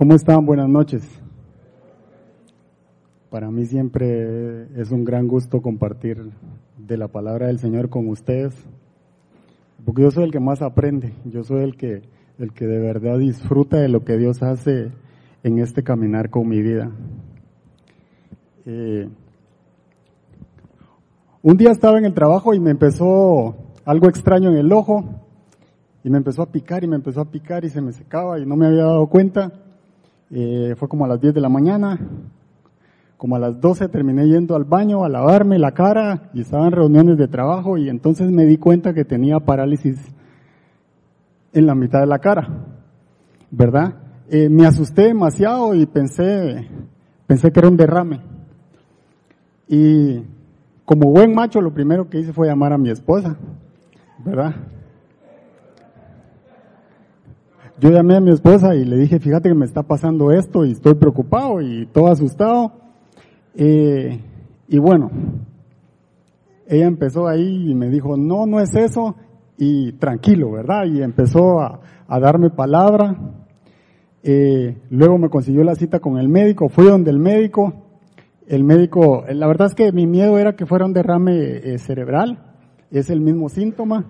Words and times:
¿Cómo 0.00 0.14
están? 0.14 0.46
Buenas 0.46 0.70
noches. 0.70 1.02
Para 3.28 3.50
mí 3.50 3.66
siempre 3.66 4.62
es 4.80 4.90
un 4.92 5.04
gran 5.04 5.28
gusto 5.28 5.60
compartir 5.60 6.30
de 6.78 6.96
la 6.96 7.08
palabra 7.08 7.48
del 7.48 7.58
Señor 7.58 7.90
con 7.90 8.08
ustedes, 8.08 8.54
porque 9.84 10.00
yo 10.00 10.10
soy 10.10 10.24
el 10.24 10.32
que 10.32 10.40
más 10.40 10.62
aprende, 10.62 11.12
yo 11.26 11.44
soy 11.44 11.64
el 11.64 11.76
que, 11.76 12.00
el 12.38 12.54
que 12.54 12.66
de 12.66 12.78
verdad 12.78 13.18
disfruta 13.18 13.76
de 13.76 13.90
lo 13.90 14.02
que 14.02 14.16
Dios 14.16 14.42
hace 14.42 14.90
en 15.42 15.58
este 15.58 15.82
caminar 15.82 16.30
con 16.30 16.48
mi 16.48 16.62
vida. 16.62 16.90
Eh, 18.64 19.06
un 21.42 21.56
día 21.58 21.72
estaba 21.72 21.98
en 21.98 22.06
el 22.06 22.14
trabajo 22.14 22.54
y 22.54 22.58
me 22.58 22.70
empezó 22.70 23.54
algo 23.84 24.08
extraño 24.08 24.48
en 24.48 24.56
el 24.56 24.72
ojo 24.72 25.04
y 26.02 26.08
me 26.08 26.16
empezó 26.16 26.40
a 26.40 26.50
picar 26.50 26.84
y 26.84 26.88
me 26.88 26.96
empezó 26.96 27.20
a 27.20 27.30
picar 27.30 27.66
y 27.66 27.68
se 27.68 27.82
me 27.82 27.92
secaba 27.92 28.38
y 28.38 28.46
no 28.46 28.56
me 28.56 28.66
había 28.66 28.84
dado 28.84 29.06
cuenta. 29.06 29.52
Eh, 30.32 30.74
fue 30.76 30.88
como 30.88 31.04
a 31.04 31.08
las 31.08 31.20
10 31.20 31.34
de 31.34 31.40
la 31.40 31.48
mañana, 31.48 31.98
como 33.16 33.36
a 33.36 33.38
las 33.40 33.60
12 33.60 33.88
terminé 33.88 34.26
yendo 34.28 34.54
al 34.54 34.64
baño 34.64 35.04
a 35.04 35.08
lavarme 35.08 35.58
la 35.58 35.72
cara 35.72 36.30
y 36.32 36.42
estaba 36.42 36.66
en 36.66 36.72
reuniones 36.72 37.18
de 37.18 37.26
trabajo 37.26 37.76
y 37.76 37.88
entonces 37.88 38.30
me 38.30 38.46
di 38.46 38.56
cuenta 38.56 38.94
que 38.94 39.04
tenía 39.04 39.40
parálisis 39.40 39.96
en 41.52 41.66
la 41.66 41.74
mitad 41.74 42.00
de 42.00 42.06
la 42.06 42.20
cara, 42.20 42.48
¿verdad? 43.50 43.94
Eh, 44.30 44.48
me 44.48 44.66
asusté 44.66 45.02
demasiado 45.02 45.74
y 45.74 45.84
pensé, 45.86 46.68
pensé 47.26 47.50
que 47.50 47.58
era 47.58 47.68
un 47.68 47.76
derrame. 47.76 48.20
Y 49.66 50.22
como 50.84 51.10
buen 51.10 51.34
macho, 51.34 51.60
lo 51.60 51.74
primero 51.74 52.08
que 52.08 52.20
hice 52.20 52.32
fue 52.32 52.46
llamar 52.46 52.72
a 52.72 52.78
mi 52.78 52.90
esposa, 52.90 53.36
¿verdad? 54.24 54.54
Yo 57.80 57.88
llamé 57.88 58.16
a 58.16 58.20
mi 58.20 58.30
esposa 58.30 58.74
y 58.74 58.84
le 58.84 58.98
dije, 58.98 59.18
fíjate 59.18 59.48
que 59.48 59.54
me 59.54 59.64
está 59.64 59.82
pasando 59.82 60.32
esto 60.32 60.66
y 60.66 60.72
estoy 60.72 60.96
preocupado 60.96 61.62
y 61.62 61.86
todo 61.86 62.08
asustado. 62.08 62.72
Eh, 63.54 64.20
y 64.68 64.78
bueno, 64.78 65.10
ella 66.66 66.86
empezó 66.86 67.26
ahí 67.26 67.70
y 67.70 67.74
me 67.74 67.88
dijo, 67.88 68.18
no, 68.18 68.44
no 68.44 68.60
es 68.60 68.74
eso, 68.74 69.16
y 69.56 69.92
tranquilo, 69.92 70.52
¿verdad? 70.52 70.84
Y 70.84 71.02
empezó 71.02 71.58
a, 71.58 71.80
darme 72.20 72.50
palabra. 72.50 73.16
Eh, 74.22 74.76
luego 74.90 75.16
me 75.16 75.30
consiguió 75.30 75.64
la 75.64 75.74
cita 75.74 76.00
con 76.00 76.18
el 76.18 76.28
médico, 76.28 76.68
fui 76.68 76.84
donde 76.84 77.10
el 77.10 77.18
médico, 77.18 77.72
el 78.46 78.62
médico, 78.62 79.24
la 79.26 79.46
verdad 79.46 79.68
es 79.68 79.74
que 79.74 79.90
mi 79.90 80.06
miedo 80.06 80.38
era 80.38 80.54
que 80.54 80.66
fuera 80.66 80.84
un 80.84 80.92
derrame 80.92 81.32
eh, 81.32 81.78
cerebral, 81.78 82.44
es 82.90 83.08
el 83.08 83.22
mismo 83.22 83.48
síntoma, 83.48 84.04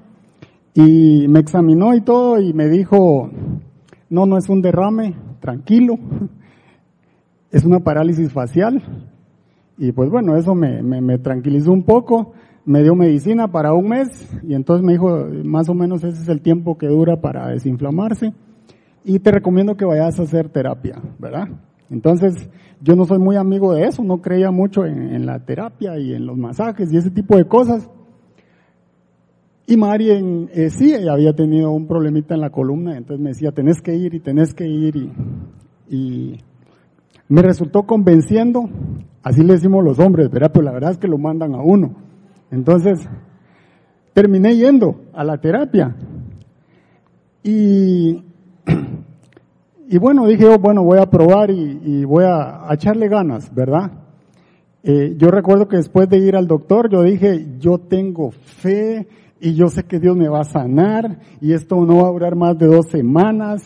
y 0.75 1.27
me 1.28 1.41
examinó 1.41 1.94
y 1.94 2.00
todo 2.00 2.41
y 2.41 2.53
me 2.53 2.69
dijo, 2.69 3.31
no, 4.11 4.27
no 4.27 4.36
es 4.36 4.48
un 4.48 4.61
derrame, 4.61 5.14
tranquilo, 5.41 5.94
es 7.50 7.64
una 7.64 7.80
parálisis 7.80 8.33
facial. 8.33 8.83
Y 9.78 9.92
pues 9.92 10.11
bueno, 10.11 10.36
eso 10.36 10.55
me, 10.55 10.83
me, 10.83 11.19
tranquilizó 11.19 11.72
un 11.72 11.84
poco, 11.84 12.33
me 12.66 12.83
dio 12.83 12.94
medicina 12.94 13.48
para 13.48 13.72
un 13.72 13.88
mes 13.88 14.28
y 14.42 14.55
entonces 14.55 14.84
me 14.84 14.92
dijo, 14.92 15.27
más 15.44 15.70
o 15.70 15.75
menos 15.75 16.05
ese 16.05 16.20
es 16.20 16.28
el 16.28 16.42
tiempo 16.42 16.77
que 16.77 16.86
dura 16.86 17.20
para 17.22 17.48
desinflamarse 17.48 18.34
y 19.05 19.19
te 19.20 19.31
recomiendo 19.31 19.77
que 19.77 19.86
vayas 19.86 20.20
a 20.20 20.25
hacer 20.25 20.50
terapia, 20.50 21.00
¿verdad? 21.19 21.48
Entonces, 21.88 22.50
yo 22.83 22.94
no 22.94 23.05
soy 23.05 23.19
muy 23.19 23.36
amigo 23.36 23.72
de 23.72 23.84
eso, 23.84 24.05
no 24.05 24.20
creía 24.20 24.50
mucho 24.50 24.84
en, 24.84 25.14
en 25.14 25.25
la 25.25 25.38
terapia 25.44 25.98
y 25.98 26.12
en 26.12 26.27
los 26.27 26.36
masajes 26.36 26.92
y 26.92 26.98
ese 26.98 27.11
tipo 27.11 27.36
de 27.36 27.47
cosas. 27.47 27.89
Y 29.66 29.77
Mari 29.77 30.11
eh, 30.53 30.70
sí, 30.70 30.92
ella 30.92 31.12
había 31.12 31.33
tenido 31.33 31.70
un 31.70 31.86
problemita 31.86 32.34
en 32.34 32.41
la 32.41 32.50
columna, 32.50 32.97
entonces 32.97 33.22
me 33.22 33.30
decía, 33.30 33.53
tenés 33.53 33.80
que 33.80 33.94
ir 33.94 34.14
y 34.14 34.20
tenés 34.20 34.53
que 34.55 34.66
ir 34.66 35.11
y, 35.89 36.39
me 37.28 37.42
resultó 37.42 37.84
convenciendo, 37.84 38.69
así 39.22 39.44
le 39.44 39.53
decimos 39.53 39.84
los 39.84 40.00
hombres, 40.00 40.28
¿verdad? 40.31 40.50
Pero 40.53 40.64
la 40.64 40.72
verdad 40.72 40.91
es 40.91 40.98
que 40.98 41.06
lo 41.06 41.16
mandan 41.16 41.55
a 41.55 41.62
uno. 41.62 41.94
Entonces, 42.50 43.08
terminé 44.12 44.56
yendo 44.56 45.03
a 45.12 45.22
la 45.22 45.38
terapia. 45.38 45.94
Y, 47.44 48.25
y 49.88 49.98
bueno, 49.98 50.27
dije, 50.27 50.47
oh, 50.47 50.59
bueno, 50.59 50.82
voy 50.82 50.98
a 50.98 51.06
probar 51.06 51.53
y, 51.53 52.04
voy 52.04 52.25
a, 52.25 52.66
echarle 52.72 53.09
ganas, 53.09 53.54
¿verdad? 53.54 53.92
Eh, 54.82 55.15
yo 55.16 55.31
recuerdo 55.31 55.69
que 55.69 55.77
después 55.77 56.09
de 56.09 56.19
ir 56.19 56.34
al 56.34 56.48
doctor, 56.48 56.91
yo 56.91 57.04
dije, 57.04 57.47
yo 57.60 57.78
tengo 57.78 58.32
fe, 58.32 59.06
y 59.41 59.55
yo 59.55 59.69
sé 59.69 59.84
que 59.84 59.99
Dios 59.99 60.17
me 60.17 60.28
va 60.28 60.41
a 60.41 60.45
sanar 60.45 61.19
y 61.41 61.55
esto 61.55 61.77
no 61.84 62.03
va 62.03 62.09
a 62.09 62.12
durar 62.12 62.37
más 62.37 62.59
de 62.59 62.67
dos 62.67 62.87
semanas. 62.91 63.62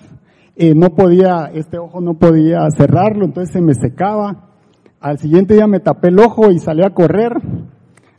Eh, 0.56 0.74
no 0.74 0.90
podía, 0.90 1.50
este 1.52 1.78
ojo 1.78 2.00
no 2.00 2.14
podía 2.14 2.60
cerrarlo, 2.70 3.24
entonces 3.24 3.52
se 3.52 3.60
me 3.60 3.74
secaba. 3.74 4.50
Al 5.00 5.18
siguiente 5.18 5.54
día 5.54 5.66
me 5.66 5.80
tapé 5.80 6.08
el 6.08 6.20
ojo 6.20 6.52
y 6.52 6.60
salí 6.60 6.82
a 6.84 6.90
correr. 6.90 7.32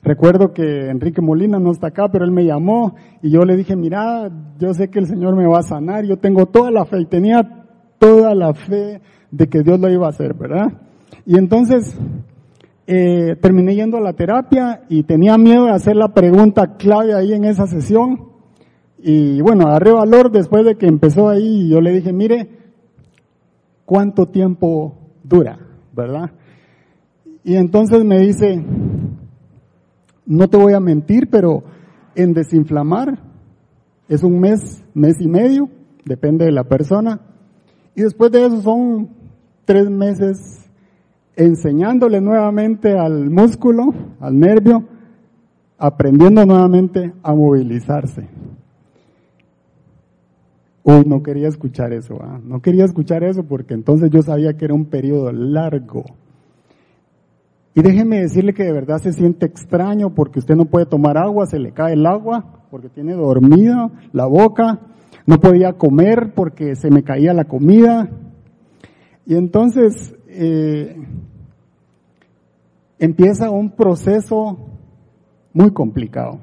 Recuerdo 0.03 0.53
que 0.53 0.89
Enrique 0.89 1.21
Molina 1.21 1.57
no 1.57 1.71
está 1.71 1.87
acá, 1.87 2.09
pero 2.11 2.25
él 2.25 2.31
me 2.31 2.45
llamó 2.45 2.95
y 3.23 3.31
yo 3.31 3.43
le 3.43 3.55
dije, 3.55 3.75
mira, 3.75 4.29
yo 4.59 4.73
sé 4.73 4.89
que 4.89 4.99
el 4.99 5.07
Señor 5.07 5.35
me 5.35 5.47
va 5.47 5.59
a 5.59 5.63
sanar, 5.63 6.05
yo 6.05 6.17
tengo 6.17 6.45
toda 6.45 6.69
la 6.71 6.85
fe 6.85 7.01
y 7.01 7.05
tenía 7.05 7.65
toda 7.97 8.35
la 8.35 8.53
fe 8.53 9.01
de 9.31 9.47
que 9.47 9.63
Dios 9.63 9.79
lo 9.79 9.89
iba 9.89 10.05
a 10.05 10.09
hacer, 10.09 10.35
¿verdad? 10.35 10.73
Y 11.25 11.37
entonces 11.37 11.97
eh, 12.87 13.35
terminé 13.41 13.75
yendo 13.75 13.97
a 13.97 14.01
la 14.01 14.13
terapia 14.13 14.83
y 14.89 15.03
tenía 15.03 15.37
miedo 15.37 15.65
de 15.65 15.71
hacer 15.71 15.95
la 15.95 16.13
pregunta 16.13 16.77
clave 16.77 17.15
ahí 17.15 17.33
en 17.33 17.45
esa 17.45 17.65
sesión. 17.65 18.29
Y 18.99 19.41
bueno, 19.41 19.67
agarré 19.67 19.91
valor 19.91 20.31
después 20.31 20.65
de 20.65 20.75
que 20.75 20.87
empezó 20.87 21.29
ahí 21.29 21.65
y 21.65 21.69
yo 21.69 21.81
le 21.81 21.91
dije, 21.91 22.13
mire, 22.13 22.49
¿cuánto 23.85 24.27
tiempo 24.27 24.95
dura? 25.23 25.59
¿Verdad? 25.93 26.31
Y 27.43 27.55
entonces 27.55 28.03
me 28.03 28.19
dice, 28.19 28.63
no 30.25 30.47
te 30.47 30.57
voy 30.57 30.73
a 30.73 30.79
mentir, 30.79 31.29
pero 31.29 31.63
en 32.15 32.33
desinflamar 32.33 33.19
es 34.07 34.23
un 34.23 34.39
mes, 34.39 34.83
mes 34.93 35.19
y 35.19 35.27
medio, 35.27 35.69
depende 36.03 36.45
de 36.45 36.51
la 36.51 36.63
persona. 36.63 37.21
Y 37.95 38.01
después 38.01 38.31
de 38.31 38.45
eso 38.45 38.61
son 38.61 39.09
tres 39.65 39.89
meses 39.89 40.64
enseñándole 41.35 42.21
nuevamente 42.21 42.97
al 42.97 43.29
músculo, 43.29 43.93
al 44.19 44.39
nervio, 44.39 44.83
aprendiendo 45.77 46.45
nuevamente 46.45 47.13
a 47.21 47.33
movilizarse. 47.33 48.27
Uy, 50.83 51.03
no 51.05 51.23
quería 51.23 51.47
escuchar 51.47 51.93
eso, 51.93 52.19
¿ah? 52.21 52.39
no 52.43 52.61
quería 52.61 52.85
escuchar 52.85 53.23
eso 53.23 53.43
porque 53.43 53.73
entonces 53.73 54.11
yo 54.11 54.21
sabía 54.21 54.55
que 54.55 54.65
era 54.65 54.73
un 54.73 54.85
periodo 54.85 55.31
largo. 55.31 56.05
Y 57.73 57.81
déjeme 57.81 58.21
decirle 58.21 58.53
que 58.53 58.63
de 58.63 58.71
verdad 58.71 58.99
se 58.99 59.11
siente 59.11 59.45
extraño 59.45 60.13
porque 60.13 60.39
usted 60.39 60.55
no 60.55 60.65
puede 60.65 60.85
tomar 60.85 61.17
agua, 61.17 61.45
se 61.47 61.59
le 61.59 61.71
cae 61.71 61.93
el 61.93 62.05
agua 62.05 62.61
porque 62.69 62.87
tiene 62.87 63.13
dormida 63.13 63.89
la 64.13 64.27
boca, 64.27 64.79
no 65.25 65.39
podía 65.39 65.73
comer 65.73 66.33
porque 66.35 66.75
se 66.75 66.89
me 66.89 67.03
caía 67.03 67.33
la 67.33 67.45
comida. 67.45 68.09
Y 69.25 69.35
entonces 69.35 70.15
eh, 70.27 70.95
empieza 72.99 73.49
un 73.49 73.71
proceso 73.71 74.57
muy 75.53 75.71
complicado, 75.71 76.39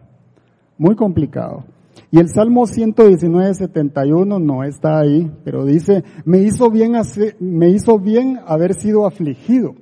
muy 0.79 0.97
complicado. 0.97 1.65
Y 2.11 2.19
el 2.19 2.29
Salmo 2.29 2.67
119, 2.67 3.55
71 3.55 4.39
no 4.39 4.65
está 4.65 4.99
ahí, 5.01 5.31
pero 5.45 5.65
dice, 5.65 6.05
me 6.25 6.39
hizo 6.39 6.71
bien, 6.71 6.93
me 7.41 7.69
hizo 7.69 7.99
bien 7.99 8.39
haber 8.47 8.75
sido 8.75 9.07
afligido, 9.07 9.75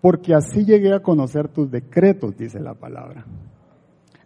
porque 0.00 0.34
así 0.34 0.64
llegué 0.64 0.92
a 0.94 1.02
conocer 1.02 1.48
tus 1.48 1.70
decretos, 1.70 2.36
dice 2.36 2.60
la 2.60 2.74
palabra. 2.74 3.24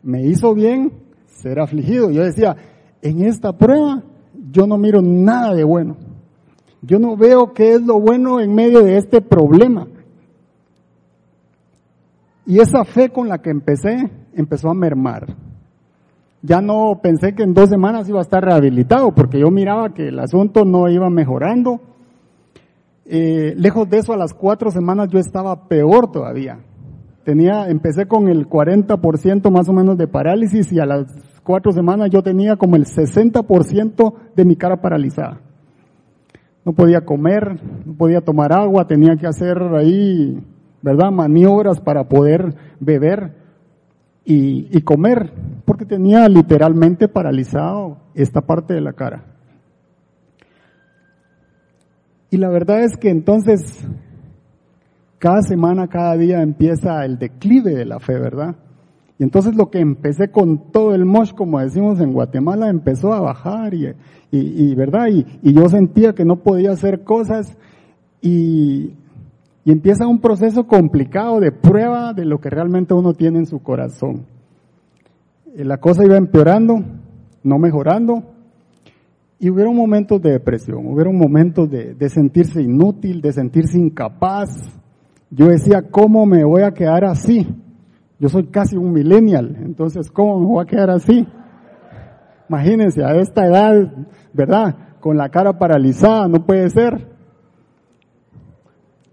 Me 0.02 0.22
hizo 0.22 0.54
bien 0.54 0.92
ser 1.26 1.60
afligido. 1.60 2.10
Yo 2.10 2.24
decía, 2.24 2.56
en 3.02 3.24
esta 3.24 3.56
prueba 3.56 4.02
yo 4.50 4.66
no 4.66 4.78
miro 4.78 5.02
nada 5.02 5.54
de 5.54 5.64
bueno. 5.64 5.96
Yo 6.82 6.98
no 6.98 7.16
veo 7.16 7.52
qué 7.52 7.74
es 7.74 7.82
lo 7.82 8.00
bueno 8.00 8.40
en 8.40 8.54
medio 8.54 8.82
de 8.84 8.97
este 8.97 9.21
problema. 9.21 9.88
Y 12.48 12.60
esa 12.60 12.83
fe 12.86 13.10
con 13.10 13.28
la 13.28 13.42
que 13.42 13.50
empecé 13.50 14.10
empezó 14.33 14.71
a 14.71 14.74
mermar. 14.74 15.36
Ya 16.41 16.62
no 16.62 16.98
pensé 17.03 17.34
que 17.34 17.42
en 17.42 17.53
dos 17.53 17.68
semanas 17.68 18.09
iba 18.09 18.21
a 18.21 18.22
estar 18.22 18.42
rehabilitado, 18.42 19.12
porque 19.12 19.39
yo 19.39 19.50
miraba 19.50 19.92
que 19.92 20.09
el 20.09 20.18
asunto 20.18 20.65
no 20.65 20.89
iba 20.89 21.10
mejorando. 21.10 21.78
Eh, 23.04 23.53
lejos 23.54 23.91
de 23.91 23.98
eso, 23.98 24.15
a 24.15 24.16
las 24.16 24.33
cuatro 24.33 24.71
semanas 24.71 25.10
yo 25.10 25.18
estaba 25.18 25.68
peor 25.68 26.10
todavía. 26.10 26.59
Tenía, 27.22 27.68
empecé 27.68 28.06
con 28.06 28.28
el 28.28 28.48
40% 28.48 29.50
más 29.50 29.68
o 29.68 29.74
menos 29.74 29.98
de 29.98 30.09
parálisis 30.09 30.72
y 30.72 30.80
a 30.80 30.86
las 30.86 31.04
cuatro 31.42 31.71
semanas 31.72 32.09
yo 32.10 32.22
tenía 32.22 32.56
como 32.56 32.77
el 32.77 32.86
60% 32.86 34.15
de 34.34 34.45
mi 34.47 34.56
cara 34.56 34.80
paralizada. 34.80 35.42
No 36.65 36.72
podía 36.72 37.03
comer, 37.03 37.60
no 37.84 37.92
podía 37.92 38.22
tomar 38.22 38.54
agua, 38.54 38.86
tenía 38.86 39.16
que 39.16 39.27
hacer 39.27 39.59
ahí 39.74 40.42
¿verdad? 40.88 41.10
Maniobras 41.10 41.80
para 41.80 42.08
poder 42.08 42.54
beber 42.80 43.34
y, 44.24 44.80
comer, 44.82 45.32
porque 45.64 45.84
tenía 45.84 46.28
literalmente 46.28 47.08
paralizado 47.08 47.98
esta 48.14 48.42
parte 48.42 48.74
de 48.74 48.80
la 48.80 48.92
cara. 48.94 49.24
Y 52.30 52.36
la 52.36 52.48
verdad 52.48 52.84
es 52.84 52.96
que 52.96 53.10
entonces, 53.10 53.86
cada 55.18 55.42
semana, 55.42 55.88
cada 55.88 56.16
día 56.16 56.42
empieza 56.42 57.04
el 57.04 57.18
declive 57.18 57.74
de 57.74 57.84
la 57.84 58.00
fe, 58.00 58.18
¿verdad? 58.18 58.56
Y 59.18 59.24
entonces 59.24 59.54
lo 59.56 59.70
que 59.70 59.80
empecé 59.80 60.30
con 60.30 60.72
todo 60.72 60.94
el 60.94 61.04
mosh, 61.04 61.32
como 61.32 61.60
decimos 61.60 62.00
en 62.00 62.12
Guatemala, 62.12 62.68
empezó 62.68 63.12
a 63.12 63.20
bajar 63.20 63.74
y, 63.74 63.94
y, 64.30 64.74
¿verdad? 64.74 65.08
Y, 65.08 65.26
y, 65.42 65.54
yo 65.54 65.68
sentía 65.68 66.14
que 66.14 66.24
no 66.24 66.36
podía 66.36 66.72
hacer 66.72 67.02
cosas 67.02 67.56
y, 68.20 68.94
y 69.68 69.70
empieza 69.70 70.06
un 70.06 70.18
proceso 70.18 70.66
complicado 70.66 71.41
de 71.41 71.53
prueba 71.53 72.15
de 72.15 72.24
lo 72.24 72.41
que 72.41 72.48
realmente 72.48 72.94
uno 72.94 73.12
tiene 73.12 73.41
en 73.41 73.44
su 73.44 73.62
corazón. 73.62 74.24
Eh, 75.54 75.62
la 75.62 75.76
cosa 75.76 76.06
iba 76.06 76.16
empeorando, 76.16 76.76
no 77.42 77.59
mejorando, 77.59 78.22
y 79.38 79.50
hubieron 79.50 79.76
momentos 79.76 80.22
de 80.22 80.32
depresión, 80.32 80.86
hubieron 80.86 81.18
momentos 81.18 81.70
de, 81.70 81.92
de 81.92 82.09
sentirse 82.09 82.62
inútil, 82.62 83.20
de 83.20 83.30
sentirse 83.30 83.78
incapaz. 83.78 84.48
Yo 85.30 85.48
decía, 85.48 85.82
¿cómo 85.91 86.24
me 86.24 86.47
voy 86.47 86.62
a 86.62 86.72
quedar 86.72 87.04
así? 87.04 87.47
Yo 88.18 88.30
soy 88.30 88.47
casi 88.47 88.74
un 88.78 88.91
millennial, 88.91 89.54
entonces 89.62 90.10
¿cómo 90.10 90.41
me 90.41 90.47
voy 90.47 90.62
a 90.62 90.66
quedar 90.66 90.88
así? 90.88 91.28
Imagínense, 92.48 93.04
a 93.04 93.14
esta 93.16 93.47
edad, 93.47 93.92
¿verdad? 94.32 94.97
Con 95.00 95.18
la 95.18 95.28
cara 95.28 95.59
paralizada, 95.59 96.26
no 96.26 96.47
puede 96.47 96.71
ser. 96.71 97.17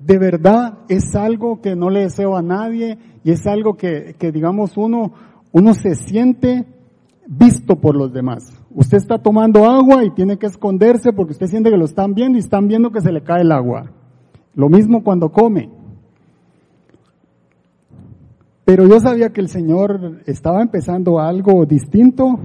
De 0.06 0.20
verdad 0.20 0.80
es 0.88 1.16
algo 1.16 1.62
que 1.62 1.76
no 1.76 1.90
le 1.90 2.02
deseo 2.02 2.38
a 2.38 2.44
nadie 2.44 3.00
y 3.24 3.32
es 3.32 3.48
algo 3.48 3.76
que, 3.76 4.16
que 4.20 4.32
digamos 4.32 4.78
uno, 4.78 5.14
uno 5.52 5.74
se 5.74 5.96
siente 5.96 6.64
visto 7.28 7.78
por 7.78 7.96
los 7.96 8.14
demás. 8.14 8.44
Usted 8.70 8.98
está 8.98 9.18
tomando 9.18 9.66
agua 9.66 10.04
y 10.06 10.12
tiene 10.12 10.38
que 10.38 10.46
esconderse 10.46 11.12
porque 11.12 11.32
usted 11.32 11.48
siente 11.48 11.72
que 11.72 11.78
lo 11.78 11.86
están 11.86 12.14
viendo 12.14 12.38
y 12.38 12.42
están 12.42 12.68
viendo 12.68 12.92
que 12.92 13.02
se 13.02 13.12
le 13.12 13.24
cae 13.24 13.42
el 13.42 13.52
agua. 13.52 13.92
Lo 14.54 14.70
mismo 14.70 15.04
cuando 15.04 15.32
come. 15.32 15.72
Pero 18.64 18.88
yo 18.88 19.00
sabía 19.00 19.34
que 19.34 19.42
el 19.42 19.50
Señor 19.50 20.22
estaba 20.28 20.62
empezando 20.62 21.20
algo 21.20 21.66
distinto 21.66 22.40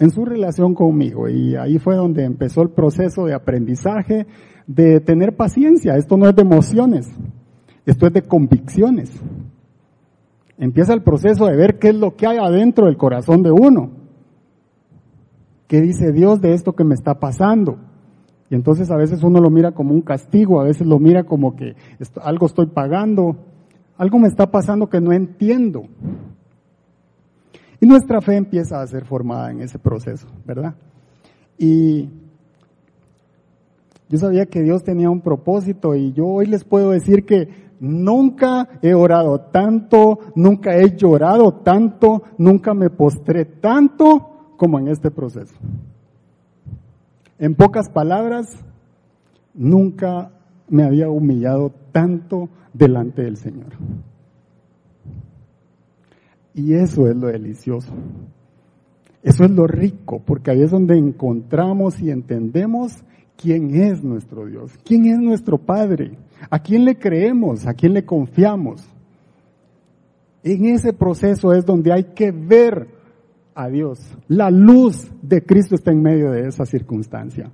en 0.00 0.10
su 0.10 0.24
relación 0.24 0.74
conmigo 0.74 1.28
y 1.28 1.54
ahí 1.54 1.78
fue 1.78 1.94
donde 1.94 2.24
empezó 2.24 2.62
el 2.62 2.70
proceso 2.70 3.26
de 3.26 3.34
aprendizaje, 3.34 4.26
de 4.66 5.00
tener 5.00 5.36
paciencia. 5.36 5.96
Esto 5.96 6.16
no 6.16 6.28
es 6.28 6.34
de 6.34 6.42
emociones, 6.42 7.08
esto 7.84 8.06
es 8.06 8.12
de 8.12 8.22
convicciones. 8.22 9.10
Empieza 10.58 10.94
el 10.94 11.02
proceso 11.02 11.46
de 11.46 11.56
ver 11.56 11.78
qué 11.78 11.88
es 11.88 11.94
lo 11.94 12.16
que 12.16 12.26
hay 12.26 12.38
adentro 12.38 12.86
del 12.86 12.96
corazón 12.96 13.42
de 13.42 13.50
uno. 13.50 13.90
¿Qué 15.68 15.80
dice 15.80 16.12
Dios 16.12 16.40
de 16.40 16.54
esto 16.54 16.74
que 16.74 16.84
me 16.84 16.94
está 16.94 17.18
pasando? 17.18 17.78
Y 18.48 18.54
entonces 18.54 18.90
a 18.90 18.96
veces 18.96 19.22
uno 19.22 19.40
lo 19.40 19.50
mira 19.50 19.72
como 19.72 19.92
un 19.92 20.02
castigo, 20.02 20.60
a 20.60 20.64
veces 20.64 20.86
lo 20.86 20.98
mira 20.98 21.24
como 21.24 21.56
que 21.56 21.74
algo 22.22 22.46
estoy 22.46 22.66
pagando, 22.66 23.36
algo 23.98 24.18
me 24.18 24.28
está 24.28 24.50
pasando 24.50 24.88
que 24.88 25.00
no 25.00 25.12
entiendo. 25.12 25.84
Y 27.80 27.86
nuestra 27.86 28.20
fe 28.20 28.36
empieza 28.36 28.80
a 28.80 28.86
ser 28.86 29.04
formada 29.04 29.50
en 29.50 29.60
ese 29.60 29.78
proceso, 29.78 30.28
¿verdad? 30.46 30.74
Y 31.58 32.08
yo 34.08 34.18
sabía 34.18 34.46
que 34.46 34.62
Dios 34.62 34.84
tenía 34.84 35.10
un 35.10 35.20
propósito 35.20 35.94
y 35.94 36.12
yo 36.12 36.26
hoy 36.26 36.46
les 36.46 36.64
puedo 36.64 36.90
decir 36.90 37.24
que 37.24 37.48
nunca 37.80 38.68
he 38.82 38.94
orado 38.94 39.40
tanto, 39.40 40.20
nunca 40.34 40.76
he 40.76 40.96
llorado 40.96 41.54
tanto, 41.54 42.22
nunca 42.38 42.72
me 42.74 42.90
postré 42.90 43.44
tanto 43.44 44.54
como 44.56 44.78
en 44.78 44.88
este 44.88 45.10
proceso. 45.10 45.54
En 47.38 47.54
pocas 47.54 47.90
palabras, 47.90 48.46
nunca 49.54 50.30
me 50.68 50.84
había 50.84 51.10
humillado 51.10 51.72
tanto 51.92 52.48
delante 52.72 53.22
del 53.22 53.36
Señor. 53.36 53.72
Y 56.54 56.74
eso 56.74 57.08
es 57.08 57.16
lo 57.16 57.26
delicioso. 57.26 57.92
Eso 59.22 59.44
es 59.44 59.50
lo 59.50 59.66
rico, 59.66 60.22
porque 60.24 60.52
ahí 60.52 60.62
es 60.62 60.70
donde 60.70 60.96
encontramos 60.96 62.00
y 62.00 62.10
entendemos 62.10 62.92
quién 63.36 63.74
es 63.74 64.02
nuestro 64.02 64.46
Dios, 64.46 64.72
quién 64.84 65.06
es 65.06 65.18
nuestro 65.18 65.58
Padre, 65.58 66.12
a 66.50 66.58
quién 66.58 66.84
le 66.84 66.98
creemos, 66.98 67.66
a 67.66 67.74
quién 67.74 67.94
le 67.94 68.04
confiamos. 68.04 68.82
En 70.42 70.64
ese 70.66 70.92
proceso 70.92 71.52
es 71.52 71.64
donde 71.66 71.92
hay 71.92 72.04
que 72.14 72.30
ver 72.30 72.88
a 73.54 73.68
Dios. 73.68 73.98
La 74.28 74.50
luz 74.50 75.10
de 75.22 75.42
Cristo 75.42 75.74
está 75.74 75.90
en 75.90 76.02
medio 76.02 76.30
de 76.30 76.46
esa 76.46 76.64
circunstancia. 76.66 77.50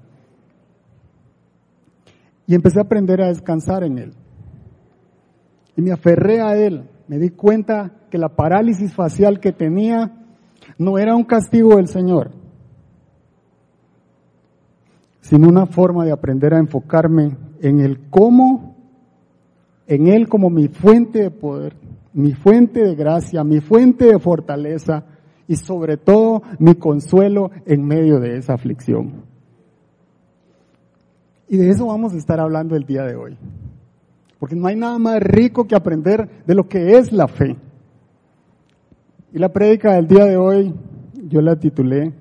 Y 2.46 2.54
empecé 2.54 2.78
a 2.80 2.82
aprender 2.82 3.22
a 3.22 3.28
descansar 3.28 3.84
en 3.84 3.98
Él. 3.98 4.12
Y 5.76 5.80
me 5.80 5.92
aferré 5.92 6.40
a 6.40 6.56
Él. 6.56 6.88
Me 7.08 7.18
di 7.18 7.30
cuenta 7.30 7.92
que 8.10 8.18
la 8.18 8.30
parálisis 8.30 8.92
facial 8.92 9.40
que 9.40 9.52
tenía 9.52 10.12
no 10.76 10.98
era 10.98 11.14
un 11.16 11.24
castigo 11.24 11.76
del 11.76 11.88
Señor, 11.88 12.32
sino 15.22 15.48
una 15.48 15.64
forma 15.64 16.04
de 16.04 16.12
aprender 16.12 16.52
a 16.52 16.58
enfocarme 16.58 17.38
en 17.62 17.80
el 17.80 18.10
cómo, 18.10 18.76
en 19.86 20.08
Él 20.08 20.28
como 20.28 20.50
mi 20.50 20.68
fuente 20.68 21.22
de 21.22 21.30
poder, 21.30 21.74
mi 22.12 22.34
fuente 22.34 22.84
de 22.84 22.94
gracia, 22.94 23.42
mi 23.42 23.60
fuente 23.60 24.04
de 24.04 24.18
fortaleza, 24.18 25.06
y 25.48 25.56
sobre 25.56 25.96
todo 25.96 26.42
mi 26.58 26.74
consuelo 26.74 27.50
en 27.66 27.84
medio 27.84 28.20
de 28.20 28.36
esa 28.36 28.54
aflicción. 28.54 29.24
Y 31.48 31.56
de 31.56 31.70
eso 31.70 31.86
vamos 31.86 32.14
a 32.14 32.16
estar 32.16 32.40
hablando 32.40 32.76
el 32.76 32.84
día 32.84 33.02
de 33.02 33.14
hoy. 33.14 33.36
Porque 34.38 34.56
no 34.56 34.66
hay 34.66 34.76
nada 34.76 34.98
más 34.98 35.20
rico 35.20 35.66
que 35.66 35.76
aprender 35.76 36.28
de 36.46 36.54
lo 36.54 36.68
que 36.68 36.96
es 36.96 37.12
la 37.12 37.28
fe. 37.28 37.56
Y 39.32 39.38
la 39.38 39.52
prédica 39.52 39.94
del 39.94 40.08
día 40.08 40.24
de 40.24 40.36
hoy 40.36 40.74
yo 41.28 41.40
la 41.40 41.56
titulé 41.56 42.12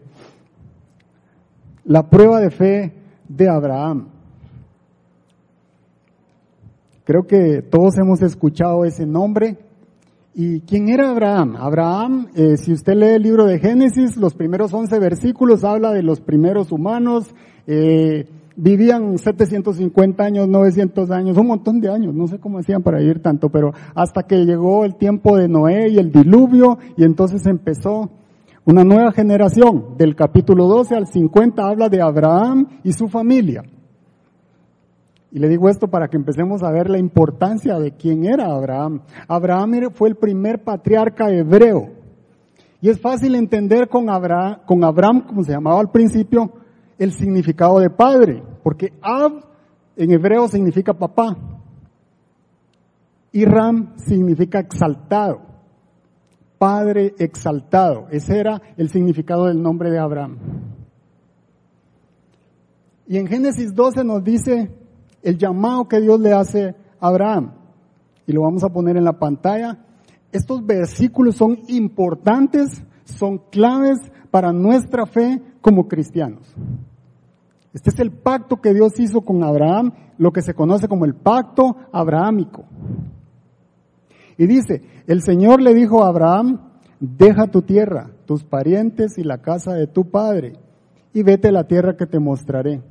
La 1.86 2.10
prueba 2.10 2.39
de 2.39 2.51
fe 2.51 2.94
de 3.28 3.50
Abraham. 3.50 4.10
Creo 7.04 7.25
que 7.28 7.62
todos 7.62 7.98
hemos 7.98 8.22
escuchado 8.22 8.86
ese 8.86 9.06
nombre 9.06 9.57
¿Y 10.33 10.62
quién 10.62 10.88
era 10.88 11.10
Abraham? 11.10 11.57
Abraham, 11.57 12.28
eh, 12.36 12.56
si 12.56 12.72
usted 12.72 12.94
lee 12.94 13.16
el 13.16 13.24
libro 13.24 13.45
de 13.45 13.60
Génesis, 13.60 14.16
los 14.16 14.33
primeros 14.33 14.74
11 14.74 14.98
versículos 14.98 15.66
habla 15.66 15.92
de 15.92 16.04
los 16.04 16.22
primeros 16.22 16.72
humanos, 16.72 17.36
eh, 17.68 18.30
vivían 18.56 19.18
750 19.18 20.24
años, 20.24 20.48
900 20.48 21.12
años, 21.12 21.38
un 21.38 21.48
montón 21.48 21.81
de 21.81 21.89
años, 21.89 22.13
no 22.16 22.27
sé 22.27 22.39
cómo 22.39 22.60
hacían 22.60 22.82
para 22.82 23.00
vivir 23.00 23.22
tanto, 23.22 23.50
pero 23.50 23.74
hasta 23.94 24.24
que 24.24 24.46
llegó 24.46 24.86
el 24.86 24.96
tiempo 24.96 25.36
de 25.36 25.50
Noé 25.50 25.89
y 25.89 25.98
el 25.98 26.13
diluvio, 26.13 26.77
y 26.96 27.03
entonces 27.03 27.46
empezó 27.46 28.10
una 28.65 28.84
nueva 28.84 29.12
generación. 29.12 29.98
Del 29.98 30.15
capítulo 30.15 30.68
12 30.68 30.96
al 30.96 31.08
50 31.08 31.63
habla 31.63 31.89
de 31.89 32.01
Abraham 32.01 32.80
y 32.84 32.94
su 32.94 33.08
familia. 33.08 33.63
Y 35.32 35.39
le 35.39 35.48
digo 35.48 35.70
esto 35.70 35.88
para 35.88 36.10
que 36.10 36.18
empecemos 36.18 36.62
a 36.62 36.72
ver 36.72 36.89
la 36.89 37.00
importancia 37.00 37.80
de 37.80 37.91
quién 37.94 38.25
era 38.25 38.53
Abraham. 38.53 39.01
Abraham 39.27 39.91
fue 39.94 40.10
el 40.10 40.15
primer 40.15 40.63
patriarca 40.63 41.30
hebreo. 41.32 41.89
Y 42.82 42.89
es 42.89 43.00
fácil 43.00 43.36
entender 43.36 43.88
con 43.88 44.10
Abraham, 44.10 45.22
como 45.27 45.44
se 45.44 45.53
llamaba 45.53 45.80
al 45.80 45.91
principio, 45.91 46.51
el 46.98 47.13
significado 47.13 47.80
de 47.80 47.89
padre. 47.89 48.44
Porque 48.63 48.94
Ab 49.01 49.46
en 49.96 50.12
hebreo 50.12 50.48
significa 50.48 50.94
papá. 50.94 51.38
Y 53.32 53.46
Ram 53.46 53.94
significa 53.98 54.60
exaltado. 54.60 55.50
Padre 56.62 57.15
exaltado. 57.18 58.06
Ese 58.12 58.38
era 58.38 58.62
el 58.77 58.88
significado 58.89 59.48
del 59.48 59.60
nombre 59.60 59.89
de 59.89 59.98
Abraham. 59.98 60.38
Y 63.08 63.18
en 63.18 63.25
Génesis 63.25 63.74
12 63.74 64.03
nos 64.03 64.24
dice 64.24 64.70
el 65.24 65.39
llamado 65.39 65.88
que 65.88 66.00
Dios 66.00 66.20
le 66.20 66.34
hace 66.34 66.75
a 67.00 67.08
Abraham. 67.08 67.53
Y 68.27 68.34
lo 68.34 68.44
vamos 68.44 68.63
a 68.63 68.70
poner 68.70 68.96
en 68.96 69.06
la 69.06 69.18
pantalla. 69.18 69.80
Estos 70.32 70.63
versículos 70.63 71.36
son 71.36 71.58
importantes, 71.68 72.84
son 73.06 73.39
claves 73.50 73.98
para 74.30 74.53
nuestra 74.53 75.08
fe 75.08 75.41
como 75.62 75.88
cristianos. 75.88 76.56
Este 77.74 77.89
es 77.89 78.00
el 78.00 78.12
pacto 78.12 78.62
que 78.62 78.75
Dios 78.75 79.00
hizo 79.00 79.22
con 79.22 79.44
Abraham, 79.44 79.94
lo 80.20 80.32
que 80.32 80.44
se 80.44 80.53
conoce 80.53 80.88
como 80.88 81.06
el 81.06 81.15
pacto 81.15 81.75
abrahámico. 81.91 82.65
Y 84.41 84.48
dice, 84.48 84.81
el 85.05 85.21
Señor 85.21 85.62
le 85.62 85.71
dijo 85.75 86.03
a 86.03 86.07
Abraham, 86.07 86.62
deja 87.00 87.51
tu 87.51 87.62
tierra, 87.62 88.10
tus 88.25 88.43
parientes 88.43 89.19
y 89.19 89.24
la 89.24 89.38
casa 89.38 89.75
de 89.75 89.86
tu 89.86 90.10
padre, 90.10 90.53
y 91.13 91.21
vete 91.21 91.50
a 91.50 91.51
la 91.51 91.67
tierra 91.67 91.95
que 91.95 92.07
te 92.07 92.17
mostraré. 92.17 92.81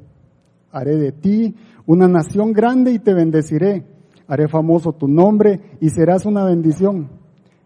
Haré 0.70 0.94
de 0.94 1.10
ti 1.10 1.56
una 1.86 2.06
nación 2.06 2.52
grande 2.52 2.92
y 2.92 3.00
te 3.00 3.14
bendeciré. 3.14 3.84
Haré 4.28 4.46
famoso 4.46 4.92
tu 4.92 5.08
nombre 5.08 5.60
y 5.80 5.88
serás 5.88 6.24
una 6.24 6.44
bendición. 6.44 7.08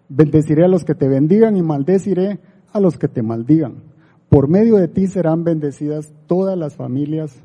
Bendeciré 0.08 0.64
a 0.64 0.68
los 0.68 0.82
que 0.82 0.94
te 0.94 1.06
bendigan 1.06 1.54
y 1.54 1.60
maldeciré 1.60 2.40
a 2.72 2.80
los 2.80 2.96
que 2.96 3.08
te 3.08 3.22
maldigan. 3.22 3.82
Por 4.30 4.48
medio 4.48 4.76
de 4.76 4.88
ti 4.88 5.08
serán 5.08 5.44
bendecidas 5.44 6.10
todas 6.26 6.56
las 6.56 6.74
familias 6.74 7.38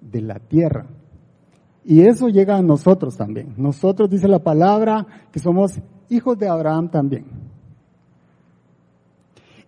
de 0.00 0.22
la 0.22 0.38
tierra. 0.38 0.86
Y 1.90 2.02
eso 2.02 2.28
llega 2.28 2.58
a 2.58 2.60
nosotros 2.60 3.16
también. 3.16 3.54
Nosotros 3.56 4.10
dice 4.10 4.28
la 4.28 4.40
palabra 4.40 5.06
que 5.32 5.38
somos 5.38 5.80
hijos 6.10 6.38
de 6.38 6.46
Abraham 6.46 6.90
también. 6.90 7.24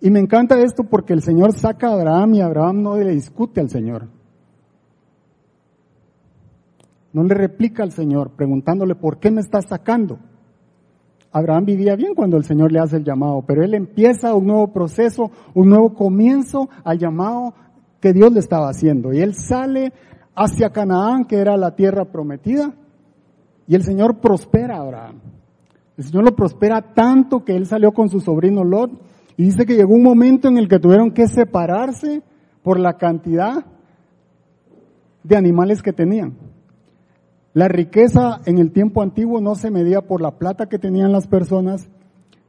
Y 0.02 0.10
me 0.10 0.20
encanta 0.20 0.60
esto 0.60 0.84
porque 0.84 1.14
el 1.14 1.22
Señor 1.22 1.54
saca 1.54 1.88
a 1.88 1.94
Abraham 1.94 2.34
y 2.34 2.42
Abraham 2.42 2.82
no 2.82 2.98
le 2.98 3.12
discute 3.12 3.62
al 3.62 3.70
Señor. 3.70 4.06
No 7.14 7.24
le 7.24 7.34
replica 7.34 7.84
al 7.84 7.92
Señor 7.92 8.32
preguntándole, 8.32 8.94
¿por 8.94 9.18
qué 9.18 9.30
me 9.30 9.40
estás 9.40 9.64
sacando? 9.64 10.18
Abraham 11.32 11.64
vivía 11.64 11.96
bien 11.96 12.14
cuando 12.14 12.36
el 12.36 12.44
Señor 12.44 12.70
le 12.70 12.80
hace 12.80 12.98
el 12.98 13.04
llamado, 13.04 13.42
pero 13.46 13.64
él 13.64 13.72
empieza 13.72 14.34
un 14.34 14.46
nuevo 14.46 14.74
proceso, 14.74 15.30
un 15.54 15.70
nuevo 15.70 15.94
comienzo 15.94 16.68
al 16.84 16.98
llamado 16.98 17.54
que 17.98 18.12
Dios 18.12 18.30
le 18.30 18.40
estaba 18.40 18.68
haciendo. 18.68 19.10
Y 19.14 19.22
él 19.22 19.34
sale 19.34 19.94
hacia 20.42 20.70
Canaán, 20.70 21.26
que 21.26 21.36
era 21.36 21.54
la 21.58 21.76
tierra 21.76 22.06
prometida, 22.06 22.72
y 23.66 23.74
el 23.74 23.82
Señor 23.82 24.20
prospera 24.20 24.78
a 24.78 24.80
Abraham. 24.80 25.20
El 25.98 26.04
Señor 26.04 26.24
lo 26.24 26.34
prospera 26.34 26.94
tanto 26.94 27.44
que 27.44 27.54
él 27.54 27.66
salió 27.66 27.92
con 27.92 28.08
su 28.08 28.20
sobrino 28.20 28.64
Lot 28.64 28.90
y 29.36 29.44
dice 29.44 29.66
que 29.66 29.76
llegó 29.76 29.94
un 29.94 30.02
momento 30.02 30.48
en 30.48 30.56
el 30.56 30.66
que 30.66 30.78
tuvieron 30.78 31.10
que 31.10 31.28
separarse 31.28 32.22
por 32.62 32.80
la 32.80 32.96
cantidad 32.96 33.66
de 35.22 35.36
animales 35.36 35.82
que 35.82 35.92
tenían. 35.92 36.38
La 37.52 37.68
riqueza 37.68 38.40
en 38.46 38.56
el 38.58 38.72
tiempo 38.72 39.02
antiguo 39.02 39.42
no 39.42 39.54
se 39.56 39.70
medía 39.70 40.00
por 40.00 40.22
la 40.22 40.38
plata 40.38 40.70
que 40.70 40.78
tenían 40.78 41.12
las 41.12 41.26
personas, 41.26 41.90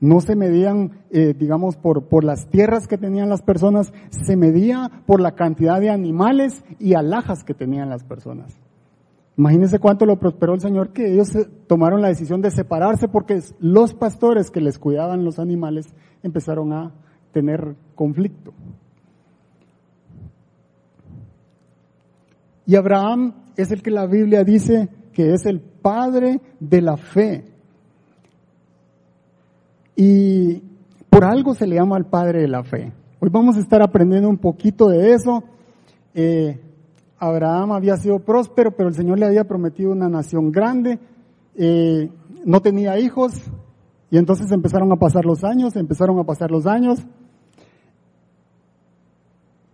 no 0.02 0.20
se 0.20 0.36
medían, 0.36 1.04
eh, 1.12 1.34
digamos, 1.38 1.78
por, 1.78 2.08
por 2.08 2.24
las 2.24 2.50
tierras 2.50 2.88
que 2.88 2.98
tenían 2.98 3.30
las 3.30 3.44
personas, 3.44 3.94
se 4.10 4.36
medía 4.36 5.04
por 5.06 5.22
la 5.22 5.36
cantidad 5.36 5.80
de 5.80 5.92
animales 5.92 6.66
y 6.80 6.96
alhajas 6.96 7.44
que 7.44 7.54
tenían 7.54 7.90
las 7.90 8.04
personas. 8.04 8.60
Imagínense 9.38 9.80
cuánto 9.80 10.06
lo 10.06 10.20
prosperó 10.20 10.56
el 10.56 10.60
Señor 10.60 10.92
que 10.92 11.14
ellos 11.14 11.30
tomaron 11.68 12.02
la 12.02 12.10
decisión 12.10 12.42
de 12.42 12.52
separarse 12.52 13.08
porque 13.08 13.40
los 13.60 13.94
pastores 13.94 14.52
que 14.52 14.60
les 14.60 14.78
cuidaban 14.78 15.24
los 15.24 15.40
animales 15.40 15.88
empezaron 16.22 16.74
a 16.74 16.92
tener 17.32 17.76
conflicto. 17.96 18.54
Y 22.66 22.76
Abraham 22.76 23.34
es 23.56 23.72
el 23.72 23.82
que 23.82 23.92
la 23.92 24.06
Biblia 24.06 24.44
dice 24.44 24.90
que 25.14 25.34
es 25.34 25.46
el 25.46 25.60
padre 25.60 26.42
de 26.60 26.82
la 26.82 26.98
fe. 26.98 27.51
Y 30.04 30.64
por 31.12 31.24
algo 31.24 31.54
se 31.54 31.68
le 31.68 31.76
llama 31.76 31.96
al 31.96 32.08
padre 32.08 32.42
de 32.42 32.48
la 32.48 32.64
fe. 32.64 32.92
Hoy 33.20 33.30
vamos 33.32 33.56
a 33.56 33.60
estar 33.60 33.84
aprendiendo 33.84 34.30
un 34.30 34.40
poquito 34.40 34.88
de 34.88 35.14
eso. 35.14 35.44
Eh, 36.16 36.60
Abraham 37.20 37.74
había 37.74 37.98
sido 37.98 38.18
próspero, 38.18 38.72
pero 38.72 38.90
el 38.90 38.96
Señor 38.96 39.20
le 39.20 39.28
había 39.28 39.44
prometido 39.44 39.92
una 39.92 40.10
nación 40.10 40.52
grande. 40.52 40.98
Eh, 41.54 42.10
no 42.44 42.62
tenía 42.62 42.98
hijos 42.98 43.32
y 44.10 44.18
entonces 44.18 44.52
empezaron 44.52 44.92
a 44.92 44.96
pasar 44.96 45.24
los 45.24 45.44
años, 45.44 45.76
empezaron 45.76 46.18
a 46.18 46.24
pasar 46.24 46.50
los 46.50 46.66
años, 46.66 47.06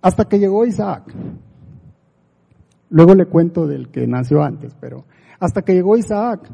hasta 0.01 0.25
que 0.25 0.39
llegó 0.39 0.65
Isaac. 0.65 1.10
Luego 2.89 3.15
le 3.15 3.27
cuento 3.27 3.65
del 3.65 3.88
que 3.91 4.05
nació 4.07 4.43
antes, 4.43 4.75
pero 4.81 5.05
hasta 5.39 5.62
que 5.62 5.74
llegó 5.74 5.96
Isaac. 5.96 6.50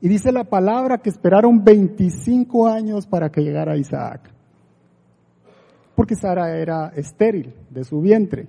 Y 0.00 0.08
dice 0.08 0.32
la 0.32 0.44
palabra 0.44 0.98
que 0.98 1.10
esperaron 1.10 1.62
25 1.62 2.68
años 2.68 3.06
para 3.06 3.30
que 3.30 3.42
llegara 3.42 3.76
Isaac. 3.76 4.30
Porque 5.94 6.14
Sara 6.14 6.56
era 6.56 6.88
estéril 6.96 7.54
de 7.68 7.84
su 7.84 8.00
vientre. 8.00 8.48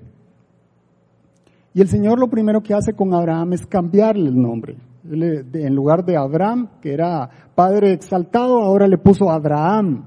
Y 1.74 1.82
el 1.82 1.88
Señor 1.88 2.20
lo 2.20 2.30
primero 2.30 2.62
que 2.62 2.74
hace 2.74 2.94
con 2.94 3.14
Abraham 3.14 3.54
es 3.54 3.66
cambiarle 3.66 4.30
el 4.30 4.42
nombre. 4.42 4.78
En 5.04 5.76
lugar 5.76 6.06
de 6.06 6.16
Abraham, 6.16 6.70
que 6.82 6.94
era 6.94 7.30
padre 7.56 7.94
exaltado, 7.94 8.62
ahora 8.62 8.88
le 8.88 8.98
puso 8.98 9.30
Abraham. 9.30 10.06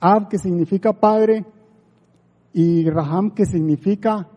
Ab, 0.00 0.28
que 0.28 0.38
significa 0.38 0.92
padre, 0.92 1.44
y 2.52 2.88
Raham, 2.88 3.32
que 3.32 3.44
significa 3.44 4.28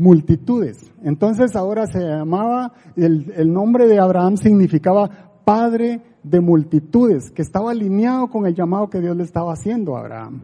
multitudes. 0.00 0.90
Entonces 1.04 1.54
ahora 1.54 1.86
se 1.86 2.00
llamaba, 2.00 2.72
el, 2.96 3.32
el, 3.36 3.52
nombre 3.52 3.86
de 3.86 4.00
Abraham 4.00 4.36
significaba 4.38 5.08
padre 5.44 6.00
de 6.22 6.40
multitudes, 6.40 7.30
que 7.30 7.42
estaba 7.42 7.70
alineado 7.70 8.28
con 8.28 8.46
el 8.46 8.54
llamado 8.54 8.88
que 8.88 9.00
Dios 9.00 9.14
le 9.14 9.24
estaba 9.24 9.52
haciendo 9.52 9.96
a 9.96 10.00
Abraham. 10.00 10.40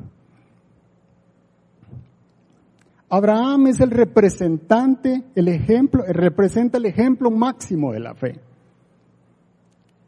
Abraham 3.08 3.68
es 3.68 3.80
el 3.80 3.90
representante, 3.90 5.24
el 5.34 5.48
ejemplo, 5.48 6.04
representa 6.06 6.76
el 6.76 6.86
ejemplo 6.86 7.30
máximo 7.30 7.92
de 7.92 8.00
la 8.00 8.14
fe. 8.14 8.40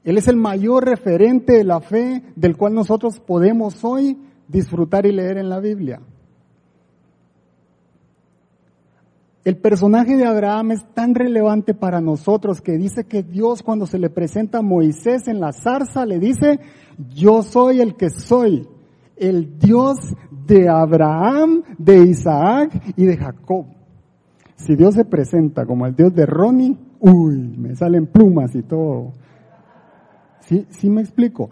Él 0.05 0.19
es 0.19 0.29
el 0.29 0.37
mayor 0.37 0.85
referente 0.85 1.55
de 1.55 1.65
la 1.65 1.81
fe 1.81 2.23
del 2.37 2.57
cual 2.57 2.75
nosotros 2.75 3.19
podemos 3.21 3.83
hoy 3.85 4.19
disfrutar 4.47 5.07
y 5.07 5.13
leer 5.13 5.39
en 5.39 5.49
la 5.49 5.61
Biblia. 5.61 6.01
El 9.49 9.57
personaje 9.57 10.15
de 10.15 10.27
Abraham 10.27 10.73
es 10.73 10.85
tan 10.93 11.15
relevante 11.15 11.73
para 11.73 12.03
nosotros 12.03 12.61
que 12.61 12.77
dice 12.77 13.05
que 13.05 13.23
Dios 13.23 13.63
cuando 13.63 13.87
se 13.87 13.99
le 13.99 14.11
presenta 14.11 14.59
a 14.59 14.63
Moisés 14.63 15.27
en 15.27 15.41
la 15.41 15.55
zarza 15.55 16.05
le 16.05 16.19
dice, 16.19 16.61
yo 17.15 17.43
soy 17.43 17.81
el 17.81 17.97
que 17.97 18.11
soy, 18.11 18.69
el 19.17 19.59
Dios 19.59 19.97
de 20.47 20.69
Abraham, 20.69 21.63
de 21.79 21.97
Isaac 21.97 22.93
y 22.95 23.07
de 23.07 23.17
Jacob. 23.17 23.65
Si 24.57 24.77
Dios 24.77 24.93
se 24.97 25.07
presenta 25.07 25.65
como 25.65 25.87
el 25.87 25.97
Dios 25.97 26.15
de 26.15 26.27
Ronnie, 26.27 26.77
uy, 27.01 27.39
me 27.57 27.75
salen 27.75 28.07
plumas 28.07 28.55
y 28.55 28.63
todo. 28.65 29.15
¿Sí, 30.41 30.67
sí 30.69 30.91
me 30.91 31.01
explico? 31.01 31.49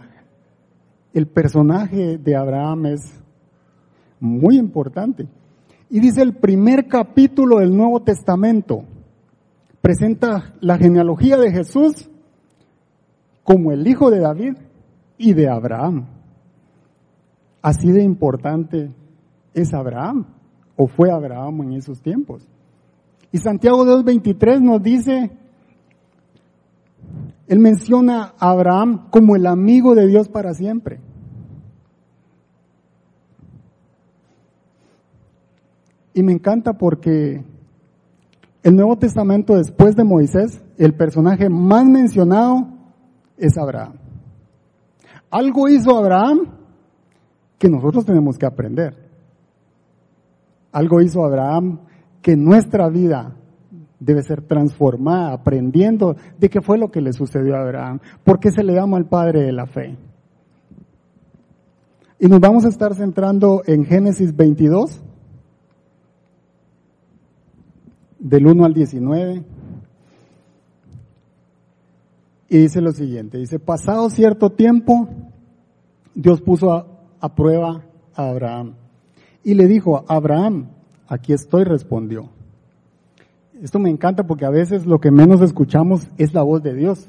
El 1.15 1.29
personaje 1.29 2.19
de 2.19 2.37
Abraham 2.37 2.85
es 2.89 3.19
muy 4.21 4.59
importante. 4.59 5.27
Y 5.89 6.01
dice 6.01 6.23
el 6.23 6.35
primer 6.35 6.89
capítulo 6.89 7.59
del 7.59 7.77
Nuevo 7.77 8.01
Testamento, 8.01 8.85
presenta 9.81 10.55
la 10.61 10.79
genealogía 10.79 11.37
de 11.37 11.53
Jesús 11.53 12.11
como 13.45 13.71
el 13.71 13.87
hijo 13.87 14.11
de 14.11 14.19
David 14.19 14.57
y 15.17 15.33
de 15.33 15.49
Abraham. 15.49 16.07
Así 17.63 17.91
de 17.91 18.03
importante 18.03 18.91
es 19.55 19.73
Abraham, 19.73 20.27
o 20.77 20.89
fue 20.89 21.11
Abraham 21.11 21.63
en 21.63 21.73
esos 21.75 22.01
tiempos. 22.01 22.47
Y 23.31 23.39
Santiago 23.39 23.85
2.23 23.85 24.61
nos 24.61 24.83
dice, 24.83 25.31
él 27.47 27.59
menciona 27.61 28.35
a 28.39 28.51
Abraham 28.51 29.09
como 29.11 29.37
el 29.37 29.47
amigo 29.47 29.95
de 29.95 30.09
Dios 30.09 30.29
para 30.29 30.53
siempre. 30.55 31.01
Y 36.17 36.23
me 36.23 36.33
encanta 36.33 36.73
porque 36.73 37.45
el 38.63 38.75
Nuevo 38.75 38.97
Testamento 38.97 39.55
después 39.55 39.95
de 39.97 40.03
Moisés, 40.03 40.65
el 40.79 40.95
personaje 40.95 41.51
más 41.51 41.85
mencionado 41.85 42.69
es 43.37 43.59
Abraham. 43.59 43.97
Algo 45.31 45.69
hizo 45.69 45.95
Abraham 45.95 46.55
que 47.59 47.69
nosotros 47.69 48.07
tenemos 48.07 48.39
que 48.39 48.47
aprender. 48.47 48.97
Algo 50.73 51.03
hizo 51.03 51.23
Abraham 51.23 51.81
que 52.23 52.35
nuestra 52.35 52.89
vida 52.89 53.37
debe 54.01 54.23
ser 54.23 54.41
transformada, 54.41 55.35
aprendiendo 55.35 56.17
de 56.39 56.49
qué 56.49 56.63
fue 56.63 56.79
lo 56.79 56.91
que 56.91 57.03
le 57.03 57.13
sucedió 57.13 57.57
a 57.57 57.61
Abraham, 57.61 58.01
por 58.25 58.41
qué 58.41 58.51
se 58.51 58.65
le 58.65 58.73
llama 58.73 58.97
al 58.97 59.05
padre 59.05 59.43
de 59.43 59.53
la 59.53 59.67
fe. 59.67 59.99
Y 62.19 62.27
nos 62.29 62.41
vamos 62.41 62.65
a 62.65 62.69
estar 62.69 62.95
centrando 62.95 63.61
en 63.67 63.85
Génesis 63.85 64.35
22, 64.35 65.03
del 68.27 68.47
1 68.47 68.65
al 68.65 68.75
19. 68.75 69.45
Y 72.49 72.59
dice 72.59 72.81
lo 72.81 72.93
siguiente, 72.93 73.39
dice, 73.39 73.59
pasado 73.59 74.11
cierto 74.11 74.51
tiempo, 74.51 75.09
Dios 76.15 76.41
puso 76.41 76.73
a, 76.73 76.87
a 77.21 77.35
prueba 77.35 77.85
a 78.15 78.29
Abraham. 78.31 78.75
Y 79.45 79.55
le 79.55 79.67
dijo, 79.67 80.05
Abraham, 80.09 80.69
aquí 81.09 81.33
estoy, 81.33 81.65
respondió. 81.65 82.29
Esto 83.61 83.79
me 83.79 83.91
encanta 83.91 84.25
porque 84.27 84.45
a 84.45 84.51
veces 84.51 84.87
lo 84.87 84.99
que 84.99 85.11
menos 85.11 85.41
escuchamos 85.41 86.09
es 86.19 86.35
la 86.35 86.43
voz 86.43 86.63
de 86.63 86.75
Dios. 86.75 87.09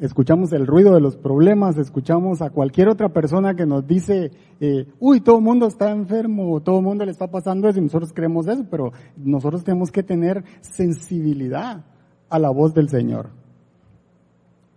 Escuchamos 0.00 0.52
el 0.52 0.66
ruido 0.66 0.92
de 0.92 1.00
los 1.00 1.16
problemas, 1.16 1.78
escuchamos 1.78 2.42
a 2.42 2.50
cualquier 2.50 2.88
otra 2.88 3.10
persona 3.10 3.54
que 3.54 3.64
nos 3.64 3.86
dice, 3.86 4.32
eh, 4.60 4.86
uy, 4.98 5.20
todo 5.20 5.38
el 5.38 5.44
mundo 5.44 5.68
está 5.68 5.92
enfermo, 5.92 6.60
todo 6.60 6.78
el 6.78 6.84
mundo 6.84 7.04
le 7.04 7.12
está 7.12 7.28
pasando 7.28 7.68
eso 7.68 7.78
y 7.78 7.82
nosotros 7.82 8.12
creemos 8.12 8.48
eso, 8.48 8.66
pero 8.68 8.92
nosotros 9.16 9.62
tenemos 9.62 9.92
que 9.92 10.02
tener 10.02 10.42
sensibilidad 10.62 11.84
a 12.28 12.38
la 12.40 12.50
voz 12.50 12.74
del 12.74 12.88
Señor. 12.88 13.28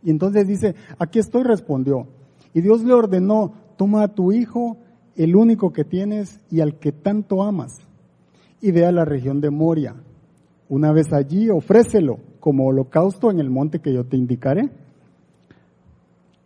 Y 0.04 0.12
entonces 0.12 0.48
dice, 0.48 0.76
aquí 1.00 1.18
estoy, 1.18 1.44
respondió. 1.44 2.08
Y 2.54 2.62
Dios 2.62 2.84
le 2.84 2.94
ordenó, 2.94 3.54
toma 3.76 4.04
a 4.04 4.08
tu 4.10 4.32
hijo, 4.32 4.78
el 5.16 5.36
único 5.36 5.74
que 5.74 5.84
tienes 5.84 6.40
y 6.52 6.62
al 6.62 6.78
que 6.78 6.92
tanto 6.92 7.42
amas, 7.42 7.74
y 8.62 8.72
ve 8.72 8.86
a 8.86 8.92
la 8.92 9.04
región 9.04 9.42
de 9.42 9.50
Moria 9.50 9.96
Una 10.70 10.92
vez 10.92 11.12
allí, 11.12 11.50
ofrécelo 11.50 12.20
como 12.40 12.68
holocausto 12.68 13.32
en 13.32 13.40
el 13.40 13.50
monte 13.50 13.80
que 13.80 13.94
yo 13.94 14.06
te 14.06 14.16
indicaré. 14.16 14.70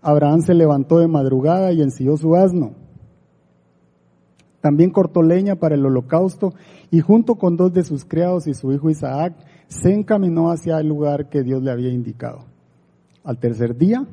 Abraham 0.02 0.42
se 0.42 0.54
levantó 0.54 1.00
de 1.00 1.08
madrugada 1.08 1.72
y 1.72 1.82
ensilló 1.82 2.18
su 2.18 2.36
asno. 2.36 2.74
También 4.60 4.92
cortó 4.92 5.22
leña 5.22 5.56
para 5.56 5.76
el 5.76 5.86
holocausto 5.86 6.54
y 6.92 7.02
junto 7.02 7.36
con 7.36 7.58
dos 7.58 7.74
de 7.74 7.84
sus 7.84 8.06
criados 8.06 8.48
y 8.48 8.54
su 8.54 8.72
hijo 8.72 8.90
Isaac 8.90 9.34
se 9.68 9.94
encaminó 9.94 10.52
hacia 10.52 10.80
el 10.80 10.88
lugar 10.88 11.30
que 11.30 11.44
Dios 11.44 11.64
le 11.64 11.72
había 11.72 11.90
indicado. 11.90 12.46
Al 13.24 13.38
tercer 13.38 13.78
día, 13.78 14.06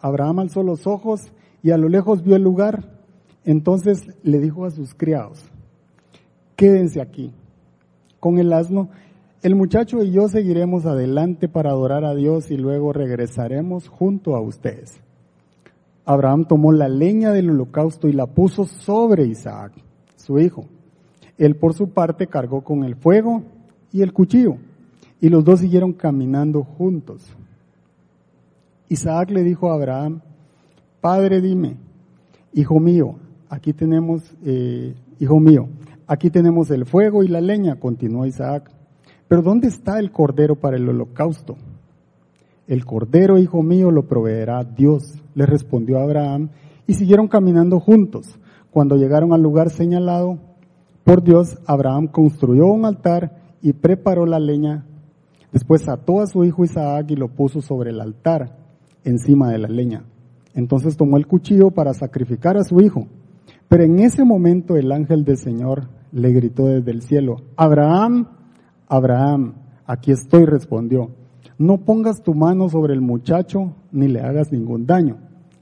Abraham 0.00 0.40
alzó 0.40 0.62
los 0.62 0.86
ojos 0.86 1.20
y 1.62 1.70
a 1.70 1.78
lo 1.78 1.88
lejos 1.88 2.22
vio 2.22 2.36
el 2.36 2.42
lugar. 2.42 2.92
Entonces 3.44 4.06
le 4.22 4.38
dijo 4.38 4.64
a 4.64 4.70
sus 4.70 4.94
criados, 4.94 5.44
quédense 6.56 7.00
aquí 7.00 7.32
con 8.20 8.38
el 8.38 8.52
asno. 8.52 8.88
El 9.42 9.54
muchacho 9.54 10.02
y 10.02 10.10
yo 10.10 10.28
seguiremos 10.28 10.86
adelante 10.86 11.48
para 11.48 11.70
adorar 11.70 12.04
a 12.04 12.14
Dios 12.14 12.50
y 12.50 12.56
luego 12.56 12.92
regresaremos 12.92 13.88
junto 13.88 14.34
a 14.34 14.40
ustedes. 14.40 15.00
Abraham 16.06 16.44
tomó 16.46 16.70
la 16.70 16.88
leña 16.88 17.32
del 17.32 17.50
holocausto 17.50 18.06
y 18.06 18.12
la 18.12 18.26
puso 18.26 18.64
sobre 18.64 19.26
Isaac, 19.26 19.72
su 20.14 20.38
hijo. 20.38 20.64
Él 21.36 21.56
por 21.56 21.74
su 21.74 21.90
parte 21.90 22.28
cargó 22.28 22.62
con 22.62 22.84
el 22.84 22.94
fuego 22.94 23.42
y 23.92 24.02
el 24.02 24.12
cuchillo, 24.12 24.56
y 25.20 25.28
los 25.28 25.44
dos 25.44 25.60
siguieron 25.60 25.92
caminando 25.92 26.62
juntos. 26.62 27.26
Isaac 28.88 29.30
le 29.30 29.42
dijo 29.42 29.70
a 29.70 29.74
Abraham, 29.74 30.20
Padre, 31.00 31.40
dime, 31.40 31.76
hijo 32.54 32.78
mío, 32.78 33.16
aquí 33.48 33.72
tenemos, 33.72 34.22
eh, 34.44 34.94
hijo 35.18 35.40
mío, 35.40 35.68
aquí 36.06 36.30
tenemos 36.30 36.70
el 36.70 36.86
fuego 36.86 37.24
y 37.24 37.28
la 37.28 37.40
leña, 37.40 37.80
continuó 37.80 38.26
Isaac, 38.26 38.70
pero 39.26 39.42
¿dónde 39.42 39.66
está 39.66 39.98
el 39.98 40.12
cordero 40.12 40.54
para 40.54 40.76
el 40.76 40.88
holocausto? 40.88 41.56
El 42.68 42.84
cordero, 42.84 43.38
hijo 43.38 43.62
mío, 43.62 43.90
lo 43.90 44.06
proveerá 44.06 44.62
Dios, 44.62 45.20
le 45.36 45.46
respondió 45.46 46.00
Abraham, 46.00 46.48
y 46.88 46.94
siguieron 46.94 47.28
caminando 47.28 47.78
juntos. 47.78 48.40
Cuando 48.70 48.96
llegaron 48.96 49.32
al 49.32 49.42
lugar 49.42 49.70
señalado 49.70 50.38
por 51.04 51.22
Dios, 51.22 51.58
Abraham 51.66 52.08
construyó 52.08 52.66
un 52.66 52.84
altar 52.84 53.54
y 53.62 53.74
preparó 53.74 54.26
la 54.26 54.40
leña. 54.40 54.86
Después 55.52 55.88
ató 55.88 56.20
a 56.20 56.26
su 56.26 56.44
hijo 56.44 56.64
Isaac 56.64 57.10
y 57.10 57.16
lo 57.16 57.28
puso 57.28 57.60
sobre 57.60 57.90
el 57.90 58.00
altar, 58.00 58.56
encima 59.04 59.50
de 59.50 59.58
la 59.58 59.68
leña. 59.68 60.04
Entonces 60.54 60.96
tomó 60.96 61.18
el 61.18 61.26
cuchillo 61.26 61.70
para 61.70 61.92
sacrificar 61.94 62.56
a 62.56 62.64
su 62.64 62.80
hijo. 62.80 63.06
Pero 63.68 63.84
en 63.84 63.98
ese 64.00 64.24
momento 64.24 64.76
el 64.76 64.90
ángel 64.90 65.24
del 65.24 65.36
Señor 65.36 65.88
le 66.12 66.32
gritó 66.32 66.66
desde 66.66 66.92
el 66.92 67.02
cielo, 67.02 67.36
Abraham, 67.56 68.28
Abraham, 68.88 69.54
aquí 69.84 70.12
estoy, 70.12 70.46
respondió. 70.46 71.10
No 71.58 71.78
pongas 71.78 72.22
tu 72.22 72.34
mano 72.34 72.68
sobre 72.68 72.94
el 72.94 73.00
muchacho 73.00 73.74
ni 73.92 74.08
le 74.08 74.20
hagas 74.20 74.52
ningún 74.52 74.86
daño, 74.86 75.16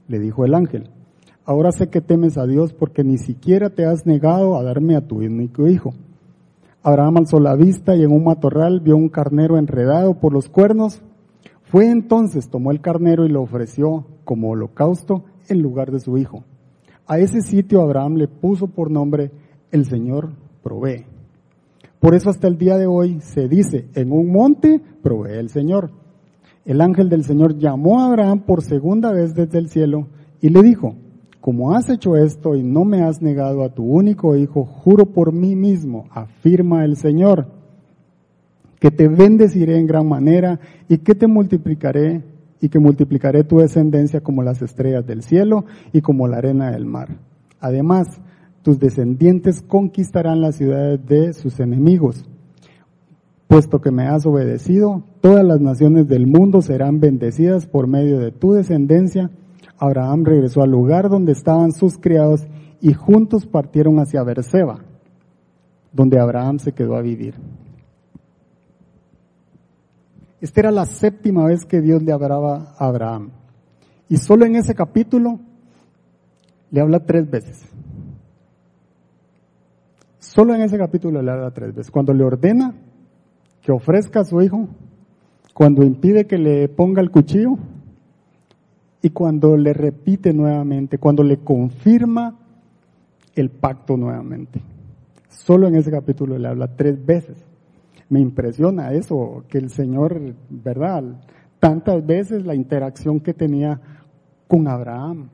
le 0.07 0.19
dijo 0.19 0.45
el 0.45 0.53
ángel. 0.53 0.89
Ahora 1.45 1.71
sé 1.71 1.89
que 1.89 2.01
temes 2.01 2.37
a 2.37 2.45
Dios 2.45 2.73
porque 2.73 3.03
ni 3.03 3.17
siquiera 3.17 3.69
te 3.69 3.85
has 3.85 4.05
negado 4.05 4.57
a 4.57 4.63
darme 4.63 4.95
a 4.95 5.07
tu 5.07 5.17
único 5.17 5.67
hijo. 5.67 5.93
Abraham 6.81 7.17
alzó 7.17 7.39
la 7.39 7.55
vista 7.55 7.95
y 7.95 8.03
en 8.03 8.11
un 8.11 8.23
matorral 8.23 8.79
vio 8.79 8.95
un 8.95 9.09
carnero 9.09 9.57
enredado 9.57 10.19
por 10.19 10.33
los 10.33 10.49
cuernos. 10.49 11.01
Fue 11.63 11.89
entonces, 11.89 12.49
tomó 12.49 12.71
el 12.71 12.81
carnero 12.81 13.25
y 13.25 13.29
lo 13.29 13.41
ofreció 13.41 14.05
como 14.23 14.49
holocausto 14.49 15.23
en 15.47 15.61
lugar 15.61 15.91
de 15.91 15.99
su 15.99 16.17
hijo. 16.17 16.43
A 17.07 17.19
ese 17.19 17.41
sitio 17.41 17.81
Abraham 17.81 18.15
le 18.15 18.27
puso 18.27 18.67
por 18.67 18.89
nombre 18.89 19.31
el 19.71 19.85
Señor 19.85 20.31
provee. 20.63 21.05
Por 21.99 22.15
eso 22.15 22.29
hasta 22.29 22.47
el 22.47 22.57
día 22.57 22.77
de 22.77 22.87
hoy 22.87 23.19
se 23.21 23.47
dice, 23.47 23.87
en 23.93 24.11
un 24.11 24.31
monte 24.31 24.81
provee 25.01 25.37
el 25.37 25.49
Señor. 25.49 25.91
El 26.65 26.81
ángel 26.81 27.09
del 27.09 27.23
Señor 27.23 27.57
llamó 27.57 28.01
a 28.01 28.07
Abraham 28.07 28.41
por 28.41 28.63
segunda 28.63 29.11
vez 29.11 29.35
desde 29.35 29.59
el 29.59 29.69
cielo 29.69 30.07
y 30.41 30.49
le 30.49 30.63
dijo, 30.63 30.95
como 31.39 31.75
has 31.75 31.89
hecho 31.91 32.15
esto 32.15 32.55
y 32.55 32.63
no 32.63 32.85
me 32.85 33.03
has 33.03 33.21
negado 33.21 33.63
a 33.63 33.69
tu 33.69 33.83
único 33.83 34.35
hijo, 34.35 34.65
juro 34.65 35.05
por 35.05 35.31
mí 35.31 35.55
mismo, 35.55 36.05
afirma 36.09 36.83
el 36.83 36.97
Señor, 36.97 37.45
que 38.79 38.89
te 38.89 39.07
bendeciré 39.07 39.77
en 39.77 39.85
gran 39.85 40.09
manera 40.09 40.59
y 40.89 40.97
que 40.97 41.13
te 41.13 41.27
multiplicaré 41.27 42.23
y 42.59 42.69
que 42.69 42.79
multiplicaré 42.79 43.43
tu 43.43 43.59
descendencia 43.59 44.21
como 44.21 44.41
las 44.41 44.63
estrellas 44.63 45.05
del 45.05 45.21
cielo 45.21 45.65
y 45.93 46.01
como 46.01 46.27
la 46.27 46.37
arena 46.37 46.71
del 46.71 46.85
mar. 46.85 47.09
Además, 47.59 48.07
tus 48.63 48.79
descendientes 48.79 49.61
conquistarán 49.61 50.41
las 50.41 50.55
ciudades 50.55 51.05
de 51.05 51.33
sus 51.33 51.59
enemigos. 51.59 52.25
Puesto 53.47 53.79
que 53.79 53.91
me 53.91 54.07
has 54.07 54.25
obedecido, 54.25 55.03
todas 55.21 55.45
las 55.45 55.61
naciones 55.61 56.07
del 56.07 56.25
mundo 56.25 56.61
serán 56.61 56.99
bendecidas 56.99 57.67
por 57.67 57.87
medio 57.87 58.19
de 58.19 58.31
tu 58.31 58.53
descendencia. 58.53 59.29
Abraham 59.77 60.25
regresó 60.25 60.63
al 60.63 60.71
lugar 60.71 61.09
donde 61.09 61.31
estaban 61.31 61.71
sus 61.71 61.97
criados 61.97 62.47
y 62.81 62.93
juntos 62.93 63.45
partieron 63.45 63.99
hacia 63.99 64.23
Berseba, 64.23 64.79
donde 65.93 66.19
Abraham 66.19 66.59
se 66.59 66.71
quedó 66.71 66.95
a 66.95 67.01
vivir. 67.01 67.35
Esta 70.41 70.61
era 70.61 70.71
la 70.71 70.85
séptima 70.85 71.45
vez 71.45 71.65
que 71.65 71.81
Dios 71.81 72.03
le 72.03 72.11
hablaba 72.11 72.75
a 72.77 72.87
Abraham. 72.87 73.31
Y 74.09 74.17
solo 74.17 74.45
en 74.45 74.55
ese 74.55 74.75
capítulo 74.75 75.39
le 76.71 76.81
habla 76.81 76.99
tres 76.99 77.29
veces. 77.29 77.63
Solo 80.19 80.53
en 80.53 80.61
ese 80.61 80.77
capítulo 80.77 81.21
le 81.21 81.31
habla 81.31 81.51
tres 81.51 81.73
veces. 81.73 81.91
Cuando 81.91 82.13
le 82.13 82.23
ordena 82.23 82.75
que 83.65 83.71
ofrezca 83.71 84.19
a 84.19 84.25
su 84.25 84.39
hijo, 84.43 84.67
cuando 85.55 85.83
impide 85.83 86.27
que 86.27 86.37
le 86.37 86.69
ponga 86.69 87.01
el 87.01 87.09
cuchillo 87.09 87.57
y 89.01 89.09
cuando 89.09 89.57
le 89.57 89.73
repite 89.73 90.33
nuevamente, 90.33 90.99
cuando 90.99 91.23
le 91.23 91.37
confirma 91.37 92.37
el 93.33 93.49
pacto 93.49 93.97
nuevamente. 93.97 94.61
Solo 95.29 95.67
en 95.67 95.75
ese 95.77 95.89
capítulo 95.89 96.37
le 96.37 96.47
habla 96.47 96.75
tres 96.75 97.03
veces. 97.03 97.43
Me 98.07 98.19
impresiona 98.19 98.93
eso, 98.93 99.43
que 99.49 99.57
el 99.57 99.71
Señor, 99.71 100.21
¿verdad? 100.47 101.03
Tantas 101.59 102.05
veces 102.05 102.45
la 102.45 102.53
interacción 102.53 103.19
que 103.19 103.33
tenía 103.33 103.81
con 104.47 104.67
Abraham. 104.67 105.29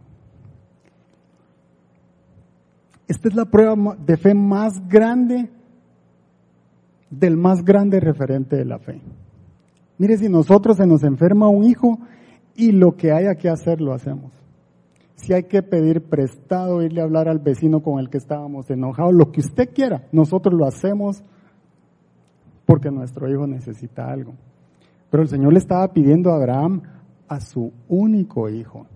Esta 3.09 3.27
es 3.27 3.35
la 3.35 3.43
prueba 3.43 3.97
de 3.97 4.15
fe 4.15 4.33
más 4.33 4.87
grande 4.87 5.49
del 7.11 7.37
más 7.37 7.63
grande 7.63 7.99
referente 7.99 8.55
de 8.55 8.65
la 8.65 8.79
fe. 8.79 9.01
Mire, 9.99 10.17
si 10.17 10.29
nosotros 10.29 10.77
se 10.77 10.87
nos 10.87 11.03
enferma 11.03 11.47
un 11.47 11.63
hijo 11.63 11.99
y 12.55 12.71
lo 12.71 12.95
que 12.95 13.11
haya 13.11 13.35
que 13.35 13.49
hacer 13.49 13.81
lo 13.81 13.93
hacemos. 13.93 14.31
Si 15.15 15.33
hay 15.33 15.43
que 15.43 15.61
pedir 15.61 16.01
prestado, 16.01 16.81
irle 16.81 17.01
a 17.01 17.03
hablar 17.03 17.27
al 17.27 17.37
vecino 17.37 17.83
con 17.83 17.99
el 17.99 18.09
que 18.09 18.17
estábamos 18.17 18.71
enojados, 18.71 19.13
lo 19.13 19.31
que 19.31 19.41
usted 19.41 19.69
quiera, 19.71 20.07
nosotros 20.11 20.55
lo 20.55 20.65
hacemos 20.65 21.23
porque 22.65 22.89
nuestro 22.89 23.29
hijo 23.29 23.45
necesita 23.45 24.09
algo. 24.09 24.33
Pero 25.11 25.21
el 25.21 25.29
Señor 25.29 25.53
le 25.53 25.59
estaba 25.59 25.87
pidiendo 25.89 26.31
a 26.31 26.37
Abraham 26.37 26.81
a 27.27 27.39
su 27.39 27.71
único 27.87 28.49
hijo. 28.49 28.87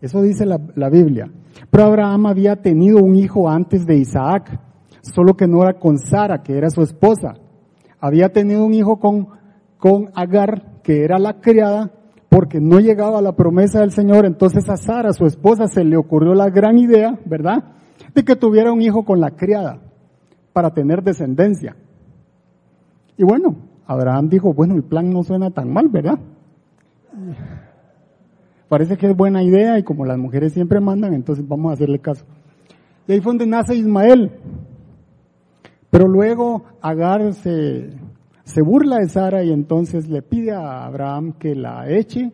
Eso 0.00 0.22
dice 0.22 0.46
la, 0.46 0.60
la, 0.74 0.88
Biblia. 0.88 1.30
Pero 1.70 1.84
Abraham 1.84 2.26
había 2.26 2.56
tenido 2.56 2.98
un 2.98 3.14
hijo 3.14 3.48
antes 3.48 3.84
de 3.86 3.96
Isaac, 3.96 4.58
solo 5.02 5.34
que 5.34 5.46
no 5.46 5.62
era 5.62 5.78
con 5.78 5.98
Sara, 5.98 6.42
que 6.42 6.56
era 6.56 6.70
su 6.70 6.82
esposa. 6.82 7.34
Había 8.00 8.30
tenido 8.30 8.64
un 8.64 8.74
hijo 8.74 8.98
con, 8.98 9.28
con 9.78 10.10
Agar, 10.14 10.80
que 10.82 11.04
era 11.04 11.18
la 11.18 11.40
criada, 11.40 11.90
porque 12.28 12.60
no 12.60 12.78
llegaba 12.78 13.20
la 13.22 13.32
promesa 13.32 13.80
del 13.80 13.92
Señor. 13.92 14.26
Entonces 14.26 14.68
a 14.68 14.76
Sara, 14.76 15.12
su 15.12 15.26
esposa, 15.26 15.66
se 15.66 15.84
le 15.84 15.96
ocurrió 15.96 16.34
la 16.34 16.50
gran 16.50 16.78
idea, 16.78 17.18
¿verdad? 17.24 17.64
De 18.14 18.24
que 18.24 18.36
tuviera 18.36 18.72
un 18.72 18.82
hijo 18.82 19.04
con 19.04 19.20
la 19.20 19.32
criada, 19.32 19.80
para 20.52 20.70
tener 20.70 21.02
descendencia. 21.02 21.76
Y 23.16 23.24
bueno, 23.24 23.56
Abraham 23.86 24.28
dijo, 24.28 24.52
bueno, 24.52 24.74
el 24.74 24.84
plan 24.84 25.10
no 25.10 25.22
suena 25.22 25.50
tan 25.50 25.72
mal, 25.72 25.88
¿verdad? 25.88 26.18
parece 28.68 28.96
que 28.96 29.06
es 29.06 29.16
buena 29.16 29.42
idea 29.42 29.78
y 29.78 29.82
como 29.82 30.04
las 30.04 30.18
mujeres 30.18 30.52
siempre 30.52 30.80
mandan, 30.80 31.14
entonces 31.14 31.46
vamos 31.46 31.70
a 31.70 31.74
hacerle 31.74 31.98
caso. 31.98 32.24
Y 33.06 33.12
ahí 33.12 33.20
fue 33.20 33.32
donde 33.32 33.46
nace 33.46 33.74
Ismael. 33.74 34.30
Pero 35.90 36.06
luego 36.06 36.64
Agar 36.80 37.32
se, 37.34 37.90
se 38.44 38.62
burla 38.62 38.98
de 38.98 39.08
Sara 39.08 39.42
y 39.44 39.52
entonces 39.52 40.08
le 40.08 40.22
pide 40.22 40.52
a 40.52 40.84
Abraham 40.84 41.32
que 41.38 41.54
la 41.54 41.90
eche. 41.90 42.32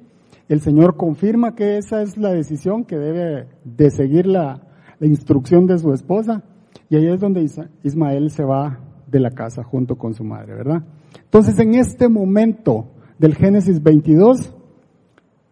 El 0.49 0.61
Señor 0.61 0.97
confirma 0.97 1.55
que 1.55 1.79
esa 1.79 2.03
es 2.03 2.17
la 2.17 2.31
decisión, 2.31 2.85
que 2.85 2.97
debe 2.97 3.49
de 3.65 3.91
seguir 3.91 4.27
la, 4.27 4.61
la 4.99 5.07
instrucción 5.07 5.67
de 5.67 5.79
su 5.79 5.93
esposa. 5.93 6.43
Y 6.91 6.97
ahí 6.97 7.07
es 7.07 7.21
donde 7.21 7.47
Ismael 7.83 8.31
se 8.31 8.45
va 8.45 8.79
de 9.07 9.21
la 9.21 9.31
casa 9.31 9.63
junto 9.63 9.97
con 9.97 10.15
su 10.15 10.25
madre, 10.25 10.55
¿verdad? 10.55 10.83
Entonces 11.23 11.59
en 11.59 11.75
este 11.75 12.09
momento 12.09 12.89
del 13.19 13.35
Génesis 13.35 13.83
22, 13.83 14.55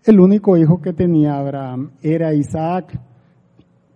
el 0.04 0.20
único 0.20 0.56
hijo 0.56 0.80
que 0.80 0.92
tenía 0.92 1.38
Abraham 1.38 1.92
era 2.02 2.34
Isaac. 2.34 2.98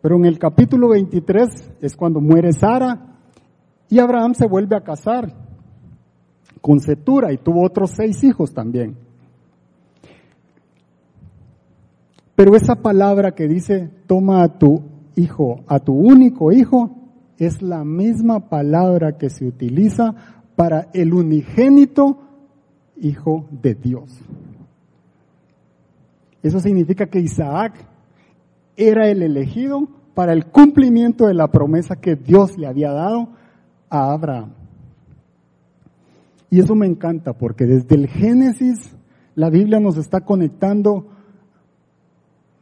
Pero 0.00 0.16
en 0.16 0.24
el 0.24 0.38
capítulo 0.38 0.90
23 0.90 1.72
es 1.80 1.96
cuando 1.96 2.20
muere 2.20 2.52
Sara 2.52 3.15
y 3.88 3.98
Abraham 3.98 4.34
se 4.34 4.46
vuelve 4.46 4.76
a 4.76 4.82
casar 4.82 5.32
con 6.60 6.80
Setura 6.80 7.32
y 7.32 7.38
tuvo 7.38 7.64
otros 7.64 7.92
seis 7.96 8.22
hijos 8.24 8.52
también. 8.52 8.96
Pero 12.34 12.54
esa 12.54 12.74
palabra 12.76 13.32
que 13.32 13.48
dice, 13.48 13.90
toma 14.06 14.42
a 14.42 14.58
tu 14.58 14.82
hijo, 15.14 15.64
a 15.66 15.78
tu 15.78 15.94
único 15.94 16.52
hijo, 16.52 16.90
es 17.38 17.62
la 17.62 17.84
misma 17.84 18.48
palabra 18.48 19.16
que 19.16 19.30
se 19.30 19.46
utiliza 19.46 20.14
para 20.54 20.88
el 20.92 21.14
unigénito 21.14 22.18
hijo 22.96 23.46
de 23.50 23.74
Dios. 23.74 24.20
Eso 26.42 26.60
significa 26.60 27.06
que 27.06 27.20
Isaac 27.20 27.74
era 28.76 29.08
el 29.08 29.22
elegido 29.22 29.88
para 30.14 30.32
el 30.32 30.46
cumplimiento 30.46 31.26
de 31.26 31.34
la 31.34 31.48
promesa 31.48 31.96
que 31.96 32.16
Dios 32.16 32.56
le 32.58 32.66
había 32.66 32.92
dado 32.92 33.28
Abraham. 34.04 34.52
Y 36.50 36.60
eso 36.60 36.74
me 36.74 36.86
encanta 36.86 37.32
porque 37.32 37.66
desde 37.66 37.96
el 37.96 38.08
Génesis 38.08 38.96
la 39.34 39.50
Biblia 39.50 39.80
nos 39.80 39.96
está 39.96 40.20
conectando 40.20 41.08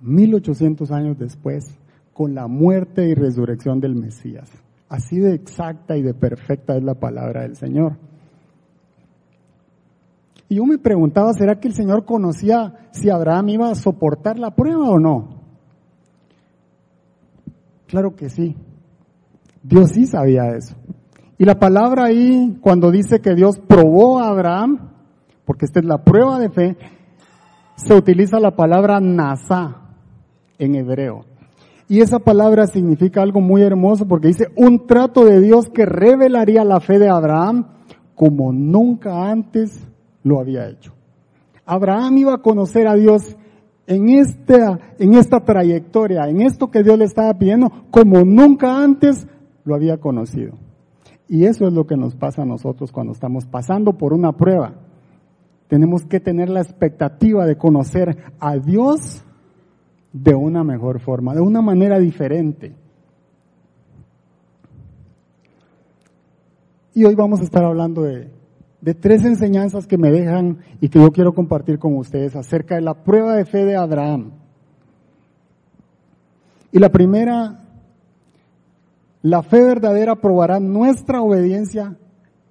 1800 0.00 0.90
años 0.90 1.18
después 1.18 1.64
con 2.12 2.34
la 2.34 2.46
muerte 2.46 3.08
y 3.08 3.14
resurrección 3.14 3.80
del 3.80 3.94
Mesías. 3.94 4.50
Así 4.88 5.18
de 5.18 5.34
exacta 5.34 5.96
y 5.96 6.02
de 6.02 6.14
perfecta 6.14 6.76
es 6.76 6.82
la 6.82 6.94
palabra 6.94 7.42
del 7.42 7.56
Señor. 7.56 7.96
Y 10.48 10.56
yo 10.56 10.66
me 10.66 10.78
preguntaba, 10.78 11.32
¿será 11.32 11.58
que 11.58 11.68
el 11.68 11.74
Señor 11.74 12.04
conocía 12.04 12.88
si 12.92 13.10
Abraham 13.10 13.48
iba 13.48 13.70
a 13.70 13.74
soportar 13.74 14.38
la 14.38 14.54
prueba 14.54 14.88
o 14.90 14.98
no? 14.98 15.40
Claro 17.86 18.14
que 18.14 18.28
sí. 18.28 18.56
Dios 19.62 19.90
sí 19.90 20.06
sabía 20.06 20.54
eso. 20.56 20.76
Y 21.38 21.44
la 21.44 21.58
palabra 21.58 22.04
ahí, 22.04 22.58
cuando 22.60 22.90
dice 22.90 23.20
que 23.20 23.34
Dios 23.34 23.58
probó 23.58 24.20
a 24.20 24.28
Abraham, 24.28 24.90
porque 25.44 25.64
esta 25.64 25.80
es 25.80 25.86
la 25.86 25.98
prueba 25.98 26.38
de 26.38 26.50
fe, 26.50 26.76
se 27.76 27.94
utiliza 27.94 28.38
la 28.38 28.52
palabra 28.52 29.00
nasa 29.00 29.84
en 30.58 30.74
hebreo. 30.76 31.24
Y 31.88 32.00
esa 32.00 32.18
palabra 32.18 32.66
significa 32.66 33.20
algo 33.20 33.40
muy 33.40 33.62
hermoso 33.62 34.06
porque 34.06 34.28
dice 34.28 34.46
un 34.56 34.86
trato 34.86 35.24
de 35.24 35.40
Dios 35.40 35.68
que 35.68 35.84
revelaría 35.84 36.64
la 36.64 36.80
fe 36.80 36.98
de 36.98 37.10
Abraham 37.10 37.66
como 38.14 38.52
nunca 38.52 39.30
antes 39.30 39.86
lo 40.22 40.40
había 40.40 40.68
hecho. 40.68 40.94
Abraham 41.66 42.18
iba 42.18 42.34
a 42.34 42.42
conocer 42.42 42.86
a 42.86 42.94
Dios 42.94 43.36
en 43.86 44.08
esta, 44.08 44.78
en 44.98 45.14
esta 45.14 45.40
trayectoria, 45.40 46.28
en 46.28 46.40
esto 46.40 46.70
que 46.70 46.82
Dios 46.82 46.98
le 46.98 47.04
estaba 47.04 47.34
pidiendo, 47.34 47.70
como 47.90 48.24
nunca 48.24 48.82
antes 48.82 49.26
lo 49.64 49.74
había 49.74 49.98
conocido. 49.98 50.54
Y 51.34 51.46
eso 51.46 51.66
es 51.66 51.72
lo 51.72 51.84
que 51.84 51.96
nos 51.96 52.14
pasa 52.14 52.42
a 52.42 52.44
nosotros 52.44 52.92
cuando 52.92 53.12
estamos 53.12 53.44
pasando 53.44 53.94
por 53.94 54.12
una 54.12 54.30
prueba. 54.36 54.74
Tenemos 55.66 56.04
que 56.04 56.20
tener 56.20 56.48
la 56.48 56.60
expectativa 56.60 57.44
de 57.44 57.56
conocer 57.56 58.32
a 58.38 58.56
Dios 58.56 59.24
de 60.12 60.32
una 60.32 60.62
mejor 60.62 61.00
forma, 61.00 61.34
de 61.34 61.40
una 61.40 61.60
manera 61.60 61.98
diferente. 61.98 62.76
Y 66.94 67.04
hoy 67.04 67.16
vamos 67.16 67.40
a 67.40 67.42
estar 67.42 67.64
hablando 67.64 68.02
de 68.02 68.94
tres 68.94 69.24
enseñanzas 69.24 69.88
que 69.88 69.98
me 69.98 70.12
dejan 70.12 70.58
y 70.80 70.88
que 70.88 71.00
yo 71.00 71.10
quiero 71.10 71.34
compartir 71.34 71.80
con 71.80 71.96
ustedes 71.96 72.36
acerca 72.36 72.76
de 72.76 72.82
la 72.82 73.02
prueba 73.02 73.34
de 73.34 73.44
fe 73.44 73.64
de 73.64 73.74
Abraham. 73.74 74.30
Y 76.70 76.78
la 76.78 76.90
primera, 76.90 77.63
la 79.24 79.42
fe 79.42 79.62
verdadera 79.62 80.16
probará 80.16 80.60
nuestra 80.60 81.22
obediencia 81.22 81.96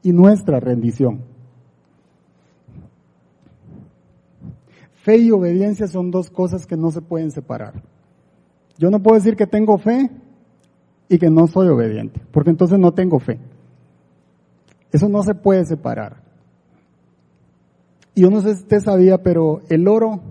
y 0.01 0.12
nuestra 0.12 0.59
rendición. 0.59 1.21
Fe 5.03 5.17
y 5.17 5.29
obediencia 5.29 5.86
son 5.86 6.09
dos 6.09 6.31
cosas 6.31 6.65
que 6.65 6.75
no 6.75 6.89
se 6.89 7.01
pueden 7.01 7.29
separar. 7.29 7.83
Yo 8.79 8.89
no 8.89 9.03
puedo 9.03 9.17
decir 9.17 9.36
que 9.36 9.45
tengo 9.45 9.77
fe 9.77 10.09
y 11.07 11.19
que 11.19 11.29
no 11.29 11.45
soy 11.45 11.67
obediente, 11.67 12.19
porque 12.31 12.49
entonces 12.49 12.79
no 12.79 12.91
tengo 12.91 13.19
fe. 13.19 13.39
Eso 14.91 15.07
no 15.09 15.21
se 15.21 15.36
puede 15.36 15.65
separar. 15.65 16.23
Y 18.15 18.21
yo 18.21 18.31
no 18.31 18.41
sé 18.41 18.55
si 18.55 18.63
usted 18.63 18.79
sabía, 18.79 19.21
pero 19.21 19.62
el 19.69 19.88
oro, 19.88 20.21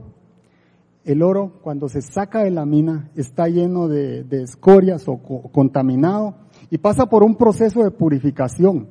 el 1.04 1.22
oro 1.22 1.60
cuando 1.62 1.88
se 1.88 2.00
saca 2.00 2.44
de 2.44 2.50
la 2.50 2.64
mina 2.64 3.10
está 3.16 3.48
lleno 3.48 3.88
de, 3.88 4.24
escorias 4.30 5.08
o 5.08 5.18
contaminado 5.52 6.34
y 6.70 6.78
pasa 6.78 7.06
por 7.06 7.22
un 7.22 7.34
proceso 7.34 7.82
de 7.82 7.90
purificación. 7.90 8.88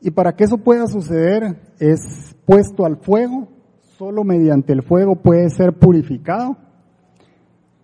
Y 0.00 0.10
para 0.10 0.36
que 0.36 0.44
eso 0.44 0.58
pueda 0.58 0.86
suceder 0.86 1.56
es 1.78 2.36
puesto 2.44 2.84
al 2.84 2.98
fuego, 2.98 3.48
solo 3.96 4.22
mediante 4.22 4.72
el 4.72 4.82
fuego 4.82 5.16
puede 5.16 5.48
ser 5.48 5.72
purificado, 5.72 6.56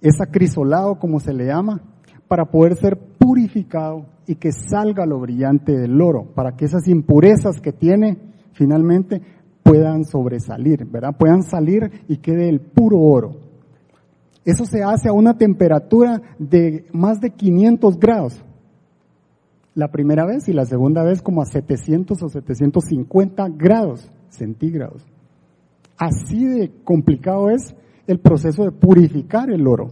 es 0.03 0.21
acrisolado 0.21 0.99
como 0.99 1.19
se 1.19 1.33
le 1.33 1.47
llama, 1.47 1.81
para 2.29 2.45
poder 2.45 2.77
ser 2.77 2.99
purificado 3.19 4.07
y 4.27 4.37
que 4.37 4.53
salga 4.53 5.07
lo 5.07 5.19
brillante 5.19 5.77
del 5.77 6.01
oro, 6.01 6.27
para 6.35 6.57
que 6.57 6.67
esas 6.67 6.87
impurezas 6.89 7.61
que 7.61 7.73
tiene 7.73 8.19
finalmente 8.53 9.23
puedan 9.71 10.05
sobresalir, 10.05 10.85
¿verdad? 10.85 11.15
Puedan 11.17 11.45
salir 11.45 11.93
y 12.09 12.17
quede 12.17 12.49
el 12.49 12.59
puro 12.59 12.99
oro. 12.99 13.37
Eso 14.45 14.65
se 14.65 14.83
hace 14.83 15.09
a 15.09 15.13
una 15.13 15.39
temperatura 15.39 16.21
de 16.41 16.87
más 16.93 17.21
de 17.21 17.31
500 17.31 18.01
grados. 18.01 18.45
La 19.77 19.93
primera 19.93 20.27
vez 20.27 20.49
y 20.49 20.53
la 20.53 20.65
segunda 20.65 21.05
vez 21.05 21.23
como 21.23 21.41
a 21.41 21.45
700 21.45 22.21
o 22.21 22.29
750 22.29 23.49
grados 23.51 24.11
centígrados. 24.29 25.07
Así 25.97 26.45
de 26.47 26.73
complicado 26.83 27.49
es 27.49 27.73
el 28.09 28.19
proceso 28.19 28.65
de 28.65 28.73
purificar 28.73 29.51
el 29.51 29.69
oro. 29.69 29.91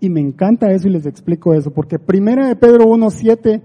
Y 0.00 0.08
me 0.08 0.20
encanta 0.20 0.70
eso 0.70 0.88
y 0.88 0.92
les 0.92 1.04
explico 1.04 1.52
eso, 1.52 1.72
porque 1.72 1.98
primera 1.98 2.48
de 2.48 2.56
Pedro 2.56 2.86
1.7 2.86 3.60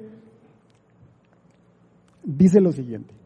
dice 2.25 2.59
lo 2.59 2.73
siguiente. 2.73 3.22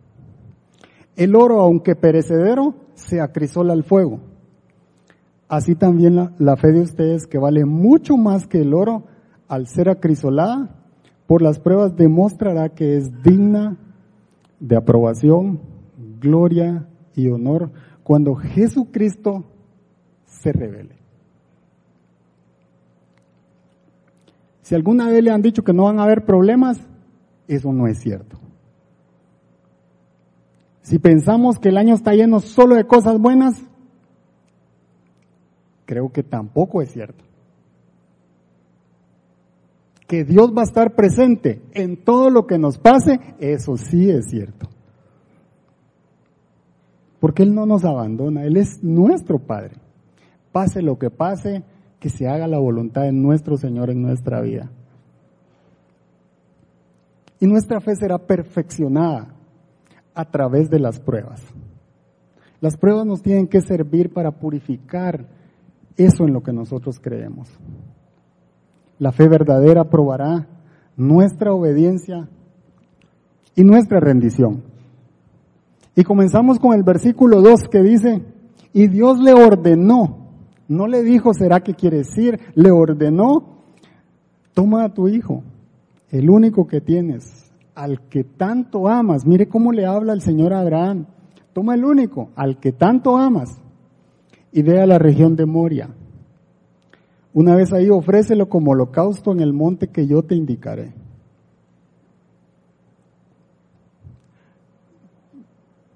El 1.17 1.35
oro, 1.35 1.59
aunque 1.59 1.95
perecedero, 1.95 2.75
se 2.93 3.19
acrisola 3.19 3.73
al 3.73 3.83
fuego. 3.83 4.19
Así 5.49 5.75
también 5.75 6.15
la, 6.15 6.31
la, 6.37 6.55
fe 6.55 6.71
de 6.71 6.81
ustedes, 6.81 7.27
que 7.27 7.37
vale 7.37 7.65
mucho 7.65 8.15
más 8.15 8.47
que 8.47 8.61
el 8.61 8.73
oro, 8.73 9.03
al 9.47 9.67
ser 9.67 9.89
acrisolada, 9.89 10.69
por 11.25 11.41
las 11.41 11.59
pruebas 11.59 11.95
demostrará 11.95 12.69
que 12.69 12.97
es 12.97 13.23
digna 13.23 13.77
de 14.59 14.75
aprobación, 14.75 15.59
gloria 16.19 16.87
y 17.15 17.29
honor 17.29 17.71
cuando 18.03 18.35
Jesucristo 18.35 19.43
se 20.25 20.51
revele. 20.51 20.95
Si 24.61 24.75
alguna 24.75 25.09
vez 25.09 25.23
le 25.23 25.31
han 25.31 25.41
dicho 25.41 25.63
que 25.63 25.73
no 25.73 25.83
van 25.85 25.99
a 25.99 26.03
haber 26.03 26.25
problemas, 26.25 26.77
eso 27.47 27.71
no 27.71 27.87
es 27.87 27.99
cierto. 27.99 28.37
Si 30.87 30.99
pensamos 30.99 31.59
que 31.59 31.67
el 31.67 31.77
año 31.77 31.95
está 31.95 32.13
lleno 32.13 32.39
solo 32.39 32.75
de 32.75 32.87
cosas 32.87 33.19
buenas, 33.19 33.61
creo 35.83 36.13
que 36.13 36.23
tampoco 36.23 36.81
es 36.81 36.93
cierto. 36.93 37.25
Que 40.07 40.23
Dios 40.23 40.53
va 40.55 40.61
a 40.61 40.63
estar 40.63 40.95
presente 40.95 41.61
en 41.73 41.97
todo 41.97 42.29
lo 42.29 42.47
que 42.47 42.57
nos 42.57 42.77
pase, 42.77 43.19
eso 43.37 43.75
sí 43.75 44.09
es 44.09 44.29
cierto. 44.29 44.69
Porque 47.19 47.43
Él 47.43 47.53
no 47.53 47.65
nos 47.65 47.83
abandona, 47.83 48.45
Él 48.45 48.55
es 48.55 48.81
nuestro 48.81 49.39
Padre. 49.39 49.75
Pase 50.53 50.81
lo 50.81 50.97
que 50.97 51.09
pase, 51.09 51.63
que 51.99 52.07
se 52.07 52.29
haga 52.29 52.47
la 52.47 52.59
voluntad 52.59 53.01
de 53.01 53.11
nuestro 53.11 53.57
Señor 53.57 53.89
en 53.89 54.01
nuestra 54.01 54.39
vida. 54.39 54.71
Y 57.41 57.45
nuestra 57.45 57.81
fe 57.81 57.93
será 57.97 58.19
perfeccionada 58.19 59.33
a 60.17 60.25
través 60.25 60.69
de 60.71 60.79
las 60.79 60.99
pruebas. 60.99 61.41
Las 62.59 62.75
pruebas 62.75 63.05
nos 63.05 63.21
tienen 63.21 63.47
que 63.47 63.61
servir 63.61 64.11
para 64.11 64.31
purificar 64.31 65.27
eso 65.95 66.25
en 66.25 66.33
lo 66.33 66.41
que 66.41 66.51
nosotros 66.51 66.99
creemos. 66.99 67.47
La 68.97 69.11
fe 69.11 69.27
verdadera 69.27 69.83
probará 69.83 70.47
nuestra 70.95 71.53
obediencia 71.53 72.27
y 73.55 73.63
nuestra 73.63 73.99
rendición. 73.99 74.63
Y 75.95 76.03
comenzamos 76.03 76.57
con 76.57 76.73
el 76.73 76.81
versículo 76.81 77.41
2 77.41 77.69
que 77.69 77.83
dice, 77.83 78.23
y 78.73 78.87
Dios 78.87 79.19
le 79.19 79.33
ordenó, 79.33 80.31
no 80.67 80.87
le 80.87 81.03
dijo, 81.03 81.31
¿será 81.35 81.59
que 81.59 81.75
quiere 81.75 81.97
decir? 81.97 82.39
Le 82.55 82.71
ordenó, 82.71 83.61
toma 84.55 84.83
a 84.83 84.93
tu 84.93 85.07
hijo, 85.07 85.43
el 86.09 86.31
único 86.31 86.65
que 86.65 86.81
tienes, 86.81 87.46
al 87.77 88.09
que 88.09 88.23
tanto 88.23 88.87
amas. 88.87 89.25
Mire 89.27 89.47
cómo 89.47 89.71
le 89.71 89.85
habla 89.85 90.13
el 90.13 90.21
Señor 90.21 90.51
a 90.51 90.61
Abraham. 90.61 91.05
Toma 91.53 91.75
el 91.75 91.85
único, 91.85 92.31
al 92.35 92.59
que 92.59 92.71
tanto 92.71 93.17
amas, 93.17 93.61
y 94.51 94.63
ve 94.63 94.81
a 94.81 94.87
la 94.87 94.97
región 94.97 95.35
de 95.35 95.45
Moria. 95.45 95.89
Una 97.33 97.55
vez 97.55 97.71
ahí, 97.73 97.89
ofrécelo 97.89 98.49
como 98.49 98.71
holocausto 98.71 99.31
en 99.31 99.41
el 99.41 99.53
monte 99.53 99.89
que 99.89 100.07
yo 100.07 100.23
te 100.23 100.33
indicaré. 100.33 100.93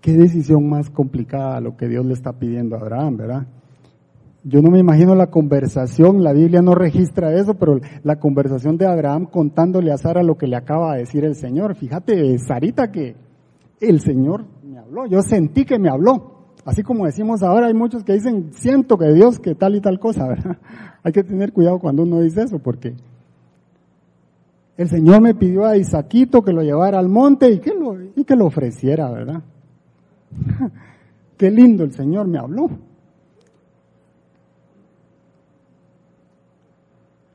Qué 0.01 0.13
decisión 0.13 0.69
más 0.69 0.89
complicada 0.91 1.61
lo 1.61 1.77
que 1.77 1.87
Dios 1.87 2.05
le 2.05 2.13
está 2.13 2.33
pidiendo 2.33 2.75
a 2.75 2.79
Abraham, 2.79 3.17
¿verdad? 3.17 3.47
Yo 4.43 4.61
no 4.61 4.71
me 4.71 4.79
imagino 4.79 5.13
la 5.13 5.27
conversación, 5.27 6.23
la 6.23 6.33
Biblia 6.33 6.63
no 6.63 6.73
registra 6.73 7.33
eso, 7.35 7.53
pero 7.53 7.79
la 8.03 8.19
conversación 8.19 8.75
de 8.77 8.87
Abraham 8.87 9.27
contándole 9.27 9.91
a 9.91 9.97
Sara 9.97 10.23
lo 10.23 10.35
que 10.35 10.47
le 10.47 10.55
acaba 10.55 10.93
de 10.93 11.01
decir 11.01 11.23
el 11.23 11.35
Señor. 11.35 11.75
Fíjate, 11.75 12.39
Sarita, 12.39 12.91
que 12.91 13.15
el 13.79 13.99
Señor 13.99 14.45
me 14.63 14.79
habló, 14.79 15.05
yo 15.05 15.21
sentí 15.21 15.63
que 15.63 15.77
me 15.77 15.89
habló. 15.89 16.41
Así 16.65 16.81
como 16.81 17.05
decimos 17.05 17.43
ahora, 17.43 17.67
hay 17.67 17.73
muchos 17.73 18.03
que 18.03 18.13
dicen, 18.13 18.51
siento 18.53 18.97
que 18.97 19.11
Dios, 19.13 19.39
que 19.39 19.53
tal 19.53 19.75
y 19.75 19.81
tal 19.81 19.99
cosa, 19.99 20.27
¿verdad? 20.27 20.57
Hay 21.03 21.11
que 21.11 21.23
tener 21.23 21.53
cuidado 21.53 21.79
cuando 21.79 22.01
uno 22.03 22.21
dice 22.21 22.41
eso, 22.41 22.57
porque 22.57 22.95
el 24.77 24.89
Señor 24.89 25.21
me 25.21 25.35
pidió 25.35 25.65
a 25.65 25.77
Isaquito 25.77 26.41
que 26.41 26.51
lo 26.51 26.63
llevara 26.63 26.97
al 26.97 27.09
monte 27.09 27.51
y 27.51 27.59
que 27.59 27.73
lo, 27.75 27.95
y 28.15 28.23
que 28.23 28.35
lo 28.35 28.47
ofreciera, 28.47 29.11
¿verdad? 29.11 29.43
Qué 31.37 31.51
lindo 31.51 31.83
el 31.83 31.93
Señor 31.93 32.27
me 32.27 32.39
habló. 32.39 32.69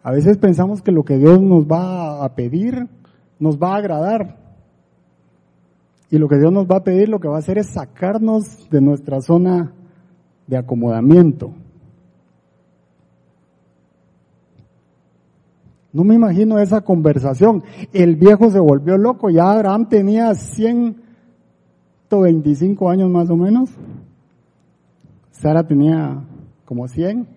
A 0.06 0.12
veces 0.12 0.38
pensamos 0.38 0.80
que 0.82 0.92
lo 0.92 1.04
que 1.04 1.18
Dios 1.18 1.42
nos 1.42 1.64
va 1.64 2.24
a 2.24 2.36
pedir 2.36 2.86
nos 3.40 3.58
va 3.58 3.74
a 3.74 3.78
agradar. 3.78 4.36
Y 6.12 6.18
lo 6.18 6.28
que 6.28 6.38
Dios 6.38 6.52
nos 6.52 6.68
va 6.68 6.76
a 6.76 6.84
pedir, 6.84 7.08
lo 7.08 7.18
que 7.18 7.26
va 7.26 7.34
a 7.34 7.40
hacer 7.40 7.58
es 7.58 7.70
sacarnos 7.70 8.70
de 8.70 8.80
nuestra 8.80 9.20
zona 9.20 9.72
de 10.46 10.56
acomodamiento. 10.56 11.50
No 15.92 16.04
me 16.04 16.14
imagino 16.14 16.60
esa 16.60 16.82
conversación. 16.82 17.64
El 17.92 18.14
viejo 18.14 18.48
se 18.52 18.60
volvió 18.60 18.96
loco, 18.98 19.28
ya 19.28 19.50
Abraham 19.50 19.88
tenía 19.88 20.32
125 20.36 22.88
años 22.88 23.10
más 23.10 23.28
o 23.28 23.36
menos. 23.36 23.70
Sara 25.32 25.66
tenía 25.66 26.22
como 26.64 26.86
100 26.86 27.34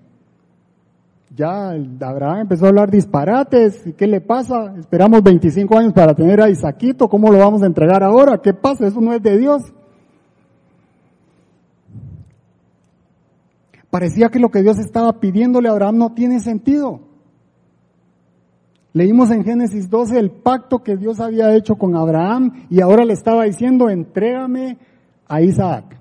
ya 1.36 1.72
Abraham 2.02 2.42
empezó 2.42 2.66
a 2.66 2.70
hablar 2.70 2.90
disparates, 2.90 3.86
¿y 3.86 3.94
qué 3.94 4.08
le 4.08 4.22
pasa? 4.22 4.74
Esperamos 4.78 5.22
25 5.24 5.78
años 5.78 5.94
para 5.94 6.16
tener 6.16 6.42
a 6.42 6.50
Isaquito, 6.50 7.08
¿cómo 7.08 7.32
lo 7.32 7.38
vamos 7.38 7.62
a 7.62 7.68
entregar 7.68 8.04
ahora? 8.04 8.40
¿Qué 8.42 8.54
pasa? 8.54 8.88
Eso 8.88 9.00
no 9.00 9.14
es 9.14 9.22
de 9.22 9.38
Dios. 9.38 9.62
Parecía 13.90 14.30
que 14.30 14.40
lo 14.40 14.50
que 14.50 14.62
Dios 14.62 14.78
estaba 14.80 15.20
pidiéndole 15.20 15.68
a 15.68 15.72
Abraham 15.72 15.98
no 15.98 16.14
tiene 16.14 16.40
sentido. 16.40 17.02
Leímos 18.94 19.30
en 19.32 19.44
Génesis 19.44 19.90
12 19.90 20.18
el 20.20 20.32
pacto 20.32 20.84
que 20.84 20.98
Dios 20.98 21.20
había 21.20 21.56
hecho 21.56 21.76
con 21.76 21.96
Abraham 21.96 22.66
y 22.70 22.82
ahora 22.82 23.06
le 23.06 23.14
estaba 23.14 23.44
diciendo, 23.44 23.90
entrégame 23.90 24.78
a 25.28 25.42
Isaac. 25.42 25.99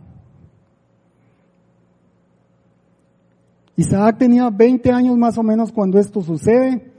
Isaac 3.78 4.18
tenía 4.18 4.50
20 4.50 4.90
años 4.90 5.16
más 5.16 5.38
o 5.38 5.44
menos 5.44 5.70
cuando 5.70 6.00
esto 6.00 6.20
sucede. 6.20 6.90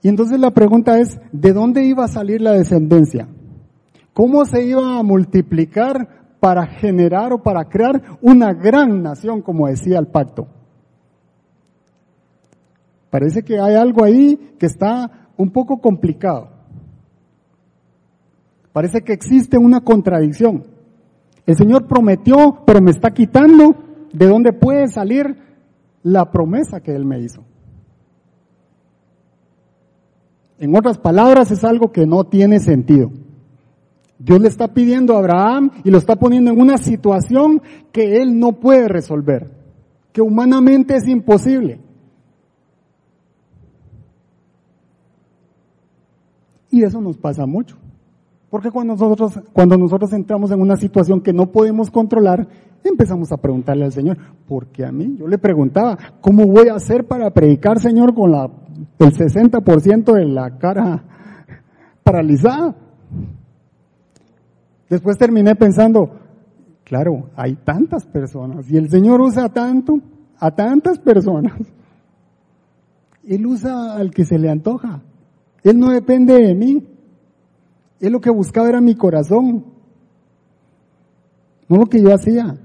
Y 0.00 0.08
entonces 0.08 0.38
la 0.38 0.52
pregunta 0.52 1.00
es, 1.00 1.18
¿de 1.32 1.52
dónde 1.52 1.84
iba 1.84 2.04
a 2.04 2.08
salir 2.08 2.40
la 2.40 2.52
descendencia? 2.52 3.26
¿Cómo 4.12 4.44
se 4.44 4.64
iba 4.64 4.96
a 4.96 5.02
multiplicar 5.02 6.36
para 6.38 6.66
generar 6.66 7.32
o 7.32 7.42
para 7.42 7.64
crear 7.64 8.00
una 8.22 8.54
gran 8.54 9.02
nación, 9.02 9.42
como 9.42 9.66
decía 9.66 9.98
el 9.98 10.06
pacto? 10.06 10.46
Parece 13.10 13.42
que 13.42 13.58
hay 13.58 13.74
algo 13.74 14.04
ahí 14.04 14.54
que 14.56 14.66
está 14.66 15.30
un 15.36 15.50
poco 15.50 15.80
complicado. 15.80 16.48
Parece 18.72 19.02
que 19.02 19.12
existe 19.12 19.58
una 19.58 19.80
contradicción. 19.80 20.62
El 21.44 21.56
Señor 21.56 21.88
prometió, 21.88 22.62
pero 22.64 22.80
me 22.80 22.92
está 22.92 23.10
quitando 23.10 23.89
de 24.12 24.26
dónde 24.26 24.52
puede 24.52 24.88
salir 24.88 25.36
la 26.02 26.30
promesa 26.30 26.80
que 26.80 26.94
Él 26.94 27.04
me 27.04 27.20
hizo. 27.20 27.44
En 30.58 30.76
otras 30.76 30.98
palabras, 30.98 31.50
es 31.50 31.64
algo 31.64 31.90
que 31.90 32.06
no 32.06 32.24
tiene 32.24 32.60
sentido. 32.60 33.10
Dios 34.18 34.38
le 34.38 34.48
está 34.48 34.68
pidiendo 34.68 35.16
a 35.16 35.18
Abraham 35.18 35.70
y 35.82 35.90
lo 35.90 35.96
está 35.96 36.16
poniendo 36.16 36.50
en 36.50 36.60
una 36.60 36.76
situación 36.76 37.62
que 37.90 38.20
él 38.20 38.38
no 38.38 38.52
puede 38.52 38.86
resolver, 38.86 39.50
que 40.12 40.20
humanamente 40.20 40.94
es 40.94 41.08
imposible. 41.08 41.80
Y 46.70 46.84
eso 46.84 47.00
nos 47.00 47.16
pasa 47.16 47.46
mucho. 47.46 47.78
Porque 48.50 48.70
cuando 48.70 48.92
nosotros, 48.92 49.40
cuando 49.54 49.78
nosotros 49.78 50.12
entramos 50.12 50.50
en 50.50 50.60
una 50.60 50.76
situación 50.76 51.22
que 51.22 51.32
no 51.32 51.50
podemos 51.50 51.90
controlar, 51.90 52.46
empezamos 52.88 53.30
a 53.32 53.36
preguntarle 53.36 53.84
al 53.84 53.92
Señor, 53.92 54.16
¿por 54.46 54.68
qué 54.68 54.84
a 54.84 54.92
mí? 54.92 55.16
Yo 55.18 55.26
le 55.26 55.38
preguntaba, 55.38 55.98
¿cómo 56.20 56.46
voy 56.46 56.68
a 56.68 56.74
hacer 56.74 57.06
para 57.06 57.30
predicar, 57.30 57.78
Señor, 57.78 58.14
con 58.14 58.30
la, 58.30 58.50
el 58.98 59.12
60% 59.12 60.12
de 60.14 60.24
la 60.26 60.58
cara 60.58 61.04
paralizada? 62.02 62.74
Después 64.88 65.18
terminé 65.18 65.54
pensando, 65.54 66.10
claro, 66.84 67.30
hay 67.36 67.56
tantas 67.56 68.06
personas 68.06 68.70
y 68.70 68.76
el 68.76 68.88
Señor 68.90 69.20
usa 69.20 69.48
tanto, 69.50 70.00
a 70.38 70.50
tantas 70.50 70.98
personas. 70.98 71.54
Él 73.22 73.46
usa 73.46 73.94
al 73.94 74.10
que 74.10 74.24
se 74.24 74.38
le 74.38 74.50
antoja. 74.50 75.02
Él 75.62 75.78
no 75.78 75.90
depende 75.90 76.34
de 76.34 76.54
mí. 76.54 76.86
Él 78.00 78.12
lo 78.12 78.20
que 78.20 78.30
buscaba 78.30 78.68
era 78.68 78.80
mi 78.80 78.94
corazón, 78.94 79.66
no 81.68 81.76
lo 81.76 81.86
que 81.86 82.02
yo 82.02 82.12
hacía. 82.12 82.58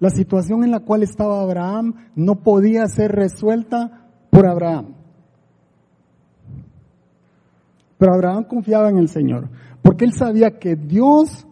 La 0.00 0.10
situación 0.10 0.62
en 0.62 0.70
la 0.70 0.80
cual 0.80 1.02
estaba 1.02 1.42
Abraham 1.42 1.94
no 2.14 2.36
podía 2.36 2.86
ser 2.86 3.12
resuelta 3.12 4.08
por 4.30 4.46
Abraham. 4.46 4.94
Pero 7.98 8.14
Abraham 8.14 8.44
confiaba 8.44 8.88
en 8.90 8.98
el 8.98 9.08
Señor, 9.08 9.48
porque 9.82 10.04
él 10.04 10.12
sabía 10.12 10.58
que 10.58 10.76
Dios 10.76 11.46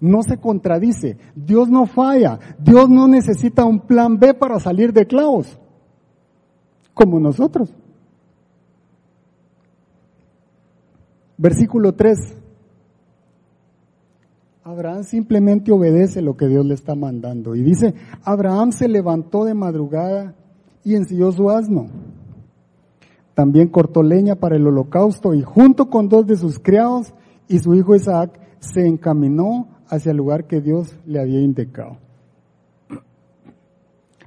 no 0.00 0.22
se 0.22 0.38
contradice, 0.38 1.16
Dios 1.36 1.68
no 1.68 1.86
falla, 1.86 2.38
Dios 2.58 2.90
no 2.90 3.06
necesita 3.06 3.64
un 3.64 3.80
plan 3.80 4.18
B 4.18 4.34
para 4.34 4.58
salir 4.58 4.92
de 4.92 5.06
clavos, 5.06 5.58
como 6.92 7.20
nosotros. 7.20 7.72
Versículo 11.36 11.94
3. 11.94 12.43
Abraham 14.66 15.04
simplemente 15.04 15.70
obedece 15.72 16.22
lo 16.22 16.38
que 16.38 16.48
Dios 16.48 16.64
le 16.64 16.72
está 16.72 16.94
mandando. 16.94 17.54
Y 17.54 17.62
dice, 17.62 17.94
Abraham 18.22 18.72
se 18.72 18.88
levantó 18.88 19.44
de 19.44 19.52
madrugada 19.52 20.34
y 20.82 20.94
ensilló 20.94 21.32
su 21.32 21.50
asno. 21.50 21.88
También 23.34 23.68
cortó 23.68 24.02
leña 24.02 24.36
para 24.36 24.56
el 24.56 24.66
holocausto 24.66 25.34
y 25.34 25.42
junto 25.42 25.90
con 25.90 26.08
dos 26.08 26.26
de 26.26 26.36
sus 26.36 26.58
criados 26.58 27.12
y 27.46 27.58
su 27.58 27.74
hijo 27.74 27.94
Isaac 27.94 28.40
se 28.58 28.86
encaminó 28.86 29.68
hacia 29.88 30.12
el 30.12 30.16
lugar 30.16 30.46
que 30.46 30.62
Dios 30.62 30.98
le 31.04 31.20
había 31.20 31.42
indicado. 31.42 31.98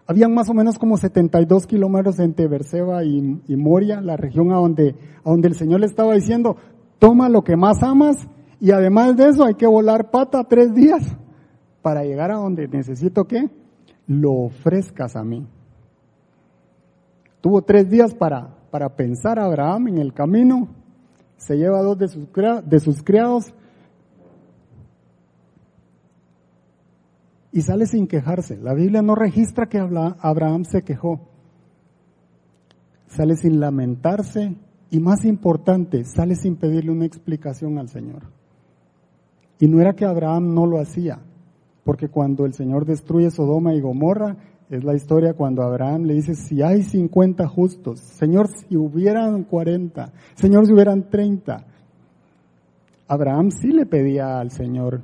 Habían 0.05 0.35
más 0.35 0.49
o 0.51 0.53
menos 0.53 0.77
como 0.77 0.97
72 0.97 1.65
kilómetros 1.65 2.19
entre 2.19 2.47
Berseba 2.47 3.03
y, 3.03 3.41
y, 3.47 3.55
Moria, 3.55 4.01
la 4.01 4.17
región 4.17 4.51
a 4.51 4.57
donde, 4.57 4.95
a 5.23 5.31
donde 5.31 5.47
el 5.47 5.55
Señor 5.55 5.79
le 5.79 5.87
estaba 5.87 6.13
diciendo, 6.13 6.57
toma 6.99 7.27
lo 7.27 7.43
que 7.43 7.57
más 7.57 7.81
amas 7.81 8.27
y 8.59 8.71
además 8.71 9.15
de 9.15 9.29
eso 9.29 9.45
hay 9.45 9.55
que 9.55 9.67
volar 9.67 10.09
pata 10.09 10.43
tres 10.43 10.73
días 10.73 11.03
para 11.81 12.03
llegar 12.03 12.31
a 12.31 12.37
donde 12.37 12.67
necesito 12.67 13.25
que 13.25 13.49
lo 14.07 14.33
ofrezcas 14.33 15.15
a 15.15 15.23
mí. 15.23 15.47
Tuvo 17.41 17.61
tres 17.61 17.89
días 17.89 18.13
para, 18.15 18.55
para 18.71 18.95
pensar 18.95 19.39
a 19.39 19.45
Abraham 19.45 19.89
en 19.89 19.97
el 19.99 20.13
camino, 20.13 20.69
se 21.37 21.55
lleva 21.55 21.81
dos 21.81 21.97
de 21.97 22.07
sus, 22.07 22.27
de 22.65 22.79
sus 22.79 23.03
criados 23.03 23.53
y 27.51 27.61
sale 27.61 27.85
sin 27.85 28.07
quejarse. 28.07 28.57
La 28.57 28.73
Biblia 28.73 29.01
no 29.01 29.15
registra 29.15 29.67
que 29.67 29.77
Abraham 29.79 30.63
se 30.65 30.81
quejó. 30.81 31.21
Sale 33.07 33.35
sin 33.35 33.59
lamentarse 33.59 34.55
y 34.89 34.99
más 34.99 35.25
importante, 35.25 36.03
sale 36.05 36.35
sin 36.35 36.55
pedirle 36.55 36.91
una 36.91 37.05
explicación 37.05 37.77
al 37.77 37.89
Señor. 37.89 38.36
Y 39.59 39.67
no 39.67 39.81
era 39.81 39.93
que 39.93 40.05
Abraham 40.05 40.53
no 40.53 40.65
lo 40.65 40.79
hacía, 40.79 41.19
porque 41.83 42.09
cuando 42.09 42.45
el 42.45 42.53
Señor 42.53 42.85
destruye 42.85 43.31
Sodoma 43.31 43.73
y 43.73 43.81
Gomorra, 43.81 44.37
es 44.69 44.83
la 44.83 44.95
historia 44.95 45.33
cuando 45.33 45.63
Abraham 45.63 46.03
le 46.03 46.15
dice, 46.15 46.35
si 46.35 46.61
hay 46.61 46.83
50 46.83 47.47
justos, 47.47 47.99
Señor, 47.99 48.49
si 48.49 48.75
hubieran 48.75 49.43
40, 49.43 50.11
Señor, 50.35 50.65
si 50.65 50.73
hubieran 50.73 51.09
30. 51.09 51.65
Abraham 53.07 53.51
sí 53.51 53.69
le 53.69 53.85
pedía 53.85 54.39
al 54.39 54.51
Señor. 54.51 55.01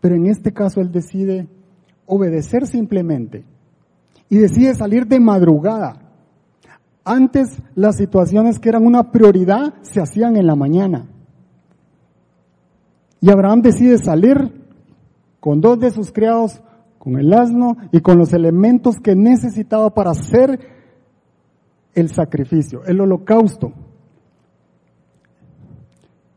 Pero 0.00 0.14
en 0.14 0.26
este 0.26 0.52
caso 0.52 0.80
él 0.80 0.90
decide 0.90 1.46
obedecer 2.06 2.66
simplemente 2.66 3.44
y 4.30 4.38
decide 4.38 4.74
salir 4.74 5.06
de 5.06 5.20
madrugada 5.20 6.10
Antes 7.04 7.62
las 7.74 7.96
situaciones 7.96 8.58
que 8.58 8.68
eran 8.68 8.86
una 8.86 9.10
prioridad 9.10 9.74
se 9.82 10.00
hacían 10.00 10.36
en 10.36 10.46
la 10.46 10.54
mañana. 10.54 11.06
Y 13.20 13.30
Abraham 13.30 13.62
decide 13.62 13.98
salir 13.98 14.60
con 15.40 15.60
dos 15.60 15.78
de 15.78 15.90
sus 15.90 16.12
criados, 16.12 16.62
con 16.98 17.18
el 17.18 17.32
asno 17.32 17.76
y 17.92 18.00
con 18.00 18.18
los 18.18 18.32
elementos 18.32 18.96
que 18.98 19.14
necesitaba 19.14 19.90
para 19.90 20.10
hacer 20.10 20.58
el 21.94 22.08
sacrificio, 22.10 22.84
el 22.84 23.00
holocausto. 23.00 23.72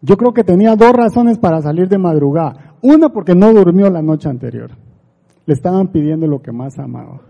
Yo 0.02 0.17
creo 0.17 0.34
que 0.34 0.43
tenía 0.43 0.76
dos 0.76 0.91
razones 0.91 1.38
para 1.38 1.62
salir 1.62 1.88
de 1.88 1.98
madrugada. 1.98 2.76
Una 2.82 3.10
porque 3.10 3.36
no 3.36 3.54
durmió 3.54 3.89
la 3.89 4.02
noche 4.02 4.30
anterior. 4.30 4.72
Le 5.46 5.54
estaban 5.54 5.88
pidiendo 5.88 6.28
lo 6.28 6.41
que 6.41 6.52
más 6.52 6.78
amaba. 6.78 7.22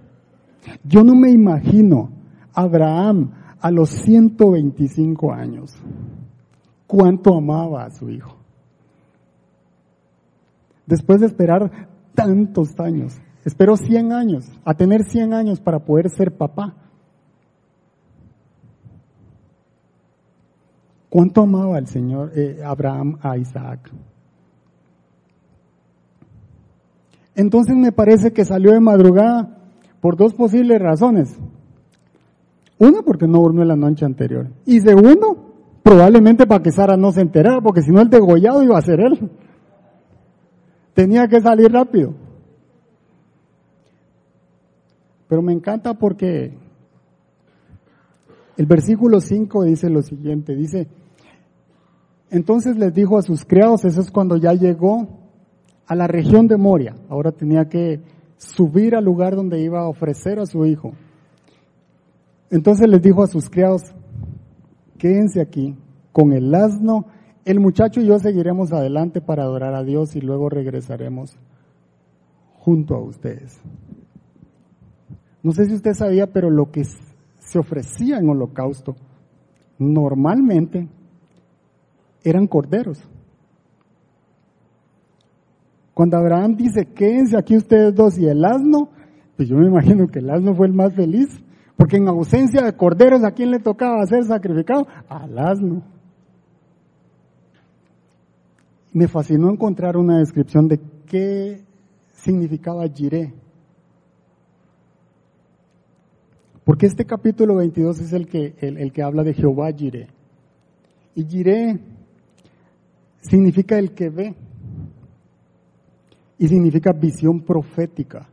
Yo 0.83 1.03
no 1.03 1.13
me 1.13 1.29
imagino 1.29 2.09
a 2.53 2.61
Abraham 2.61 3.31
a 3.59 3.69
los 3.69 3.89
125 3.89 5.31
años. 5.31 5.75
Cuánto 6.87 7.35
amaba 7.35 7.85
a 7.85 7.91
su 7.91 8.09
hijo. 8.09 8.42
Después 10.85 11.19
de 11.21 11.27
esperar 11.27 11.87
tantos 12.13 12.79
años, 12.79 13.13
esperó 13.45 13.77
100 13.77 14.11
años, 14.11 14.51
a 14.65 14.73
tener 14.73 15.03
100 15.03 15.33
años 15.33 15.59
para 15.59 15.79
poder 15.79 16.09
ser 16.09 16.35
papá. 16.35 16.75
¿Cuánto 21.09 21.43
amaba 21.43 21.77
el 21.77 21.87
Señor 21.87 22.31
eh, 22.35 22.61
Abraham 22.65 23.19
a 23.21 23.37
Isaac? 23.37 23.91
Entonces 27.35 27.75
me 27.75 27.91
parece 27.91 28.31
que 28.31 28.45
salió 28.45 28.71
de 28.71 28.79
madrugada 28.79 29.57
por 30.01 30.17
dos 30.17 30.33
posibles 30.33 30.81
razones. 30.81 31.37
Una, 32.77 33.01
porque 33.01 33.27
no 33.27 33.39
durmió 33.39 33.63
la 33.63 33.75
noche 33.75 34.05
anterior. 34.05 34.47
Y 34.65 34.81
segundo, 34.81 35.53
probablemente 35.83 36.45
para 36.45 36.61
que 36.61 36.71
Sara 36.71 36.97
no 36.97 37.11
se 37.11 37.21
enterara, 37.21 37.61
porque 37.61 37.81
si 37.81 37.91
no 37.91 38.01
el 38.01 38.09
degollado 38.09 38.63
iba 38.63 38.77
a 38.77 38.81
ser 38.81 38.99
él. 38.99 39.31
Tenía 40.93 41.27
que 41.27 41.41
salir 41.41 41.71
rápido. 41.71 42.13
Pero 45.27 45.41
me 45.41 45.53
encanta 45.53 45.95
porque 45.95 46.53
el 48.55 48.65
versículo 48.65 49.19
5 49.19 49.63
dice 49.63 49.89
lo 49.89 50.03
siguiente, 50.03 50.55
dice, 50.55 50.87
entonces 52.29 52.77
les 52.77 52.93
dijo 52.93 53.17
a 53.17 53.21
sus 53.21 53.45
criados, 53.45 53.85
eso 53.85 54.01
es 54.01 54.11
cuando 54.11 54.37
ya 54.37 54.53
llegó 54.53 55.07
a 55.87 55.95
la 55.95 56.07
región 56.07 56.47
de 56.47 56.57
Moria. 56.57 56.95
Ahora 57.09 57.31
tenía 57.31 57.65
que 57.65 58.01
subir 58.37 58.95
al 58.95 59.05
lugar 59.05 59.35
donde 59.35 59.61
iba 59.61 59.81
a 59.81 59.87
ofrecer 59.87 60.39
a 60.39 60.45
su 60.45 60.65
hijo. 60.65 60.93
Entonces 62.49 62.87
les 62.87 63.01
dijo 63.01 63.23
a 63.23 63.27
sus 63.27 63.49
criados, 63.49 63.81
quédense 64.97 65.41
aquí 65.41 65.75
con 66.11 66.33
el 66.33 66.53
asno, 66.53 67.05
el 67.45 67.59
muchacho 67.59 67.99
y 67.99 68.07
yo 68.07 68.19
seguiremos 68.19 68.71
adelante 68.71 69.21
para 69.21 69.43
adorar 69.43 69.75
a 69.75 69.83
Dios 69.83 70.15
y 70.15 70.21
luego 70.21 70.49
regresaremos 70.49 71.37
junto 72.59 72.95
a 72.95 73.03
ustedes. 73.03 73.61
No 75.41 75.51
sé 75.51 75.65
si 75.65 75.73
usted 75.73 75.93
sabía, 75.93 76.27
pero 76.27 76.49
lo 76.49 76.71
que 76.71 76.83
se 76.85 77.59
ofrecía 77.59 78.17
en 78.17 78.29
holocausto 78.29 78.95
normalmente 79.77 80.87
eran 82.23 82.47
corderos. 82.47 83.03
Cuando 85.93 86.17
Abraham 86.17 86.55
dice, 86.55 86.85
quédense 86.85 87.37
aquí 87.37 87.55
ustedes 87.55 87.93
dos 87.93 88.17
y 88.17 88.25
el 88.25 88.43
asno, 88.43 88.89
pues 89.35 89.49
yo 89.49 89.57
me 89.57 89.67
imagino 89.67 90.07
que 90.07 90.19
el 90.19 90.29
asno 90.29 90.55
fue 90.55 90.67
el 90.67 90.73
más 90.73 90.95
feliz, 90.95 91.27
porque 91.75 91.97
en 91.97 92.07
ausencia 92.07 92.61
de 92.61 92.75
corderos, 92.75 93.23
¿a 93.23 93.31
quién 93.31 93.51
le 93.51 93.59
tocaba 93.59 94.05
ser 94.05 94.23
sacrificado? 94.23 94.87
Al 95.09 95.37
asno. 95.37 95.83
Me 98.93 99.07
fascinó 99.07 99.49
encontrar 99.49 99.97
una 99.97 100.19
descripción 100.19 100.67
de 100.67 100.79
qué 101.07 101.63
significaba 102.13 102.87
Jiré. 102.87 103.33
Porque 106.63 106.85
este 106.85 107.03
capítulo 107.05 107.55
22 107.55 107.99
es 107.99 108.13
el 108.13 108.27
que, 108.27 108.53
el, 108.59 108.93
que 108.93 109.01
habla 109.01 109.23
de 109.23 109.33
Jehová 109.33 109.71
Jiré. 109.71 110.07
Y 111.15 111.25
Jiré 111.25 111.79
significa 113.21 113.77
el 113.77 113.93
que 113.93 114.09
ve 114.09 114.35
y 116.37 116.47
significa 116.47 116.93
visión 116.93 117.41
profética. 117.41 118.29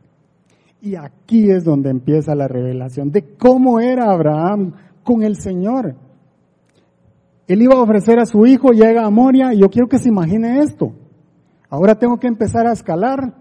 Y 0.81 0.95
aquí 0.95 1.49
es 1.49 1.63
donde 1.63 1.89
empieza 1.89 2.35
la 2.35 2.47
revelación 2.47 3.11
de 3.11 3.35
cómo 3.35 3.79
era 3.79 4.11
Abraham 4.11 4.73
con 5.03 5.23
el 5.23 5.35
Señor. 5.37 5.95
Él 7.47 7.61
iba 7.61 7.75
a 7.75 7.81
ofrecer 7.81 8.19
a 8.19 8.25
su 8.25 8.45
hijo, 8.45 8.71
llega 8.71 9.05
a 9.05 9.09
Moria, 9.09 9.53
y 9.53 9.59
yo 9.59 9.69
quiero 9.69 9.87
que 9.87 9.99
se 9.99 10.09
imagine 10.09 10.59
esto. 10.59 10.93
Ahora 11.69 11.95
tengo 11.95 12.17
que 12.17 12.27
empezar 12.27 12.67
a 12.67 12.73
escalar 12.73 13.33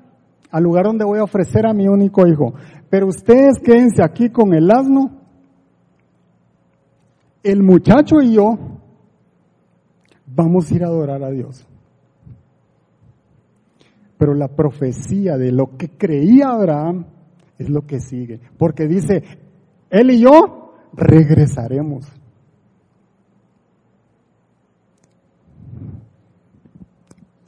al 0.50 0.62
lugar 0.62 0.86
donde 0.86 1.04
voy 1.04 1.18
a 1.18 1.24
ofrecer 1.24 1.66
a 1.66 1.72
mi 1.72 1.88
único 1.88 2.26
hijo. 2.26 2.54
Pero 2.88 3.06
ustedes 3.06 3.58
quédense 3.58 4.02
aquí 4.02 4.30
con 4.30 4.54
el 4.54 4.70
asno, 4.70 5.18
el 7.42 7.62
muchacho 7.62 8.20
y 8.20 8.34
yo 8.34 8.58
vamos 10.26 10.70
a 10.70 10.74
ir 10.74 10.84
a 10.84 10.88
adorar 10.88 11.22
a 11.22 11.30
Dios. 11.30 11.66
Pero 14.18 14.34
la 14.34 14.48
profecía 14.48 15.38
de 15.38 15.50
lo 15.50 15.76
que 15.76 15.88
creía 15.88 16.50
Abraham 16.50 17.06
es 17.58 17.70
lo 17.70 17.86
que 17.86 18.00
sigue. 18.00 18.40
Porque 18.58 18.86
dice, 18.86 19.22
él 19.88 20.10
y 20.10 20.20
yo 20.20 20.74
regresaremos. 20.92 22.06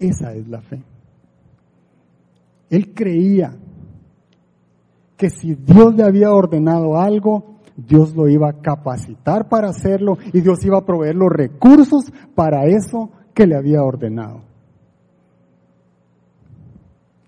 Esa 0.03 0.35
es 0.35 0.49
la 0.49 0.61
fe. 0.61 0.83
Él 2.71 2.93
creía 2.93 3.55
que 5.17 5.31
si 5.31 5.55
Dios 5.55 5.95
le 5.95 6.03
había 6.03 6.33
ordenado 6.33 6.99
algo, 6.99 7.61
Dios 7.77 8.17
lo 8.17 8.29
iba 8.29 8.49
a 8.49 8.61
capacitar 8.61 9.49
para 9.49 9.69
hacerlo 9.69 10.19
y 10.33 10.41
Dios 10.41 10.65
iba 10.65 10.79
a 10.79 10.85
proveer 10.85 11.15
los 11.15 11.31
recursos 11.31 12.13
para 12.35 12.65
eso 12.67 13.11
que 13.33 13.47
le 13.47 13.55
había 13.55 13.85
ordenado. 13.85 14.41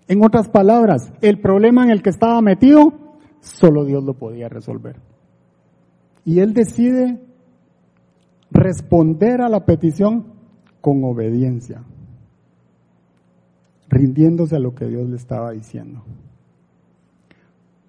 En 0.09 0.21
otras 0.21 0.49
palabras, 0.49 1.13
el 1.21 1.39
problema 1.39 1.83
en 1.83 1.91
el 1.91 2.03
que 2.03 2.09
estaba 2.09 2.41
metido, 2.41 2.93
solo 3.39 3.85
Dios 3.85 4.03
lo 4.03 4.15
podía 4.15 4.49
resolver. 4.49 4.97
Y 6.25 6.39
él 6.39 6.53
decide 6.53 7.21
responder 8.51 9.41
a 9.41 9.47
la 9.49 9.65
petición 9.65 10.33
con 10.81 11.03
obediencia, 11.05 11.81
rindiéndose 13.89 14.55
a 14.55 14.59
lo 14.59 14.73
que 14.73 14.85
Dios 14.85 15.09
le 15.09 15.15
estaba 15.15 15.51
diciendo. 15.51 16.03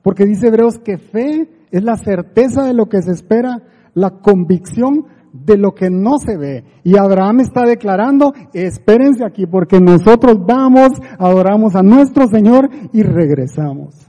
Porque 0.02 0.24
dice 0.24 0.48
Hebreos 0.48 0.78
que 0.78 0.98
fe 0.98 1.48
es 1.70 1.82
la 1.82 1.96
certeza 1.96 2.64
de 2.64 2.74
lo 2.74 2.86
que 2.88 3.02
se 3.02 3.12
espera, 3.12 3.62
la 3.94 4.10
convicción 4.20 5.06
de 5.32 5.56
lo 5.56 5.74
que 5.74 5.90
no 5.90 6.18
se 6.18 6.36
ve. 6.36 6.64
Y 6.84 6.96
Abraham 6.96 7.40
está 7.40 7.64
declarando, 7.66 8.32
espérense 8.52 9.24
aquí 9.24 9.46
porque 9.46 9.80
nosotros 9.80 10.38
vamos, 10.46 10.92
adoramos 11.18 11.74
a 11.74 11.82
nuestro 11.82 12.26
Señor 12.28 12.70
y 12.92 13.02
regresamos. 13.02 14.06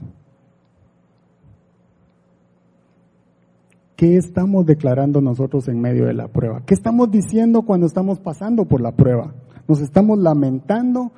¿Qué 3.96 4.16
estamos 4.16 4.64
declarando 4.64 5.20
nosotros 5.20 5.66
en 5.66 5.80
medio 5.80 6.06
de 6.06 6.14
la 6.14 6.28
prueba? 6.28 6.62
¿Qué 6.64 6.74
estamos 6.74 7.10
diciendo 7.10 7.62
cuando 7.62 7.86
estamos 7.86 8.20
pasando 8.20 8.64
por 8.64 8.80
la 8.80 8.92
prueba? 8.92 9.34
¿Nos 9.66 9.80
estamos 9.80 10.18
lamentando 10.20 11.10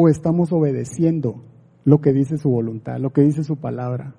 o 0.00 0.08
estamos 0.08 0.52
obedeciendo 0.52 1.42
lo 1.84 2.00
que 2.00 2.12
dice 2.12 2.38
su 2.38 2.48
voluntad, 2.48 2.98
lo 3.00 3.10
que 3.10 3.22
dice 3.22 3.42
su 3.42 3.56
palabra. 3.56 4.14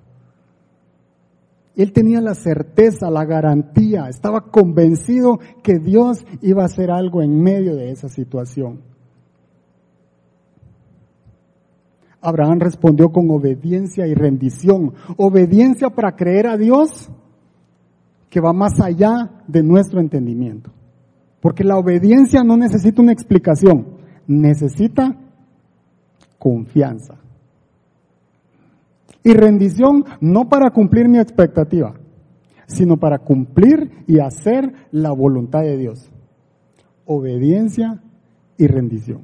Él 1.74 1.94
tenía 1.94 2.20
la 2.20 2.34
certeza, 2.34 3.10
la 3.10 3.24
garantía, 3.24 4.10
estaba 4.10 4.50
convencido 4.50 5.40
que 5.62 5.78
Dios 5.78 6.26
iba 6.42 6.62
a 6.62 6.66
hacer 6.66 6.90
algo 6.90 7.22
en 7.22 7.40
medio 7.40 7.76
de 7.76 7.92
esa 7.92 8.10
situación. 8.10 8.82
Abraham 12.20 12.60
respondió 12.60 13.10
con 13.10 13.30
obediencia 13.30 14.06
y 14.06 14.12
rendición. 14.12 14.92
Obediencia 15.16 15.88
para 15.88 16.14
creer 16.14 16.46
a 16.46 16.58
Dios 16.58 17.08
que 18.28 18.42
va 18.42 18.52
más 18.52 18.78
allá 18.82 19.42
de 19.48 19.62
nuestro 19.62 19.98
entendimiento. 20.00 20.70
Porque 21.40 21.64
la 21.64 21.78
obediencia 21.78 22.44
no 22.44 22.58
necesita 22.58 23.00
una 23.00 23.12
explicación, 23.12 23.96
necesita 24.26 25.16
confianza. 26.40 27.14
Y 29.22 29.32
rendición 29.34 30.04
no 30.20 30.48
para 30.48 30.70
cumplir 30.70 31.08
mi 31.08 31.20
expectativa, 31.20 31.94
sino 32.66 32.96
para 32.96 33.18
cumplir 33.20 34.04
y 34.08 34.18
hacer 34.18 34.72
la 34.90 35.12
voluntad 35.12 35.60
de 35.60 35.76
Dios. 35.76 36.10
Obediencia 37.04 38.02
y 38.58 38.66
rendición. 38.66 39.20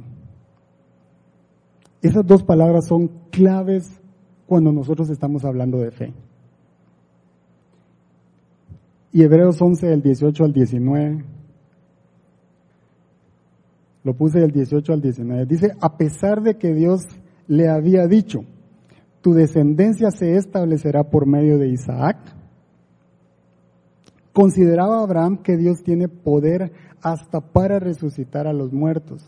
Esas 2.02 2.24
dos 2.24 2.44
palabras 2.44 2.86
son 2.86 3.10
claves 3.32 4.00
cuando 4.46 4.70
nosotros 4.70 5.10
estamos 5.10 5.44
hablando 5.44 5.78
de 5.78 5.90
fe. 5.90 6.14
y 9.16 9.22
Hebreos 9.22 9.62
11 9.62 9.86
del 9.86 10.02
18 10.02 10.44
al 10.44 10.52
19. 10.52 11.24
Lo 14.06 14.14
puse 14.14 14.38
del 14.38 14.52
18 14.52 14.92
al 14.92 15.00
19. 15.00 15.46
Dice, 15.46 15.72
a 15.80 15.96
pesar 15.96 16.40
de 16.40 16.54
que 16.54 16.72
Dios 16.72 17.02
le 17.48 17.68
había 17.68 18.06
dicho, 18.06 18.44
tu 19.20 19.32
descendencia 19.32 20.12
se 20.12 20.36
establecerá 20.36 21.10
por 21.10 21.26
medio 21.26 21.58
de 21.58 21.70
Isaac, 21.70 22.16
consideraba 24.32 25.02
Abraham 25.02 25.38
que 25.38 25.56
Dios 25.56 25.82
tiene 25.82 26.06
poder 26.06 26.70
hasta 27.02 27.40
para 27.40 27.80
resucitar 27.80 28.46
a 28.46 28.52
los 28.52 28.72
muertos. 28.72 29.26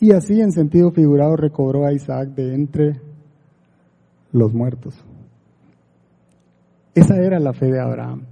Y 0.00 0.12
así 0.12 0.40
en 0.40 0.52
sentido 0.52 0.90
figurado 0.90 1.36
recobró 1.36 1.84
a 1.84 1.92
Isaac 1.92 2.30
de 2.30 2.54
entre 2.54 3.02
los 4.32 4.54
muertos. 4.54 4.94
Esa 6.94 7.18
era 7.18 7.38
la 7.38 7.52
fe 7.52 7.66
de 7.66 7.80
Abraham. 7.80 8.31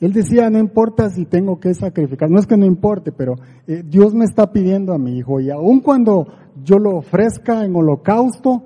Él 0.00 0.12
decía, 0.12 0.50
no 0.50 0.58
importa 0.58 1.08
si 1.08 1.24
tengo 1.24 1.58
que 1.58 1.72
sacrificar, 1.72 2.30
no 2.30 2.38
es 2.38 2.46
que 2.46 2.56
no 2.56 2.66
importe, 2.66 3.12
pero 3.12 3.36
eh, 3.66 3.82
Dios 3.84 4.14
me 4.14 4.26
está 4.26 4.52
pidiendo 4.52 4.92
a 4.92 4.98
mi 4.98 5.16
hijo 5.16 5.40
y 5.40 5.50
aun 5.50 5.80
cuando 5.80 6.26
yo 6.62 6.78
lo 6.78 6.96
ofrezca 6.96 7.64
en 7.64 7.74
holocausto, 7.74 8.62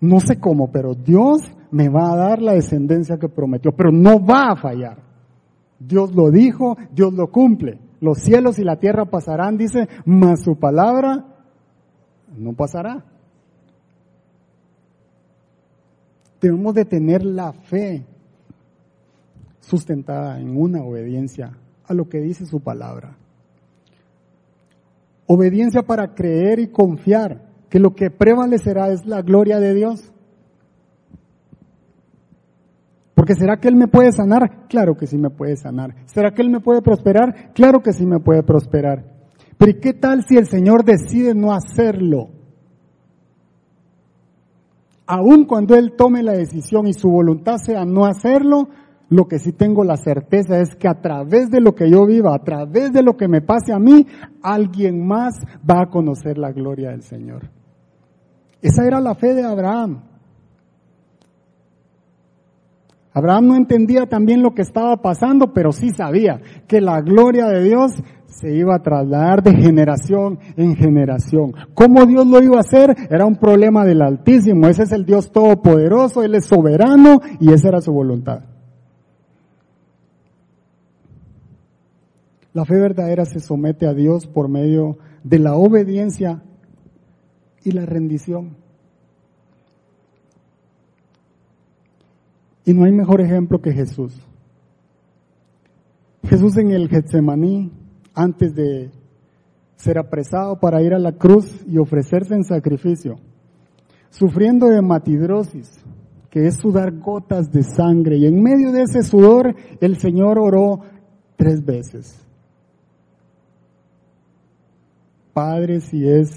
no 0.00 0.20
sé 0.20 0.38
cómo, 0.38 0.70
pero 0.70 0.94
Dios 0.94 1.40
me 1.70 1.88
va 1.88 2.12
a 2.12 2.16
dar 2.16 2.42
la 2.42 2.52
descendencia 2.52 3.18
que 3.18 3.28
prometió, 3.28 3.72
pero 3.72 3.90
no 3.90 4.24
va 4.24 4.52
a 4.52 4.56
fallar. 4.56 4.98
Dios 5.78 6.14
lo 6.14 6.30
dijo, 6.30 6.76
Dios 6.92 7.14
lo 7.14 7.30
cumple. 7.30 7.78
Los 8.00 8.18
cielos 8.18 8.58
y 8.58 8.64
la 8.64 8.76
tierra 8.76 9.06
pasarán, 9.06 9.56
dice, 9.56 9.88
mas 10.04 10.42
su 10.42 10.56
palabra 10.56 11.24
no 12.36 12.52
pasará. 12.52 13.02
Debemos 16.40 16.74
de 16.74 16.84
tener 16.84 17.24
la 17.24 17.52
fe 17.52 18.04
sustentada 19.64 20.40
en 20.40 20.56
una 20.56 20.82
obediencia 20.82 21.56
a 21.86 21.94
lo 21.94 22.08
que 22.08 22.20
dice 22.20 22.46
su 22.46 22.60
palabra. 22.60 23.16
Obediencia 25.26 25.82
para 25.82 26.14
creer 26.14 26.58
y 26.58 26.68
confiar 26.68 27.42
que 27.68 27.78
lo 27.78 27.94
que 27.94 28.10
prevalecerá 28.10 28.90
es 28.90 29.06
la 29.06 29.22
gloria 29.22 29.58
de 29.58 29.74
Dios. 29.74 30.12
Porque 33.14 33.34
¿será 33.34 33.58
que 33.58 33.68
Él 33.68 33.76
me 33.76 33.88
puede 33.88 34.12
sanar? 34.12 34.66
Claro 34.68 34.96
que 34.96 35.06
sí 35.06 35.16
me 35.16 35.30
puede 35.30 35.56
sanar. 35.56 35.94
¿Será 36.06 36.32
que 36.32 36.42
Él 36.42 36.50
me 36.50 36.60
puede 36.60 36.82
prosperar? 36.82 37.52
Claro 37.54 37.80
que 37.80 37.92
sí 37.92 38.04
me 38.04 38.20
puede 38.20 38.42
prosperar. 38.42 39.04
Pero 39.56 39.70
¿y 39.70 39.80
qué 39.80 39.94
tal 39.94 40.24
si 40.28 40.36
el 40.36 40.46
Señor 40.46 40.84
decide 40.84 41.34
no 41.34 41.52
hacerlo? 41.52 42.28
Aun 45.06 45.44
cuando 45.44 45.74
Él 45.74 45.94
tome 45.96 46.22
la 46.22 46.32
decisión 46.32 46.86
y 46.86 46.92
su 46.92 47.08
voluntad 47.08 47.56
sea 47.56 47.84
no 47.84 48.04
hacerlo, 48.04 48.68
lo 49.08 49.26
que 49.26 49.38
sí 49.38 49.52
tengo 49.52 49.84
la 49.84 49.96
certeza 49.96 50.60
es 50.60 50.74
que 50.76 50.88
a 50.88 51.00
través 51.00 51.50
de 51.50 51.60
lo 51.60 51.74
que 51.74 51.90
yo 51.90 52.06
viva, 52.06 52.34
a 52.34 52.42
través 52.42 52.92
de 52.92 53.02
lo 53.02 53.16
que 53.16 53.28
me 53.28 53.42
pase 53.42 53.72
a 53.72 53.78
mí, 53.78 54.06
alguien 54.42 55.06
más 55.06 55.34
va 55.68 55.82
a 55.82 55.90
conocer 55.90 56.38
la 56.38 56.52
gloria 56.52 56.90
del 56.90 57.02
Señor. 57.02 57.50
Esa 58.62 58.86
era 58.86 59.00
la 59.00 59.14
fe 59.14 59.34
de 59.34 59.44
Abraham. 59.44 60.02
Abraham 63.12 63.46
no 63.46 63.56
entendía 63.56 64.06
también 64.06 64.42
lo 64.42 64.54
que 64.54 64.62
estaba 64.62 64.96
pasando, 64.96 65.52
pero 65.52 65.70
sí 65.70 65.90
sabía 65.90 66.40
que 66.66 66.80
la 66.80 67.00
gloria 67.00 67.46
de 67.46 67.62
Dios 67.62 67.92
se 68.26 68.52
iba 68.52 68.74
a 68.74 68.82
trasladar 68.82 69.42
de 69.42 69.54
generación 69.54 70.38
en 70.56 70.74
generación. 70.74 71.52
¿Cómo 71.74 72.06
Dios 72.06 72.26
lo 72.26 72.42
iba 72.42 72.56
a 72.56 72.60
hacer? 72.60 72.96
Era 73.10 73.26
un 73.26 73.36
problema 73.36 73.84
del 73.84 74.02
Altísimo. 74.02 74.66
Ese 74.66 74.82
es 74.82 74.92
el 74.92 75.04
Dios 75.04 75.30
Todopoderoso, 75.30 76.24
Él 76.24 76.34
es 76.34 76.46
soberano 76.46 77.20
y 77.38 77.52
esa 77.52 77.68
era 77.68 77.80
su 77.80 77.92
voluntad. 77.92 78.53
La 82.54 82.64
fe 82.64 82.76
verdadera 82.76 83.24
se 83.24 83.40
somete 83.40 83.84
a 83.86 83.94
Dios 83.94 84.28
por 84.28 84.48
medio 84.48 84.96
de 85.24 85.40
la 85.40 85.56
obediencia 85.56 86.40
y 87.64 87.72
la 87.72 87.84
rendición. 87.84 88.56
Y 92.64 92.72
no 92.72 92.84
hay 92.84 92.92
mejor 92.92 93.20
ejemplo 93.20 93.60
que 93.60 93.72
Jesús. 93.72 94.14
Jesús 96.22 96.56
en 96.56 96.70
el 96.70 96.88
Getsemaní, 96.88 97.72
antes 98.14 98.54
de 98.54 98.92
ser 99.74 99.98
apresado 99.98 100.60
para 100.60 100.80
ir 100.80 100.94
a 100.94 100.98
la 101.00 101.12
cruz 101.12 101.66
y 101.66 101.78
ofrecerse 101.78 102.34
en 102.34 102.44
sacrificio, 102.44 103.16
sufriendo 104.10 104.68
de 104.68 104.80
matidrosis, 104.80 105.70
que 106.30 106.46
es 106.46 106.54
sudar 106.54 107.00
gotas 107.00 107.50
de 107.50 107.64
sangre, 107.64 108.16
y 108.16 108.26
en 108.26 108.40
medio 108.40 108.70
de 108.70 108.82
ese 108.82 109.02
sudor 109.02 109.56
el 109.80 109.98
Señor 109.98 110.38
oró 110.38 110.80
tres 111.36 111.64
veces. 111.64 112.23
Padre, 115.34 115.80
si 115.80 116.08
es 116.08 116.30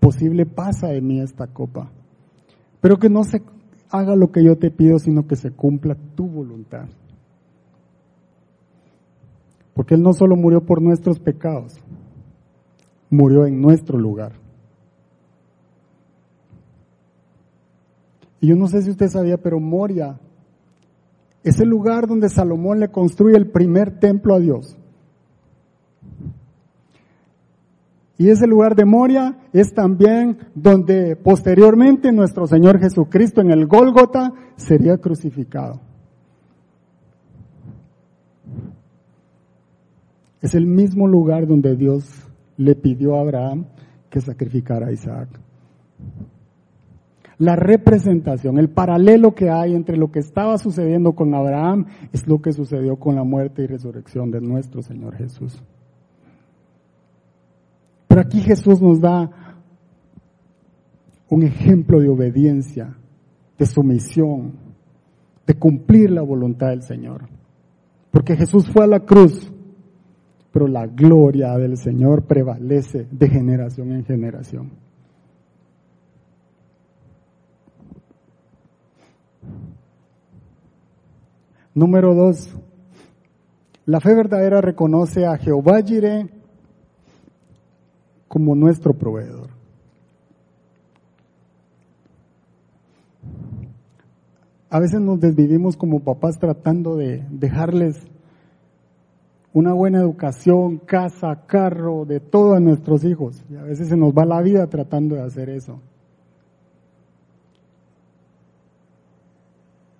posible, 0.00 0.46
pasa 0.46 0.88
de 0.88 1.00
mí 1.02 1.20
esta 1.20 1.46
copa. 1.46 1.92
Pero 2.80 2.98
que 2.98 3.10
no 3.10 3.22
se 3.22 3.42
haga 3.90 4.16
lo 4.16 4.32
que 4.32 4.42
yo 4.42 4.56
te 4.56 4.70
pido, 4.70 4.98
sino 4.98 5.26
que 5.26 5.36
se 5.36 5.50
cumpla 5.50 5.96
tu 6.16 6.26
voluntad. 6.26 6.86
Porque 9.74 9.94
Él 9.94 10.02
no 10.02 10.14
solo 10.14 10.34
murió 10.34 10.64
por 10.64 10.80
nuestros 10.80 11.18
pecados, 11.18 11.78
murió 13.10 13.46
en 13.46 13.60
nuestro 13.60 13.98
lugar. 13.98 14.32
Y 18.40 18.48
yo 18.48 18.56
no 18.56 18.66
sé 18.66 18.80
si 18.82 18.90
usted 18.90 19.08
sabía, 19.08 19.36
pero 19.36 19.60
Moria 19.60 20.18
es 21.42 21.60
el 21.60 21.68
lugar 21.68 22.06
donde 22.06 22.30
Salomón 22.30 22.80
le 22.80 22.88
construye 22.88 23.36
el 23.36 23.50
primer 23.50 23.98
templo 23.98 24.34
a 24.34 24.40
Dios. 24.40 24.79
Y 28.20 28.28
ese 28.28 28.46
lugar 28.46 28.76
de 28.76 28.84
Moria 28.84 29.38
es 29.54 29.72
también 29.72 30.36
donde 30.54 31.16
posteriormente 31.16 32.12
nuestro 32.12 32.46
Señor 32.46 32.78
Jesucristo 32.78 33.40
en 33.40 33.50
el 33.50 33.66
Gólgota 33.66 34.34
sería 34.56 34.98
crucificado. 34.98 35.80
Es 40.42 40.54
el 40.54 40.66
mismo 40.66 41.08
lugar 41.08 41.46
donde 41.46 41.74
Dios 41.76 42.04
le 42.58 42.74
pidió 42.74 43.16
a 43.16 43.22
Abraham 43.22 43.64
que 44.10 44.20
sacrificara 44.20 44.88
a 44.88 44.92
Isaac. 44.92 45.30
La 47.38 47.56
representación, 47.56 48.58
el 48.58 48.68
paralelo 48.68 49.34
que 49.34 49.48
hay 49.48 49.74
entre 49.74 49.96
lo 49.96 50.10
que 50.10 50.18
estaba 50.18 50.58
sucediendo 50.58 51.14
con 51.14 51.34
Abraham 51.34 51.86
es 52.12 52.28
lo 52.28 52.42
que 52.42 52.52
sucedió 52.52 52.96
con 52.96 53.16
la 53.16 53.24
muerte 53.24 53.62
y 53.62 53.66
resurrección 53.66 54.30
de 54.30 54.42
nuestro 54.42 54.82
Señor 54.82 55.16
Jesús. 55.16 55.64
Pero 58.10 58.22
aquí 58.22 58.40
Jesús 58.40 58.82
nos 58.82 59.00
da 59.00 59.30
un 61.28 61.44
ejemplo 61.44 62.00
de 62.00 62.08
obediencia, 62.08 62.96
de 63.56 63.66
sumisión, 63.66 64.54
de 65.46 65.54
cumplir 65.54 66.10
la 66.10 66.22
voluntad 66.22 66.70
del 66.70 66.82
Señor. 66.82 67.28
Porque 68.10 68.34
Jesús 68.34 68.68
fue 68.68 68.82
a 68.82 68.88
la 68.88 68.98
cruz, 68.98 69.52
pero 70.50 70.66
la 70.66 70.88
gloria 70.88 71.56
del 71.56 71.76
Señor 71.76 72.24
prevalece 72.24 73.06
de 73.12 73.28
generación 73.28 73.92
en 73.92 74.04
generación. 74.04 74.72
Número 81.76 82.12
dos, 82.16 82.52
la 83.86 84.00
fe 84.00 84.16
verdadera 84.16 84.60
reconoce 84.60 85.26
a 85.26 85.38
Jehová 85.38 85.80
Jireh 85.80 86.39
como 88.30 88.54
nuestro 88.54 88.94
proveedor. 88.94 89.48
A 94.70 94.78
veces 94.78 95.00
nos 95.00 95.18
desvivimos 95.18 95.76
como 95.76 96.04
papás 96.04 96.38
tratando 96.38 96.94
de 96.94 97.26
dejarles 97.28 97.96
una 99.52 99.72
buena 99.72 99.98
educación, 99.98 100.78
casa, 100.78 101.42
carro, 101.48 102.04
de 102.04 102.20
todo 102.20 102.54
a 102.54 102.60
nuestros 102.60 103.02
hijos. 103.02 103.44
Y 103.50 103.56
a 103.56 103.64
veces 103.64 103.88
se 103.88 103.96
nos 103.96 104.12
va 104.12 104.24
la 104.24 104.40
vida 104.42 104.64
tratando 104.68 105.16
de 105.16 105.22
hacer 105.22 105.50
eso. 105.50 105.80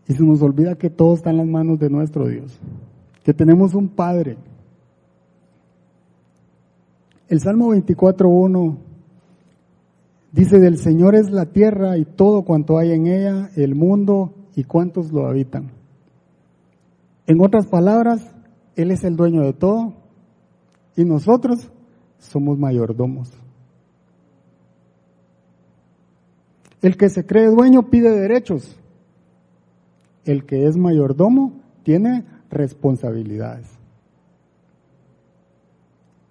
Y 0.07 0.13
se 0.13 0.23
nos 0.23 0.41
olvida 0.41 0.77
que 0.77 0.89
todo 0.89 1.15
está 1.15 1.31
en 1.31 1.39
las 1.39 1.49
manos 1.49 1.81
de 1.81 1.91
nuestro 1.91 2.29
Dios, 2.29 2.61
que 3.25 3.35
tenemos 3.35 3.75
un 3.75 3.89
Padre 3.89 4.37
el 7.31 7.39
Salmo 7.39 7.73
24.1 7.73 8.77
dice, 10.33 10.59
del 10.59 10.79
Señor 10.79 11.15
es 11.15 11.31
la 11.31 11.47
tierra 11.47 11.97
y 11.97 12.05
todo 12.05 12.43
cuanto 12.43 12.77
hay 12.77 12.91
en 12.91 13.07
ella, 13.07 13.51
el 13.55 13.77
mundo 13.77 14.35
y 14.57 14.65
cuantos 14.65 15.13
lo 15.13 15.27
habitan. 15.27 15.71
En 17.29 17.41
otras 17.41 17.69
palabras, 17.69 18.21
Él 18.75 18.91
es 18.91 19.05
el 19.05 19.15
dueño 19.15 19.43
de 19.43 19.53
todo 19.53 19.95
y 20.97 21.05
nosotros 21.05 21.71
somos 22.19 22.59
mayordomos. 22.59 23.33
El 26.83 26.97
que 26.97 27.11
se 27.11 27.25
cree 27.25 27.47
dueño 27.47 27.91
pide 27.91 28.11
derechos. 28.11 28.77
El 30.25 30.47
que 30.47 30.67
es 30.67 30.77
mayordomo 30.77 31.53
tiene 31.85 32.25
responsabilidades. 32.51 33.80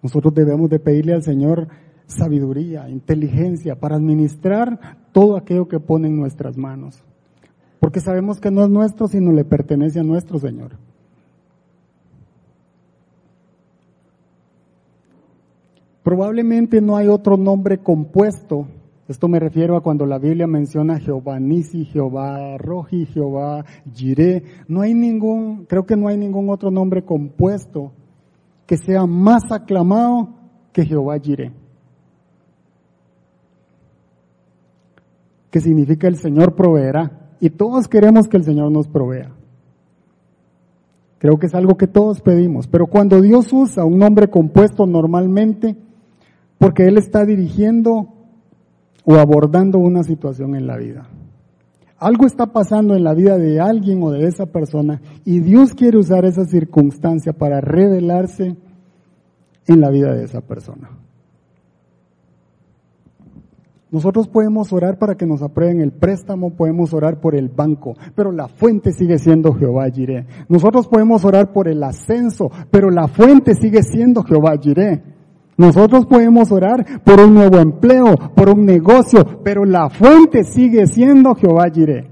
Nosotros 0.02 0.34
debemos 0.34 0.70
de 0.70 0.80
pedirle 0.80 1.14
al 1.14 1.24
Señor 1.24 1.68
sabiduría, 2.10 2.90
inteligencia 2.90 3.80
para 3.80 3.96
administrar 3.96 4.98
todo 5.12 5.38
aquello 5.38 5.68
que 5.68 5.80
pone 5.80 6.08
en 6.08 6.18
nuestras 6.18 6.58
manos. 6.58 7.04
Porque 7.80 8.00
sabemos 8.00 8.40
que 8.40 8.52
no 8.52 8.64
es 8.64 8.70
nuestro, 8.70 9.08
sino 9.08 9.32
le 9.32 9.46
pertenece 9.46 10.00
a 10.00 10.04
nuestro 10.04 10.40
Señor. 10.40 10.78
Probablemente 16.04 16.82
no 16.82 16.98
hay 16.98 17.08
otro 17.08 17.38
nombre 17.38 17.78
compuesto. 17.78 18.68
Esto 19.08 19.28
me 19.28 19.40
refiero 19.40 19.76
a 19.76 19.82
cuando 19.82 20.06
la 20.06 20.18
Biblia 20.18 20.48
menciona 20.48 21.00
Jehová 21.00 21.40
Nisi, 21.40 21.86
Jehová 21.86 22.58
Roji, 22.58 23.06
Jehová 23.06 23.66
Jireh. 23.94 24.44
No 24.68 24.82
hay 24.82 24.94
ningún, 24.94 25.66
creo 25.66 25.86
que 25.86 25.96
no 25.96 26.08
hay 26.08 26.18
ningún 26.18 26.50
otro 26.50 26.72
nombre 26.72 27.04
compuesto 27.04 27.92
que 28.70 28.78
sea 28.78 29.08
más 29.08 29.52
aclamado 29.52 30.30
que 30.72 30.86
Jehová 30.86 31.18
Jireh. 31.18 31.52
Que 35.50 35.60
significa 35.60 36.08
el 36.08 36.18
Señor 36.18 36.54
proveerá. 36.54 37.32
Y 37.40 37.50
todos 37.50 37.88
queremos 37.88 38.28
que 38.28 38.38
el 38.38 38.44
Señor 38.44 38.72
nos 38.72 38.88
provea. 38.88 39.32
Creo 41.18 41.40
que 41.40 41.48
es 41.48 41.56
algo 41.56 41.78
que 41.78 41.88
todos 41.88 42.22
pedimos. 42.22 42.68
Pero 42.68 42.86
cuando 42.86 43.22
Dios 43.22 43.52
usa 43.52 43.86
un 43.86 43.98
nombre 43.98 44.30
compuesto 44.30 44.86
normalmente, 44.86 45.76
porque 46.60 46.84
Él 46.84 47.00
está 47.00 47.26
dirigiendo 47.26 48.10
o 49.04 49.16
abordando 49.16 49.80
una 49.80 50.04
situación 50.04 50.56
en 50.56 50.68
la 50.68 50.78
vida. 50.78 51.10
Algo 52.00 52.26
está 52.26 52.48
pasando 52.48 52.96
en 52.96 53.04
la 53.04 53.14
vida 53.14 53.38
de 53.38 53.60
alguien 53.60 54.02
o 54.04 54.12
de 54.12 54.26
esa 54.26 54.46
persona 54.46 55.02
y 55.26 55.42
Dios 55.42 55.74
quiere 55.74 55.98
usar 55.98 56.24
esa 56.26 56.46
circunstancia 56.46 57.34
para 57.34 57.60
revelarse 57.60 58.56
en 59.68 59.82
la 59.82 59.90
vida 59.90 60.14
de 60.14 60.24
esa 60.24 60.42
persona. 60.42 60.90
Nosotros 63.92 64.28
podemos 64.28 64.72
orar 64.72 65.00
para 65.00 65.16
que 65.16 65.26
nos 65.26 65.42
aprueben 65.42 65.82
el 65.82 65.92
préstamo, 65.92 66.52
podemos 66.52 66.94
orar 66.94 67.20
por 67.20 67.36
el 67.36 67.50
banco, 67.50 67.96
pero 68.16 68.32
la 68.32 68.48
fuente 68.48 68.92
sigue 68.92 69.18
siendo 69.18 69.54
Jehová 69.54 69.90
Jireh. 69.90 70.28
Nosotros 70.48 70.88
podemos 70.88 71.26
orar 71.26 71.52
por 71.52 71.68
el 71.68 71.84
ascenso, 71.84 72.52
pero 72.70 72.92
la 72.92 73.08
fuente 73.08 73.56
sigue 73.56 73.82
siendo 73.82 74.24
Jehová 74.24 74.58
Jireh. 74.62 75.02
Nosotros 75.60 76.06
podemos 76.06 76.54
orar 76.54 77.02
por 77.04 77.20
un 77.20 77.34
nuevo 77.34 77.58
empleo, 77.58 78.16
por 78.34 78.48
un 78.48 78.64
negocio, 78.66 79.42
pero 79.44 79.66
la 79.66 79.90
fuente 79.90 80.46
sigue 80.46 80.88
siendo 80.88 81.36
Jehová 81.36 81.70
Jireh. 81.70 82.08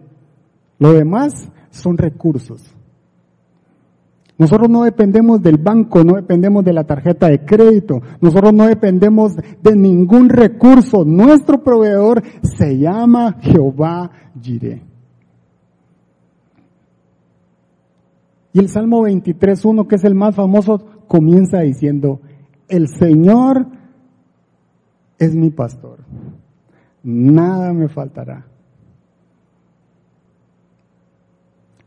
Lo 0.80 0.92
demás 0.92 1.50
son 1.70 1.98
recursos. 1.98 2.62
Nosotros 4.38 4.70
no 4.70 4.84
dependemos 4.84 5.42
del 5.42 5.58
banco, 5.60 6.04
no 6.04 6.16
dependemos 6.16 6.66
de 6.66 6.74
la 6.74 6.84
tarjeta 6.84 7.30
de 7.30 7.46
crédito, 7.46 8.02
nosotros 8.20 8.52
no 8.54 8.68
dependemos 8.68 9.38
de 9.38 9.76
ningún 9.78 10.28
recurso. 10.28 11.06
Nuestro 11.06 11.64
proveedor 11.64 12.24
se 12.44 12.78
llama 12.78 13.38
Jehová 13.40 14.12
Jireh. 14.42 14.84
Y 18.52 18.60
el 18.60 18.68
Salmo 18.68 19.08
23.1, 19.08 19.88
que 19.88 19.96
es 19.96 20.04
el 20.04 20.16
más 20.16 20.36
famoso, 20.36 20.86
comienza 21.08 21.62
diciendo, 21.62 22.20
el 22.68 22.88
Señor 22.88 23.68
es 25.18 25.36
mi 25.36 25.50
pastor. 25.50 26.00
Nada 27.04 27.74
me 27.74 27.88
faltará. 27.88 28.46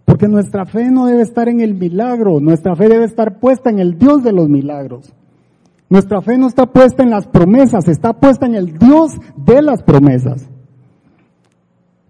Porque 0.05 0.29
nuestra 0.29 0.67
fe 0.67 0.91
no 0.91 1.07
debe 1.07 1.23
estar 1.23 1.49
en 1.49 1.61
el 1.61 1.75
milagro, 1.75 2.41
nuestra 2.41 2.75
fe 2.75 2.89
debe 2.89 3.05
estar 3.05 3.39
puesta 3.39 3.71
en 3.71 3.79
el 3.79 3.99
Dios 3.99 4.25
de 4.25 4.33
los 4.33 4.49
milagros. 4.49 5.13
Nuestra 5.89 6.21
fe 6.21 6.39
no 6.39 6.47
está 6.47 6.67
puesta 6.67 7.03
en 7.03 7.11
las 7.11 7.27
promesas, 7.27 7.89
está 7.89 8.13
puesta 8.13 8.47
en 8.47 8.55
el 8.55 8.79
Dios 8.79 9.13
de 9.37 9.63
las 9.63 9.83
promesas. 9.83 10.49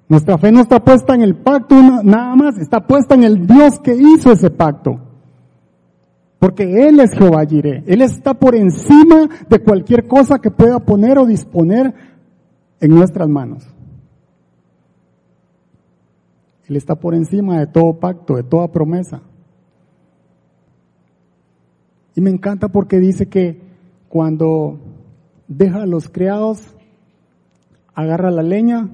Nuestra 0.08 0.38
fe 0.38 0.50
no 0.50 0.60
está 0.60 0.82
puesta 0.82 1.14
en 1.14 1.22
el 1.22 1.36
pacto 1.36 1.76
nada 2.02 2.34
más, 2.36 2.58
está 2.58 2.86
puesta 2.86 3.14
en 3.14 3.24
el 3.24 3.46
Dios 3.46 3.78
que 3.78 3.94
hizo 3.94 4.32
ese 4.32 4.50
pacto. 4.50 5.09
Porque 6.40 6.88
Él 6.88 6.98
es 7.00 7.12
Jehová 7.12 7.44
Jireh. 7.44 7.84
Él 7.86 8.00
está 8.00 8.32
por 8.34 8.56
encima 8.56 9.28
de 9.48 9.58
cualquier 9.60 10.08
cosa 10.08 10.38
que 10.38 10.50
pueda 10.50 10.80
poner 10.80 11.18
o 11.18 11.26
disponer 11.26 11.94
en 12.80 12.90
nuestras 12.90 13.28
manos. 13.28 13.68
Él 16.66 16.76
está 16.76 16.94
por 16.94 17.14
encima 17.14 17.58
de 17.58 17.66
todo 17.66 18.00
pacto, 18.00 18.36
de 18.36 18.42
toda 18.42 18.72
promesa. 18.72 19.20
Y 22.14 22.22
me 22.22 22.30
encanta 22.30 22.68
porque 22.68 22.98
dice 22.98 23.28
que 23.28 23.60
cuando 24.08 24.80
deja 25.46 25.82
a 25.82 25.86
los 25.86 26.08
criados, 26.08 26.74
agarra 27.94 28.30
la 28.30 28.42
leña, 28.42 28.88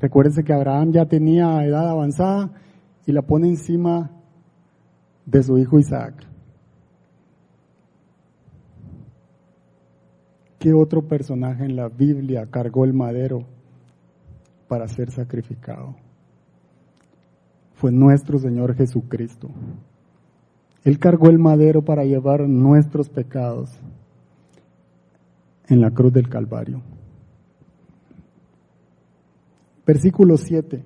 recuérdense 0.00 0.42
que 0.42 0.54
Abraham 0.54 0.92
ya 0.92 1.04
tenía 1.04 1.64
edad 1.66 1.90
avanzada, 1.90 2.50
y 3.04 3.12
la 3.12 3.22
pone 3.22 3.48
encima 3.48 4.10
de 5.26 5.42
su 5.42 5.58
hijo 5.58 5.78
Isaac. 5.78 6.31
¿Qué 10.62 10.72
otro 10.72 11.02
personaje 11.02 11.64
en 11.64 11.74
la 11.74 11.88
Biblia 11.88 12.46
cargó 12.48 12.84
el 12.84 12.92
madero 12.92 13.40
para 14.68 14.86
ser 14.86 15.10
sacrificado? 15.10 15.96
Fue 17.74 17.90
nuestro 17.90 18.38
Señor 18.38 18.76
Jesucristo. 18.76 19.48
Él 20.84 21.00
cargó 21.00 21.30
el 21.30 21.40
madero 21.40 21.82
para 21.82 22.04
llevar 22.04 22.48
nuestros 22.48 23.08
pecados 23.08 23.76
en 25.66 25.80
la 25.80 25.90
cruz 25.90 26.12
del 26.12 26.28
Calvario. 26.28 26.80
Versículo 29.84 30.36
7. 30.36 30.84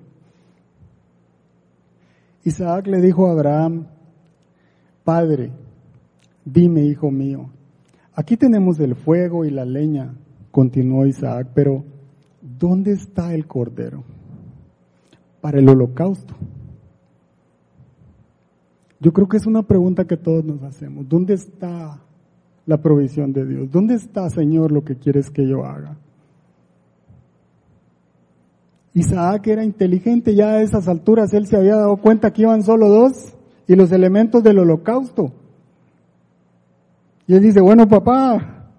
Isaac 2.45 2.87
le 2.87 2.99
dijo 2.99 3.27
a 3.27 3.31
Abraham, 3.33 3.85
Padre, 5.03 5.51
dime, 6.43 6.81
hijo 6.81 7.11
mío, 7.11 7.51
Aquí 8.17 8.35
tenemos 8.35 8.79
el 8.79 8.95
fuego 8.95 9.45
y 9.45 9.51
la 9.51 9.63
leña, 9.63 10.11
continuó 10.49 11.05
Isaac, 11.05 11.49
pero 11.53 11.83
¿dónde 12.41 12.91
está 12.91 13.35
el 13.35 13.45
cordero 13.45 14.03
para 15.39 15.59
el 15.59 15.69
holocausto? 15.69 16.33
Yo 18.99 19.13
creo 19.13 19.29
que 19.29 19.37
es 19.37 19.45
una 19.45 19.61
pregunta 19.61 20.05
que 20.05 20.17
todos 20.17 20.43
nos 20.43 20.63
hacemos. 20.63 21.07
¿Dónde 21.07 21.35
está 21.35 21.99
la 22.65 22.81
provisión 22.81 23.33
de 23.33 23.45
Dios? 23.45 23.69
¿Dónde 23.69 23.93
está, 23.93 24.27
Señor, 24.31 24.71
lo 24.71 24.83
que 24.83 24.95
quieres 24.95 25.29
que 25.29 25.47
yo 25.47 25.63
haga? 25.63 25.95
Isaac 28.95 29.45
era 29.45 29.63
inteligente, 29.63 30.33
ya 30.33 30.53
a 30.53 30.61
esas 30.63 30.87
alturas 30.87 31.35
él 31.35 31.45
se 31.45 31.55
había 31.55 31.75
dado 31.75 31.97
cuenta 31.97 32.33
que 32.33 32.41
iban 32.41 32.63
solo 32.63 32.89
dos 32.89 33.35
y 33.67 33.75
los 33.75 33.91
elementos 33.91 34.41
del 34.41 34.57
holocausto. 34.57 35.33
Y 37.27 37.35
él 37.35 37.43
dice, 37.43 37.59
bueno 37.59 37.87
papá, 37.87 38.71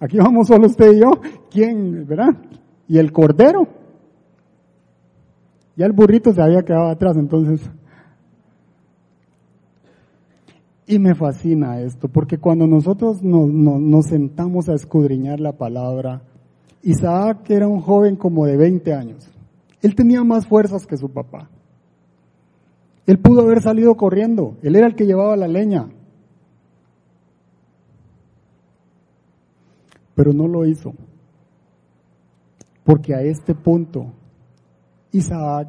aquí 0.00 0.18
vamos 0.18 0.48
solo 0.48 0.66
usted 0.66 0.92
y 0.92 1.00
yo, 1.00 1.12
¿quién, 1.50 2.06
verdad? 2.06 2.36
Y 2.88 2.98
el 2.98 3.12
cordero. 3.12 3.68
Ya 5.76 5.86
el 5.86 5.92
burrito 5.92 6.32
se 6.32 6.42
había 6.42 6.62
quedado 6.62 6.88
atrás, 6.88 7.16
entonces. 7.16 7.60
Y 10.88 10.98
me 10.98 11.14
fascina 11.14 11.80
esto, 11.80 12.08
porque 12.08 12.38
cuando 12.38 12.66
nosotros 12.66 13.22
nos, 13.22 14.06
sentamos 14.06 14.68
a 14.68 14.74
escudriñar 14.74 15.40
la 15.40 15.52
palabra, 15.52 16.22
Isaac 16.82 17.50
era 17.50 17.68
un 17.68 17.80
joven 17.80 18.16
como 18.16 18.46
de 18.46 18.56
20 18.56 18.92
años. 18.94 19.28
Él 19.82 19.94
tenía 19.94 20.22
más 20.24 20.46
fuerzas 20.46 20.86
que 20.86 20.96
su 20.96 21.10
papá. 21.10 21.50
Él 23.06 23.18
pudo 23.18 23.42
haber 23.42 23.60
salido 23.62 23.96
corriendo. 23.96 24.56
Él 24.62 24.76
era 24.76 24.86
el 24.86 24.94
que 24.94 25.06
llevaba 25.06 25.36
la 25.36 25.48
leña. 25.48 25.88
Pero 30.16 30.32
no 30.32 30.48
lo 30.48 30.64
hizo. 30.64 30.94
Porque 32.82 33.14
a 33.14 33.22
este 33.22 33.54
punto 33.54 34.12
Isaac 35.12 35.68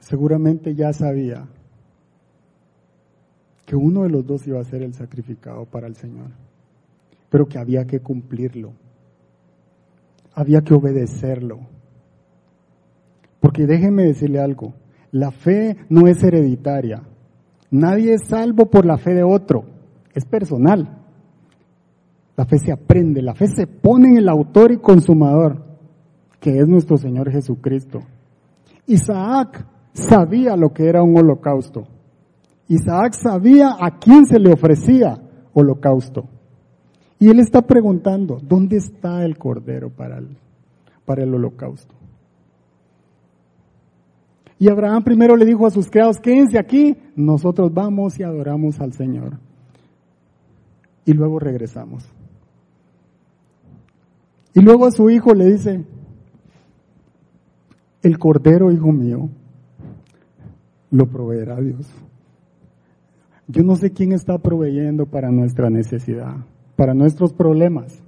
seguramente 0.00 0.74
ya 0.74 0.92
sabía 0.92 1.46
que 3.64 3.76
uno 3.76 4.02
de 4.02 4.10
los 4.10 4.26
dos 4.26 4.46
iba 4.46 4.60
a 4.60 4.64
ser 4.64 4.82
el 4.82 4.92
sacrificado 4.92 5.64
para 5.64 5.86
el 5.86 5.94
Señor, 5.94 6.30
pero 7.30 7.46
que 7.46 7.58
había 7.58 7.86
que 7.86 8.00
cumplirlo, 8.00 8.72
había 10.34 10.60
que 10.62 10.74
obedecerlo. 10.74 11.60
Porque 13.40 13.66
déjeme 13.66 14.04
decirle 14.04 14.40
algo, 14.40 14.74
la 15.12 15.30
fe 15.30 15.76
no 15.88 16.08
es 16.08 16.22
hereditaria, 16.22 17.02
nadie 17.70 18.14
es 18.14 18.24
salvo 18.28 18.66
por 18.66 18.84
la 18.84 18.98
fe 18.98 19.14
de 19.14 19.22
otro, 19.22 19.64
es 20.14 20.24
personal. 20.24 21.01
La 22.36 22.46
fe 22.46 22.58
se 22.58 22.72
aprende, 22.72 23.20
la 23.22 23.34
fe 23.34 23.46
se 23.48 23.66
pone 23.66 24.08
en 24.08 24.18
el 24.18 24.28
autor 24.28 24.72
y 24.72 24.78
consumador, 24.78 25.62
que 26.40 26.58
es 26.58 26.66
nuestro 26.66 26.96
Señor 26.96 27.30
Jesucristo. 27.30 28.00
Isaac 28.86 29.66
sabía 29.92 30.56
lo 30.56 30.72
que 30.72 30.88
era 30.88 31.02
un 31.02 31.16
holocausto. 31.16 31.84
Isaac 32.68 33.14
sabía 33.14 33.76
a 33.78 33.98
quién 33.98 34.24
se 34.24 34.38
le 34.38 34.52
ofrecía 34.52 35.20
holocausto. 35.52 36.24
Y 37.18 37.28
él 37.28 37.38
está 37.38 37.62
preguntando, 37.62 38.38
¿dónde 38.42 38.78
está 38.78 39.24
el 39.24 39.36
cordero 39.36 39.90
para 39.90 40.18
el, 40.18 40.36
para 41.04 41.22
el 41.22 41.34
holocausto? 41.34 41.94
Y 44.58 44.68
Abraham 44.68 45.04
primero 45.04 45.36
le 45.36 45.44
dijo 45.44 45.66
a 45.66 45.70
sus 45.70 45.90
criados, 45.90 46.18
quédense 46.18 46.58
aquí, 46.58 46.96
nosotros 47.14 47.72
vamos 47.74 48.18
y 48.18 48.22
adoramos 48.22 48.80
al 48.80 48.92
Señor. 48.92 49.38
Y 51.04 51.12
luego 51.12 51.38
regresamos. 51.38 52.08
Y 54.54 54.60
luego 54.60 54.86
a 54.86 54.90
su 54.90 55.08
hijo 55.08 55.34
le 55.34 55.52
dice, 55.52 55.84
el 58.02 58.18
cordero, 58.18 58.70
hijo 58.70 58.92
mío, 58.92 59.30
lo 60.90 61.06
proveerá 61.06 61.60
Dios. 61.60 61.86
Yo 63.48 63.62
no 63.62 63.76
sé 63.76 63.92
quién 63.92 64.12
está 64.12 64.38
proveyendo 64.38 65.06
para 65.06 65.30
nuestra 65.30 65.70
necesidad, 65.70 66.36
para 66.76 66.94
nuestros 66.94 67.32
problemas, 67.32 68.02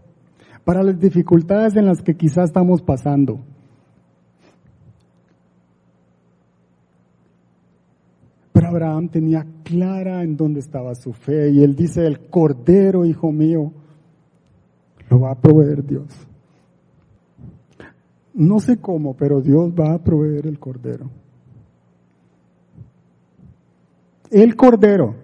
para 0.64 0.82
las 0.82 0.98
dificultades 0.98 1.76
en 1.76 1.86
las 1.86 2.02
que 2.02 2.14
quizás 2.14 2.44
estamos 2.44 2.82
pasando. 2.82 3.40
Pero 8.52 8.68
Abraham 8.68 9.08
tenía 9.08 9.46
clara 9.64 10.22
en 10.22 10.36
dónde 10.36 10.60
estaba 10.60 10.94
su 10.94 11.12
fe 11.12 11.50
y 11.50 11.62
él 11.62 11.74
dice, 11.74 12.06
el 12.06 12.28
cordero, 12.28 13.04
hijo 13.04 13.32
mío, 13.32 13.72
lo 15.10 15.20
va 15.20 15.32
a 15.32 15.40
proveer 15.40 15.84
Dios. 15.84 16.06
No 18.34 18.58
sé 18.58 18.78
cómo, 18.78 19.14
pero 19.14 19.40
Dios 19.40 19.72
va 19.72 19.94
a 19.94 19.98
proveer 20.02 20.46
el 20.46 20.58
cordero. 20.58 21.08
El 24.30 24.56
cordero. 24.56 25.14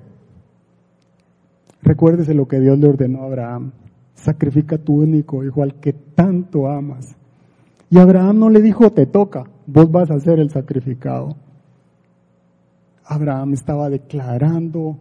Recuérdese 1.82 2.34
lo 2.34 2.46
que 2.46 2.60
Dios 2.60 2.78
le 2.78 2.88
ordenó 2.88 3.22
a 3.22 3.26
Abraham. 3.26 3.72
Sacrifica 4.14 4.78
tu 4.78 5.02
único 5.02 5.42
hijo 5.44 5.62
al 5.62 5.80
que 5.80 5.92
tanto 5.92 6.68
amas. 6.68 7.16
Y 7.90 7.98
Abraham 7.98 8.38
no 8.38 8.50
le 8.50 8.62
dijo, 8.62 8.92
te 8.92 9.06
toca, 9.06 9.44
vos 9.66 9.90
vas 9.90 10.10
a 10.12 10.20
ser 10.20 10.38
el 10.38 10.50
sacrificado. 10.50 11.34
Abraham 13.04 13.54
estaba 13.54 13.90
declarando 13.90 14.98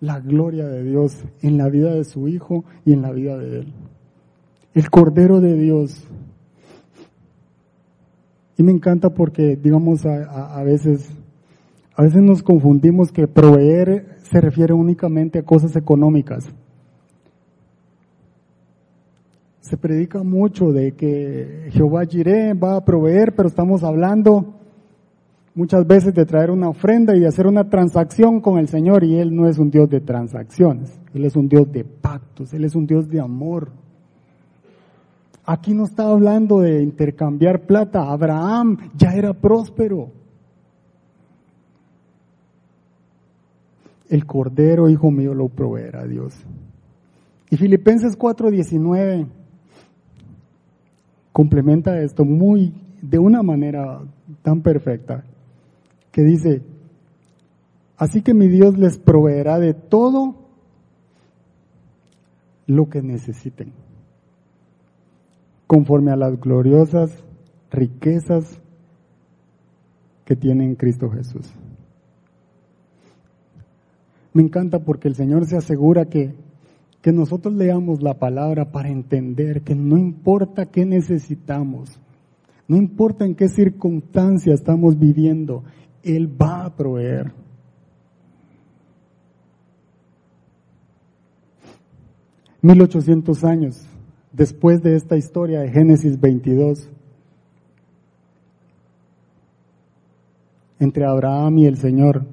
la 0.00 0.20
gloria 0.20 0.66
de 0.66 0.84
Dios 0.84 1.24
en 1.40 1.56
la 1.56 1.70
vida 1.70 1.94
de 1.94 2.04
su 2.04 2.28
hijo 2.28 2.64
y 2.84 2.92
en 2.92 3.00
la 3.00 3.12
vida 3.12 3.38
de 3.38 3.60
él. 3.60 3.72
El 4.74 4.90
Cordero 4.90 5.40
de 5.40 5.54
Dios 5.54 6.06
y 8.58 8.64
me 8.64 8.72
encanta 8.72 9.10
porque, 9.10 9.56
digamos, 9.56 10.04
a, 10.04 10.62
veces, 10.64 11.08
a 11.94 12.02
veces 12.02 12.20
nos 12.20 12.42
confundimos 12.42 13.12
que 13.12 13.28
proveer 13.28 14.18
se 14.24 14.40
refiere 14.40 14.74
únicamente 14.74 15.38
a 15.38 15.44
cosas 15.44 15.76
económicas. 15.76 16.44
Se 19.60 19.76
predica 19.76 20.24
mucho 20.24 20.72
de 20.72 20.92
que 20.92 21.68
Jehová 21.70 22.04
Jireh 22.04 22.54
va 22.54 22.76
a 22.76 22.84
proveer, 22.84 23.36
pero 23.36 23.48
estamos 23.48 23.84
hablando 23.84 24.54
muchas 25.54 25.86
veces 25.86 26.12
de 26.14 26.26
traer 26.26 26.50
una 26.50 26.68
ofrenda 26.68 27.14
y 27.14 27.20
de 27.20 27.28
hacer 27.28 27.46
una 27.46 27.68
transacción 27.68 28.40
con 28.40 28.58
el 28.58 28.66
Señor 28.66 29.04
y 29.04 29.18
Él 29.18 29.36
no 29.36 29.48
es 29.48 29.58
un 29.58 29.70
Dios 29.70 29.88
de 29.88 30.00
transacciones, 30.00 30.98
Él 31.14 31.24
es 31.24 31.36
un 31.36 31.48
Dios 31.48 31.70
de 31.70 31.84
pactos, 31.84 32.52
Él 32.54 32.64
es 32.64 32.74
un 32.74 32.88
Dios 32.88 33.08
de 33.08 33.20
amor. 33.20 33.70
Aquí 35.50 35.72
no 35.72 35.84
está 35.84 36.06
hablando 36.10 36.60
de 36.60 36.82
intercambiar 36.82 37.62
plata. 37.62 38.02
Abraham 38.02 38.90
ya 38.94 39.14
era 39.14 39.32
próspero. 39.32 40.10
El 44.10 44.26
cordero, 44.26 44.90
hijo 44.90 45.10
mío, 45.10 45.32
lo 45.32 45.48
proveerá 45.48 46.04
Dios. 46.04 46.34
Y 47.48 47.56
Filipenses 47.56 48.14
4:19 48.18 49.26
complementa 51.32 51.98
esto 51.98 52.26
muy, 52.26 52.74
de 53.00 53.18
una 53.18 53.42
manera 53.42 54.02
tan 54.42 54.60
perfecta, 54.60 55.24
que 56.12 56.24
dice, 56.24 56.60
así 57.96 58.20
que 58.20 58.34
mi 58.34 58.48
Dios 58.48 58.76
les 58.76 58.98
proveerá 58.98 59.58
de 59.58 59.72
todo 59.72 60.34
lo 62.66 62.90
que 62.90 63.00
necesiten 63.00 63.87
conforme 65.68 66.10
a 66.10 66.16
las 66.16 66.40
gloriosas 66.40 67.22
riquezas 67.70 68.58
que 70.24 70.34
tiene 70.34 70.64
en 70.64 70.74
Cristo 70.74 71.10
Jesús. 71.10 71.46
Me 74.32 74.42
encanta 74.42 74.78
porque 74.78 75.08
el 75.08 75.14
Señor 75.14 75.44
se 75.44 75.58
asegura 75.58 76.06
que, 76.06 76.34
que 77.02 77.12
nosotros 77.12 77.54
leamos 77.54 78.02
la 78.02 78.14
palabra 78.14 78.72
para 78.72 78.88
entender 78.88 79.62
que 79.62 79.74
no 79.74 79.98
importa 79.98 80.66
qué 80.66 80.86
necesitamos, 80.86 82.00
no 82.66 82.76
importa 82.76 83.26
en 83.26 83.34
qué 83.34 83.48
circunstancia 83.48 84.54
estamos 84.54 84.98
viviendo, 84.98 85.64
Él 86.02 86.34
va 86.40 86.64
a 86.64 86.74
proveer. 86.74 87.32
Mil 92.62 92.80
ochocientos 92.80 93.44
años 93.44 93.86
después 94.32 94.82
de 94.82 94.96
esta 94.96 95.16
historia 95.16 95.60
de 95.60 95.70
Génesis 95.70 96.20
22, 96.20 96.88
entre 100.80 101.04
Abraham 101.04 101.58
y 101.58 101.66
el 101.66 101.76
Señor, 101.76 102.24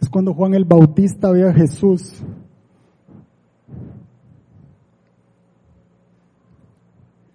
es 0.00 0.08
cuando 0.08 0.34
Juan 0.34 0.54
el 0.54 0.64
Bautista 0.64 1.30
ve 1.30 1.48
a 1.48 1.52
Jesús 1.52 2.22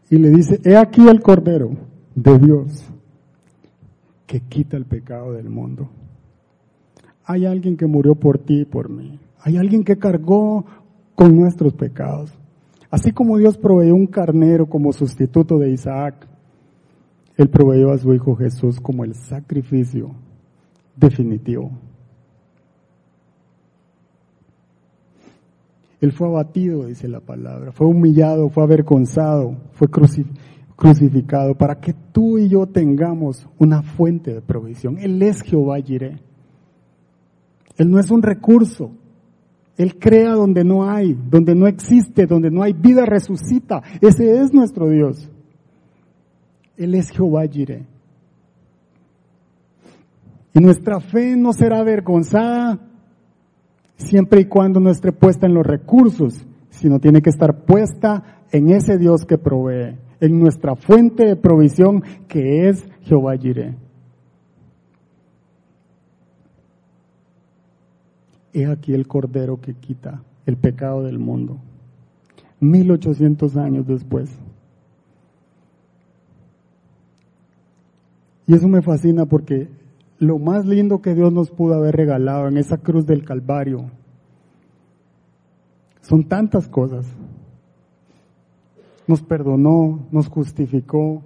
y 0.10 0.18
le 0.18 0.30
dice, 0.30 0.60
he 0.64 0.76
aquí 0.76 1.08
el 1.08 1.22
Cordero 1.22 1.72
de 2.16 2.38
Dios 2.40 2.86
que 4.26 4.42
quita 4.42 4.78
el 4.78 4.86
pecado 4.86 5.34
del 5.34 5.50
mundo. 5.50 5.90
Hay 7.26 7.46
alguien 7.46 7.78
que 7.78 7.88
murió 7.88 8.16
por 8.16 8.40
ti 8.40 8.62
y 8.62 8.66
por 8.66 8.90
mí. 8.90 9.20
Hay 9.42 9.58
alguien 9.58 9.84
que 9.84 9.98
cargó 9.98 10.66
con 11.16 11.36
nuestros 11.36 11.74
pecados. 11.74 12.39
Así 12.90 13.12
como 13.12 13.38
Dios 13.38 13.58
proveyó 13.58 13.96
un 13.96 14.08
carnero 14.08 14.68
como 14.68 14.92
sustituto 14.94 15.60
de 15.60 15.72
Isaac, 15.72 16.28
Él 17.38 17.50
proveyó 17.50 17.92
a 17.92 17.98
su 17.98 18.14
Hijo 18.14 18.36
Jesús 18.36 18.80
como 18.80 19.04
el 19.04 19.14
sacrificio 19.14 20.12
definitivo. 20.96 21.72
Él 26.02 26.14
fue 26.14 26.28
abatido, 26.28 26.86
dice 26.86 27.08
la 27.08 27.20
palabra, 27.20 27.72
fue 27.72 27.86
humillado, 27.86 28.50
fue 28.50 28.64
avergonzado, 28.64 29.58
fue 29.74 29.90
crucificado 29.90 31.56
para 31.56 31.80
que 31.80 31.94
tú 31.94 32.38
y 32.38 32.48
yo 32.48 32.68
tengamos 32.68 33.48
una 33.58 33.82
fuente 33.82 34.34
de 34.34 34.42
provisión. 34.42 34.98
Él 34.98 35.22
es 35.22 35.42
Jehová 35.42 35.78
Jireh. 35.80 36.18
Él 37.78 37.92
no 37.92 38.00
es 38.00 38.10
un 38.12 38.22
recurso, 38.22 38.92
él 39.80 39.98
crea 39.98 40.34
donde 40.34 40.66
no 40.66 40.90
hay, 40.90 41.18
donde 41.32 41.56
no 41.56 41.66
existe, 41.66 42.26
donde 42.26 42.52
no 42.52 42.64
hay 42.64 42.74
vida, 42.74 43.06
resucita. 43.06 43.82
Ese 44.02 44.42
es 44.42 44.54
nuestro 44.54 44.90
Dios. 44.90 45.32
Él 46.76 46.96
es 46.96 47.10
Jehová 47.12 47.48
Jireh. 47.48 47.86
Y 50.54 50.60
nuestra 50.60 51.00
fe 51.00 51.38
no 51.38 51.54
será 51.54 51.80
avergonzada 51.80 52.78
siempre 53.96 54.42
y 54.42 54.46
cuando 54.46 54.82
no 54.82 54.90
esté 54.90 55.14
puesta 55.14 55.48
en 55.48 55.54
los 55.54 55.66
recursos, 55.66 56.46
sino 56.70 57.00
tiene 57.00 57.22
que 57.22 57.30
estar 57.30 57.64
puesta 57.64 58.42
en 58.52 58.72
ese 58.72 58.98
Dios 58.98 59.24
que 59.26 59.38
provee, 59.38 59.96
en 60.20 60.40
nuestra 60.40 60.76
fuente 60.76 61.24
de 61.24 61.36
provisión 61.38 62.04
que 62.28 62.68
es 62.68 62.86
Jehová 63.04 63.38
Jireh. 63.38 63.78
He 68.54 68.66
aquí 68.66 68.94
el 68.94 69.08
Cordero 69.08 69.62
que 69.62 69.74
quita 69.74 70.24
el 70.46 70.58
pecado 70.58 71.04
del 71.04 71.20
mundo. 71.20 71.58
Mil 72.60 72.92
ochocientos 72.92 73.56
años 73.56 73.88
después. 73.88 74.30
Y 78.48 78.54
eso 78.54 78.68
me 78.68 78.82
fascina 78.82 79.26
porque 79.26 79.70
lo 80.18 80.40
más 80.40 80.66
lindo 80.66 81.02
que 81.02 81.14
Dios 81.14 81.32
nos 81.32 81.52
pudo 81.52 81.76
haber 81.76 81.96
regalado 81.96 82.48
en 82.48 82.58
esa 82.58 82.78
cruz 82.78 83.06
del 83.06 83.24
Calvario 83.24 83.92
son 86.02 86.24
tantas 86.24 86.68
cosas. 86.68 87.06
Nos 89.08 89.22
perdonó, 89.22 90.08
nos 90.12 90.28
justificó, 90.28 91.22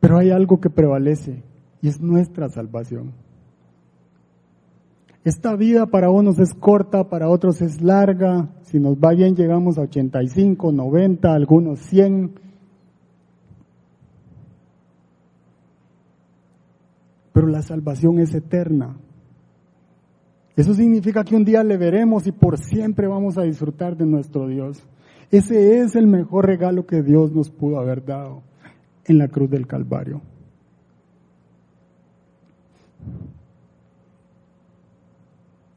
pero 0.00 0.18
hay 0.18 0.30
algo 0.30 0.60
que 0.60 0.68
prevalece 0.68 1.42
y 1.80 1.88
es 1.88 2.00
nuestra 2.00 2.50
salvación. 2.50 3.12
Esta 5.24 5.54
vida 5.54 5.86
para 5.86 6.10
unos 6.10 6.38
es 6.38 6.52
corta, 6.54 7.08
para 7.08 7.28
otros 7.28 7.62
es 7.62 7.80
larga. 7.80 8.48
Si 8.62 8.80
nos 8.80 8.96
va 8.96 9.12
bien 9.12 9.36
llegamos 9.36 9.78
a 9.78 9.82
85, 9.82 10.72
90, 10.72 11.32
algunos 11.32 11.78
100. 11.80 12.42
pero 17.32 17.46
la 17.48 17.62
salvación 17.62 18.18
es 18.18 18.34
eterna. 18.34 18.96
Eso 20.54 20.74
significa 20.74 21.24
que 21.24 21.34
un 21.34 21.44
día 21.44 21.64
le 21.64 21.78
veremos 21.78 22.26
y 22.26 22.32
por 22.32 22.58
siempre 22.58 23.06
vamos 23.06 23.38
a 23.38 23.42
disfrutar 23.42 23.96
de 23.96 24.04
nuestro 24.04 24.46
Dios. 24.48 24.86
Ese 25.30 25.80
es 25.80 25.96
el 25.96 26.06
mejor 26.06 26.46
regalo 26.46 26.86
que 26.86 27.02
Dios 27.02 27.32
nos 27.32 27.50
pudo 27.50 27.78
haber 27.78 28.04
dado 28.04 28.42
en 29.06 29.18
la 29.18 29.28
cruz 29.28 29.50
del 29.50 29.66
Calvario. 29.66 30.20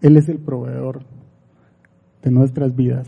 Él 0.06 0.18
es 0.18 0.30
el 0.30 0.38
proveedor 0.38 1.02
de 2.22 2.30
nuestras 2.30 2.76
vidas. 2.76 3.08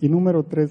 Y 0.00 0.08
número 0.08 0.44
tres, 0.44 0.70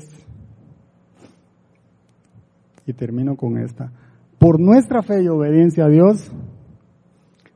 y 2.86 2.94
termino 2.94 3.36
con 3.36 3.58
esta, 3.58 3.92
por 4.38 4.62
nuestra 4.62 5.04
fe 5.04 5.24
y 5.24 5.28
obediencia 5.28 5.88
a 5.88 5.90
Dios, 5.90 6.32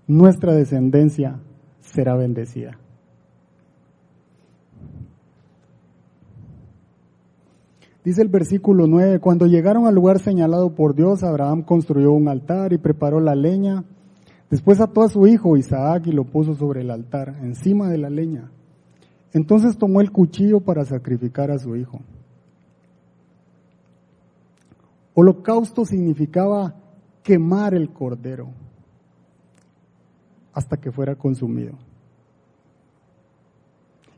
nuestra 0.07 0.53
descendencia 0.53 1.39
será 1.79 2.17
bendecida. 2.17 2.77
Dice 8.03 8.21
el 8.21 8.27
versículo 8.27 8.87
9, 8.87 9.21
cuando 9.21 9.45
llegaron 9.45 9.87
al 9.87 9.95
lugar 9.95 10.19
señalado 10.19 10.75
por 10.75 10.95
Dios, 10.95 11.23
Abraham 11.23 11.61
construyó 11.61 12.11
un 12.11 12.27
altar 12.27 12.73
y 12.73 12.77
preparó 12.77 13.21
la 13.21 13.35
leña. 13.35 13.85
Después 14.54 14.80
ató 14.80 15.01
a 15.01 15.10
su 15.10 15.26
hijo 15.26 15.58
Isaac 15.58 16.04
y 16.06 16.12
lo 16.12 16.26
puso 16.26 16.54
sobre 16.54 16.82
el 16.82 16.91
altar, 16.91 17.39
encima 17.41 17.89
de 17.89 17.97
la 17.97 18.12
leña. 18.12 18.51
Entonces 19.32 19.80
tomó 19.80 19.99
el 19.99 20.12
cuchillo 20.12 20.60
para 20.60 20.86
sacrificar 20.86 21.49
a 21.49 21.58
su 21.58 21.76
hijo. 21.76 22.01
Holocausto 25.16 25.86
significaba 25.86 26.76
quemar 27.24 27.74
el 27.74 27.89
cordero 27.89 28.51
hasta 30.54 30.78
que 30.78 30.91
fuera 30.91 31.16
consumido. 31.16 31.74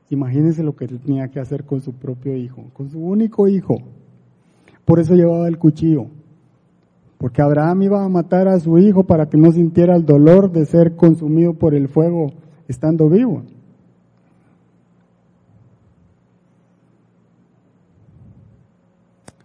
Imagínense 0.09 0.63
lo 0.63 0.75
que 0.75 0.89
tenía 0.89 1.29
que 1.29 1.39
hacer 1.39 1.63
con 1.63 1.79
su 1.79 1.93
propio 1.93 2.35
hijo, 2.35 2.65
con 2.73 2.89
su 2.89 2.99
único 2.99 3.47
hijo. 3.47 3.77
Por 4.83 4.99
eso 4.99 5.15
llevaba 5.15 5.47
el 5.47 5.57
cuchillo. 5.57 6.07
Porque 7.25 7.41
Abraham 7.41 7.81
iba 7.81 8.05
a 8.05 8.07
matar 8.07 8.47
a 8.47 8.59
su 8.59 8.77
hijo 8.77 9.03
para 9.03 9.27
que 9.27 9.35
no 9.35 9.51
sintiera 9.51 9.95
el 9.95 10.05
dolor 10.05 10.51
de 10.51 10.63
ser 10.67 10.95
consumido 10.95 11.55
por 11.55 11.73
el 11.73 11.89
fuego 11.89 12.27
estando 12.67 13.09
vivo. 13.09 13.41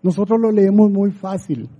Nosotros 0.02 0.38
lo 0.38 0.52
leemos 0.52 0.90
muy 0.90 1.10
fácil. 1.10 1.70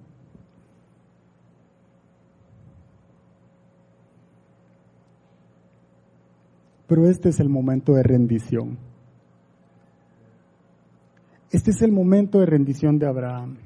Pero 6.87 7.11
este 7.11 7.29
es 7.29 7.41
el 7.41 7.51
momento 7.51 7.93
de 7.93 8.03
rendición. 8.05 8.79
Este 11.51 11.73
es 11.73 11.83
el 11.83 11.93
momento 11.93 12.39
de 12.41 12.47
rendición 12.47 12.99
de 12.99 13.07
Abraham, 13.07 13.59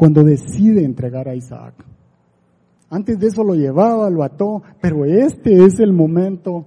cuando 0.00 0.24
decide 0.24 0.82
entregar 0.82 1.28
a 1.28 1.34
Isaac. 1.34 1.74
Antes 2.88 3.18
de 3.18 3.26
eso 3.26 3.44
lo 3.44 3.54
llevaba, 3.54 4.08
lo 4.08 4.22
ató, 4.24 4.62
pero 4.80 5.04
este 5.04 5.62
es 5.66 5.78
el 5.78 5.92
momento 5.92 6.64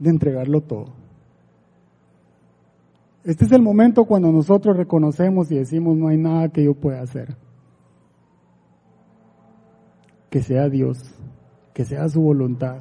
de 0.00 0.10
entregarlo 0.10 0.60
todo. 0.60 0.86
Este 3.22 3.44
es 3.44 3.52
el 3.52 3.62
momento 3.62 4.06
cuando 4.06 4.32
nosotros 4.32 4.76
reconocemos 4.76 5.52
y 5.52 5.58
decimos 5.58 5.96
no 5.96 6.08
hay 6.08 6.16
nada 6.18 6.48
que 6.48 6.64
yo 6.64 6.74
pueda 6.74 7.00
hacer. 7.02 7.36
Que 10.30 10.42
sea 10.42 10.68
Dios 10.68 10.98
que 11.72 11.84
sea 11.84 12.08
su 12.08 12.20
voluntad. 12.20 12.78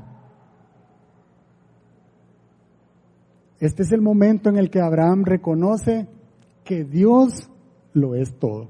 Este 3.60 3.84
es 3.84 3.92
el 3.92 4.02
momento 4.02 4.50
en 4.50 4.58
el 4.58 4.72
que 4.72 4.82
Abraham 4.82 5.24
reconoce 5.24 6.08
que 6.64 6.84
Dios 6.84 7.50
lo 7.94 8.16
es 8.16 8.38
todo. 8.38 8.70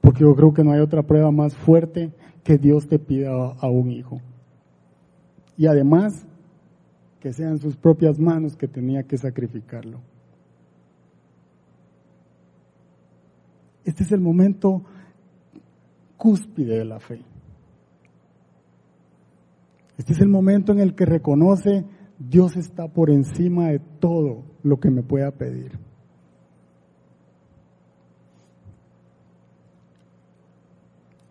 Porque 0.00 0.20
yo 0.20 0.34
creo 0.34 0.52
que 0.52 0.64
no 0.64 0.72
hay 0.72 0.80
otra 0.80 1.02
prueba 1.02 1.30
más 1.30 1.56
fuerte 1.56 2.12
que 2.42 2.58
Dios 2.58 2.88
te 2.88 2.98
pida 2.98 3.30
a 3.30 3.68
un 3.68 3.90
hijo. 3.90 4.20
Y 5.56 5.66
además, 5.66 6.26
que 7.20 7.32
sean 7.32 7.58
sus 7.58 7.76
propias 7.76 8.18
manos 8.18 8.56
que 8.56 8.66
tenía 8.66 9.02
que 9.02 9.18
sacrificarlo. 9.18 10.00
Este 13.84 14.04
es 14.04 14.12
el 14.12 14.20
momento 14.20 14.82
cúspide 16.16 16.78
de 16.78 16.84
la 16.84 16.98
fe. 16.98 17.22
Este 19.98 20.14
es 20.14 20.20
el 20.20 20.28
momento 20.28 20.72
en 20.72 20.80
el 20.80 20.94
que 20.94 21.04
reconoce 21.04 21.84
Dios 22.20 22.54
está 22.56 22.86
por 22.86 23.08
encima 23.08 23.68
de 23.68 23.78
todo 23.78 24.44
lo 24.62 24.78
que 24.78 24.90
me 24.90 25.02
pueda 25.02 25.30
pedir. 25.30 25.78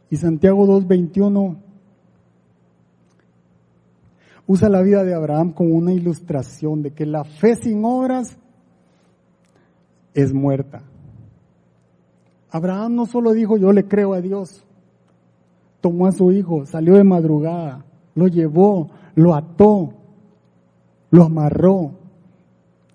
Y 0.10 0.16
Santiago 0.16 0.66
2.21 0.66 1.58
usa 4.48 4.68
la 4.68 4.82
vida 4.82 5.04
de 5.04 5.14
Abraham 5.14 5.54
como 5.54 5.76
una 5.76 5.94
ilustración 5.94 6.82
de 6.82 6.92
que 6.92 7.06
la 7.06 7.24
fe 7.24 7.56
sin 7.56 7.86
obras 7.86 8.36
es 10.16 10.34
muerta. 10.34 10.82
Abraham 12.50 12.96
no 12.96 13.06
solo 13.06 13.34
dijo 13.34 13.58
yo 13.58 13.72
le 13.72 13.88
creo 13.88 14.16
a 14.16 14.22
Dios, 14.22 14.66
tomó 15.82 16.08
a 16.08 16.12
su 16.12 16.32
hijo, 16.32 16.66
salió 16.66 16.96
de 16.96 17.04
madrugada, 17.04 17.86
lo 18.16 18.28
llevó, 18.28 18.90
lo 19.14 19.36
ató, 19.36 19.99
lo 21.12 21.24
amarró 21.24 21.94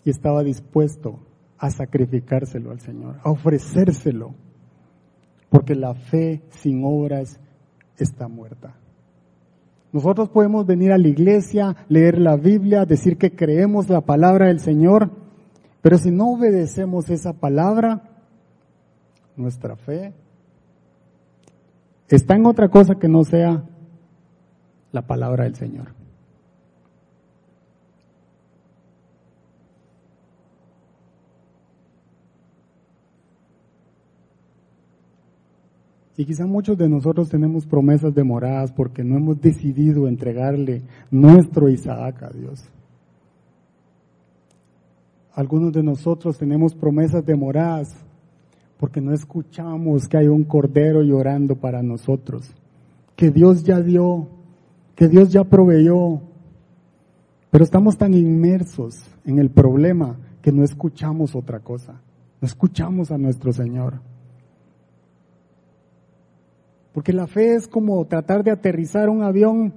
y 0.05 0.11
estaba 0.11 0.43
dispuesto 0.43 1.21
a 1.59 1.71
sacrificárselo 1.71 2.71
al 2.71 2.81
Señor, 2.81 3.17
a 3.23 3.31
ofrecérselo, 3.31 4.35
porque 5.49 5.75
la 5.75 5.95
fe 5.95 6.43
sin 6.51 6.83
obras 6.85 7.41
está 7.97 8.29
muerta. 8.29 8.77
Nosotros 9.93 10.29
podemos 10.29 10.67
venir 10.67 10.93
a 10.93 10.99
la 10.99 11.09
iglesia, 11.09 11.77
leer 11.89 12.19
la 12.19 12.37
Biblia, 12.37 12.85
decir 12.85 13.17
que 13.17 13.35
creemos 13.35 13.89
la 13.89 14.01
palabra 14.01 14.49
del 14.49 14.59
Señor, 14.59 15.11
pero 15.81 15.99
si 15.99 16.11
no 16.11 16.33
obedecemos 16.33 17.11
esa 17.11 17.33
palabra, 17.35 18.03
nuestra 19.37 19.77
fe 19.77 20.13
está 22.09 22.35
en 22.35 22.47
otra 22.47 22.69
cosa 22.69 22.97
que 22.97 23.09
no 23.09 23.23
sea 23.25 23.65
la 24.93 25.03
palabra 25.03 25.45
del 25.45 25.55
Señor. 25.55 26.04
Y 36.17 36.25
quizá 36.25 36.47
muchos 36.47 36.79
de 36.79 36.89
nosotros 36.89 37.29
tenemos 37.29 37.67
promesas 37.67 38.15
demoradas 38.15 38.71
porque 38.71 39.03
no 39.03 39.17
hemos 39.17 39.41
decidido 39.41 40.07
entregarle 40.07 40.83
nuestro 41.11 41.69
Isaac 41.69 42.23
a 42.23 42.31
Dios. 42.31 42.65
Algunos 45.35 45.73
de 45.73 45.83
nosotros 45.83 46.39
tenemos 46.39 46.75
promesas 46.75 47.27
demoradas 47.27 47.89
porque 48.79 49.01
no 49.01 49.13
escuchamos 49.13 50.07
que 50.07 50.17
hay 50.17 50.29
un 50.29 50.45
cordero 50.45 51.03
llorando 51.03 51.57
para 51.57 51.83
nosotros, 51.83 52.49
que 53.17 53.31
Dios 53.31 53.65
ya 53.65 53.81
dio, 53.81 54.29
que 54.95 55.09
Dios 55.09 55.31
ya 55.31 55.43
proveyó, 55.43 56.21
pero 57.51 57.65
estamos 57.65 57.97
tan 57.97 58.15
inmersos 58.15 58.95
en 59.25 59.39
el 59.39 59.51
problema 59.51 60.17
que 60.43 60.53
no 60.53 60.63
escuchamos 60.63 61.35
otra 61.35 61.61
cosa, 61.61 62.01
no 62.41 62.47
escuchamos 62.47 63.11
a 63.11 63.19
nuestro 63.19 63.53
Señor. 63.53 64.14
Porque 66.95 67.13
la 67.13 67.27
fe 67.27 67.57
es 67.57 67.67
como 67.67 68.07
tratar 68.07 68.45
de 68.45 68.53
aterrizar 68.53 69.09
un 69.09 69.25
avión 69.25 69.75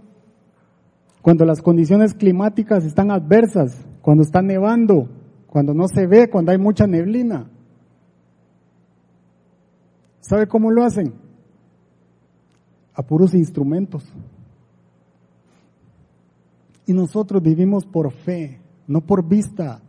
cuando 1.24 1.46
las 1.46 1.64
condiciones 1.64 2.14
climáticas 2.14 2.86
están 2.86 3.10
adversas, 3.10 3.84
cuando 4.04 4.24
está 4.24 4.44
nevando, 4.44 5.10
cuando 5.48 5.74
no 5.74 5.88
se 5.88 6.06
ve, 6.06 6.30
cuando 6.30 6.52
hay 6.52 6.60
mucha 6.60 6.86
neblina. 6.86 7.50
¿Sabe 10.22 10.48
cómo 10.48 10.70
lo 10.70 10.84
hacen? 10.84 11.16
A 12.94 13.02
puros 13.02 13.34
instrumentos. 13.34 14.04
Y 16.86 16.94
nosotros 16.94 17.42
vivimos 17.42 17.86
por 17.86 18.12
fe, 18.12 18.62
no 18.86 19.02
por 19.02 19.28
vista. 19.28 19.82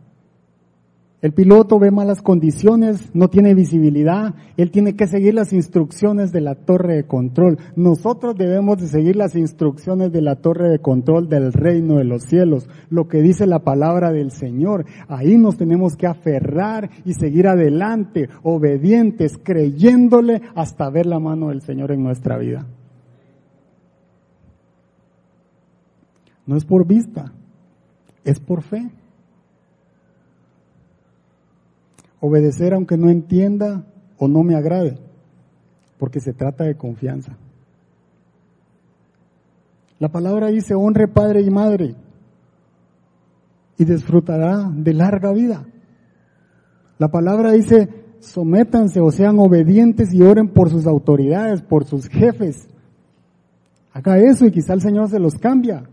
El 1.21 1.33
piloto 1.33 1.79
ve 1.79 1.91
malas 1.91 2.21
condiciones, 2.21 3.13
no 3.13 3.29
tiene 3.29 3.53
visibilidad, 3.53 4.35
él 4.55 4.71
tiene 4.71 4.95
que 4.95 5.05
seguir 5.05 5.33
las 5.33 5.51
instrucciones 5.51 6.31
de 6.31 6.39
la 6.39 6.55
torre 6.55 6.95
de 6.95 7.07
control. 7.07 7.57
Nosotros 7.75 8.37
debemos 8.37 8.77
de 8.77 8.87
seguir 8.87 9.17
las 9.17 9.35
instrucciones 9.35 10.13
de 10.13 10.21
la 10.21 10.37
torre 10.37 10.69
de 10.69 10.79
control 10.79 11.27
del 11.27 11.51
reino 11.51 11.97
de 11.97 12.05
los 12.05 12.23
cielos, 12.23 12.69
lo 12.89 13.09
que 13.09 13.21
dice 13.21 13.47
la 13.47 13.59
palabra 13.59 14.13
del 14.13 14.31
Señor. 14.31 14.85
Ahí 15.09 15.37
nos 15.37 15.57
tenemos 15.57 15.97
que 15.97 16.07
aferrar 16.07 16.89
y 17.03 17.13
seguir 17.13 17.47
adelante, 17.47 18.29
obedientes, 18.43 19.37
creyéndole 19.43 20.41
hasta 20.55 20.89
ver 20.89 21.05
la 21.05 21.19
mano 21.19 21.49
del 21.49 21.61
Señor 21.61 21.91
en 21.91 22.01
nuestra 22.01 22.37
vida. 22.37 22.65
No 26.45 26.55
es 26.55 26.63
por 26.63 26.87
vista, 26.87 27.33
es 28.23 28.39
por 28.39 28.61
fe. 28.61 28.89
Obedecer 32.21 32.73
aunque 32.73 32.97
no 32.97 33.09
entienda 33.09 33.85
o 34.17 34.27
no 34.27 34.43
me 34.43 34.55
agrade, 34.55 34.97
porque 35.97 36.19
se 36.19 36.33
trata 36.33 36.65
de 36.65 36.75
confianza. 36.75 37.37
La 39.99 40.09
palabra 40.09 40.47
dice, 40.47 40.75
honre 40.75 41.07
padre 41.07 41.41
y 41.41 41.49
madre 41.49 41.95
y 43.77 43.85
disfrutará 43.85 44.69
de 44.73 44.93
larga 44.93 45.31
vida. 45.31 45.65
La 46.97 47.09
palabra 47.09 47.53
dice, 47.53 47.87
sométanse 48.19 48.99
o 48.99 49.09
sean 49.09 49.39
obedientes 49.39 50.13
y 50.13 50.21
oren 50.21 50.49
por 50.49 50.69
sus 50.69 50.85
autoridades, 50.85 51.61
por 51.61 51.85
sus 51.85 52.07
jefes. 52.07 52.67
Haga 53.93 54.17
eso 54.17 54.45
y 54.45 54.51
quizá 54.51 54.73
el 54.73 54.81
Señor 54.81 55.09
se 55.09 55.19
los 55.19 55.35
cambia. 55.35 55.83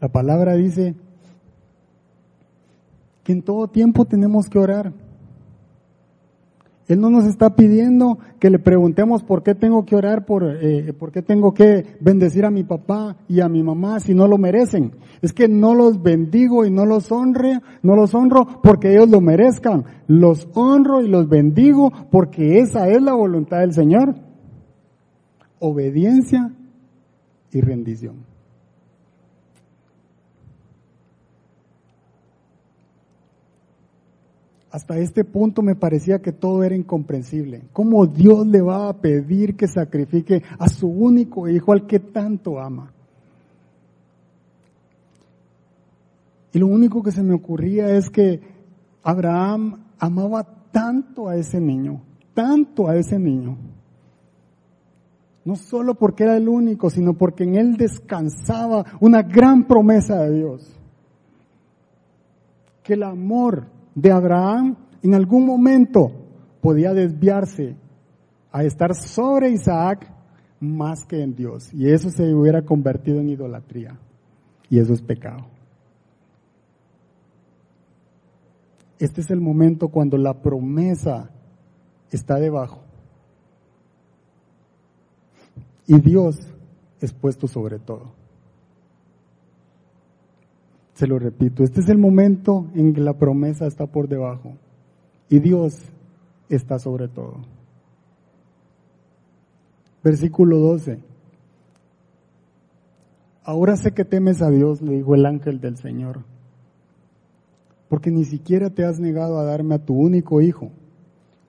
La 0.00 0.08
palabra 0.08 0.54
dice, 0.54 0.94
que 3.26 3.32
en 3.32 3.42
todo 3.42 3.66
tiempo 3.66 4.04
tenemos 4.04 4.48
que 4.48 4.56
orar. 4.56 4.92
Él 6.86 7.00
no 7.00 7.10
nos 7.10 7.26
está 7.26 7.56
pidiendo 7.56 8.20
que 8.38 8.50
le 8.50 8.60
preguntemos 8.60 9.24
por 9.24 9.42
qué 9.42 9.56
tengo 9.56 9.84
que 9.84 9.96
orar, 9.96 10.24
por, 10.24 10.44
eh, 10.44 10.92
por 10.92 11.10
qué 11.10 11.22
tengo 11.22 11.52
que 11.52 11.96
bendecir 12.00 12.44
a 12.44 12.52
mi 12.52 12.62
papá 12.62 13.16
y 13.26 13.40
a 13.40 13.48
mi 13.48 13.64
mamá 13.64 13.98
si 13.98 14.14
no 14.14 14.28
lo 14.28 14.38
merecen. 14.38 14.92
Es 15.22 15.32
que 15.32 15.48
no 15.48 15.74
los 15.74 16.00
bendigo 16.00 16.64
y 16.64 16.70
no 16.70 16.86
los 16.86 17.10
honre, 17.10 17.58
no 17.82 17.96
los 17.96 18.14
honro 18.14 18.46
porque 18.62 18.92
ellos 18.92 19.10
lo 19.10 19.20
merezcan. 19.20 19.84
Los 20.06 20.46
honro 20.54 21.02
y 21.02 21.08
los 21.08 21.28
bendigo 21.28 21.90
porque 22.12 22.60
esa 22.60 22.86
es 22.86 23.02
la 23.02 23.14
voluntad 23.14 23.58
del 23.58 23.72
Señor. 23.72 24.14
Obediencia 25.58 26.52
y 27.50 27.60
rendición. 27.60 28.25
Hasta 34.76 34.98
este 34.98 35.24
punto 35.24 35.62
me 35.62 35.74
parecía 35.74 36.20
que 36.20 36.32
todo 36.32 36.62
era 36.62 36.76
incomprensible. 36.76 37.62
¿Cómo 37.72 38.04
Dios 38.04 38.46
le 38.46 38.60
va 38.60 38.90
a 38.90 39.00
pedir 39.00 39.56
que 39.56 39.66
sacrifique 39.66 40.42
a 40.58 40.68
su 40.68 40.86
único 40.86 41.48
hijo 41.48 41.72
al 41.72 41.86
que 41.86 41.98
tanto 41.98 42.60
ama? 42.60 42.92
Y 46.52 46.58
lo 46.58 46.66
único 46.66 47.02
que 47.02 47.10
se 47.10 47.22
me 47.22 47.32
ocurría 47.32 47.88
es 47.88 48.10
que 48.10 48.38
Abraham 49.02 49.82
amaba 49.98 50.44
tanto 50.70 51.30
a 51.30 51.36
ese 51.36 51.58
niño, 51.58 52.02
tanto 52.34 52.86
a 52.86 52.96
ese 52.96 53.18
niño. 53.18 53.56
No 55.46 55.56
solo 55.56 55.94
porque 55.94 56.24
era 56.24 56.36
el 56.36 56.50
único, 56.50 56.90
sino 56.90 57.14
porque 57.14 57.44
en 57.44 57.54
él 57.54 57.78
descansaba 57.78 58.84
una 59.00 59.22
gran 59.22 59.66
promesa 59.66 60.16
de 60.24 60.36
Dios. 60.36 60.78
Que 62.82 62.92
el 62.92 63.04
amor 63.04 63.74
de 63.96 64.12
Abraham 64.12 64.76
en 65.02 65.14
algún 65.14 65.44
momento 65.44 66.12
podía 66.60 66.92
desviarse 66.92 67.74
a 68.52 68.62
estar 68.62 68.94
sobre 68.94 69.50
Isaac 69.50 70.12
más 70.60 71.04
que 71.04 71.22
en 71.22 71.34
Dios. 71.34 71.72
Y 71.72 71.90
eso 71.90 72.10
se 72.10 72.32
hubiera 72.34 72.62
convertido 72.62 73.20
en 73.20 73.30
idolatría. 73.30 73.98
Y 74.68 74.78
eso 74.78 74.92
es 74.92 75.02
pecado. 75.02 75.46
Este 78.98 79.20
es 79.20 79.30
el 79.30 79.40
momento 79.40 79.88
cuando 79.88 80.16
la 80.16 80.34
promesa 80.42 81.30
está 82.10 82.36
debajo. 82.36 82.80
Y 85.86 86.00
Dios 86.00 86.36
es 87.00 87.12
puesto 87.12 87.46
sobre 87.46 87.78
todo. 87.78 88.15
Se 90.96 91.06
lo 91.06 91.18
repito, 91.18 91.62
este 91.62 91.80
es 91.80 91.90
el 91.90 91.98
momento 91.98 92.68
en 92.74 92.94
que 92.94 93.02
la 93.02 93.18
promesa 93.18 93.66
está 93.66 93.86
por 93.86 94.08
debajo 94.08 94.54
y 95.28 95.40
Dios 95.40 95.78
está 96.48 96.78
sobre 96.78 97.06
todo. 97.08 97.34
Versículo 100.02 100.58
12. 100.58 100.98
Ahora 103.44 103.76
sé 103.76 103.92
que 103.92 104.06
temes 104.06 104.40
a 104.40 104.48
Dios, 104.48 104.80
le 104.80 104.94
dijo 104.94 105.14
el 105.14 105.26
ángel 105.26 105.60
del 105.60 105.76
Señor, 105.76 106.24
porque 107.90 108.10
ni 108.10 108.24
siquiera 108.24 108.70
te 108.70 108.86
has 108.86 108.98
negado 108.98 109.38
a 109.38 109.44
darme 109.44 109.74
a 109.74 109.84
tu 109.84 109.94
único 109.94 110.40
hijo. 110.40 110.70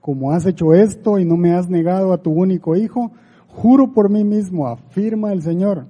Como 0.02 0.34
has 0.34 0.46
hecho 0.46 0.74
esto 0.74 1.20
y 1.20 1.26
no 1.26 1.38
me 1.38 1.54
has 1.54 1.70
negado 1.70 2.12
a 2.12 2.22
tu 2.22 2.32
único 2.32 2.76
hijo, 2.76 3.14
juro 3.48 3.94
por 3.94 4.10
mí 4.10 4.26
mismo, 4.26 4.68
afirma 4.68 5.32
el 5.32 5.42
Señor 5.42 5.86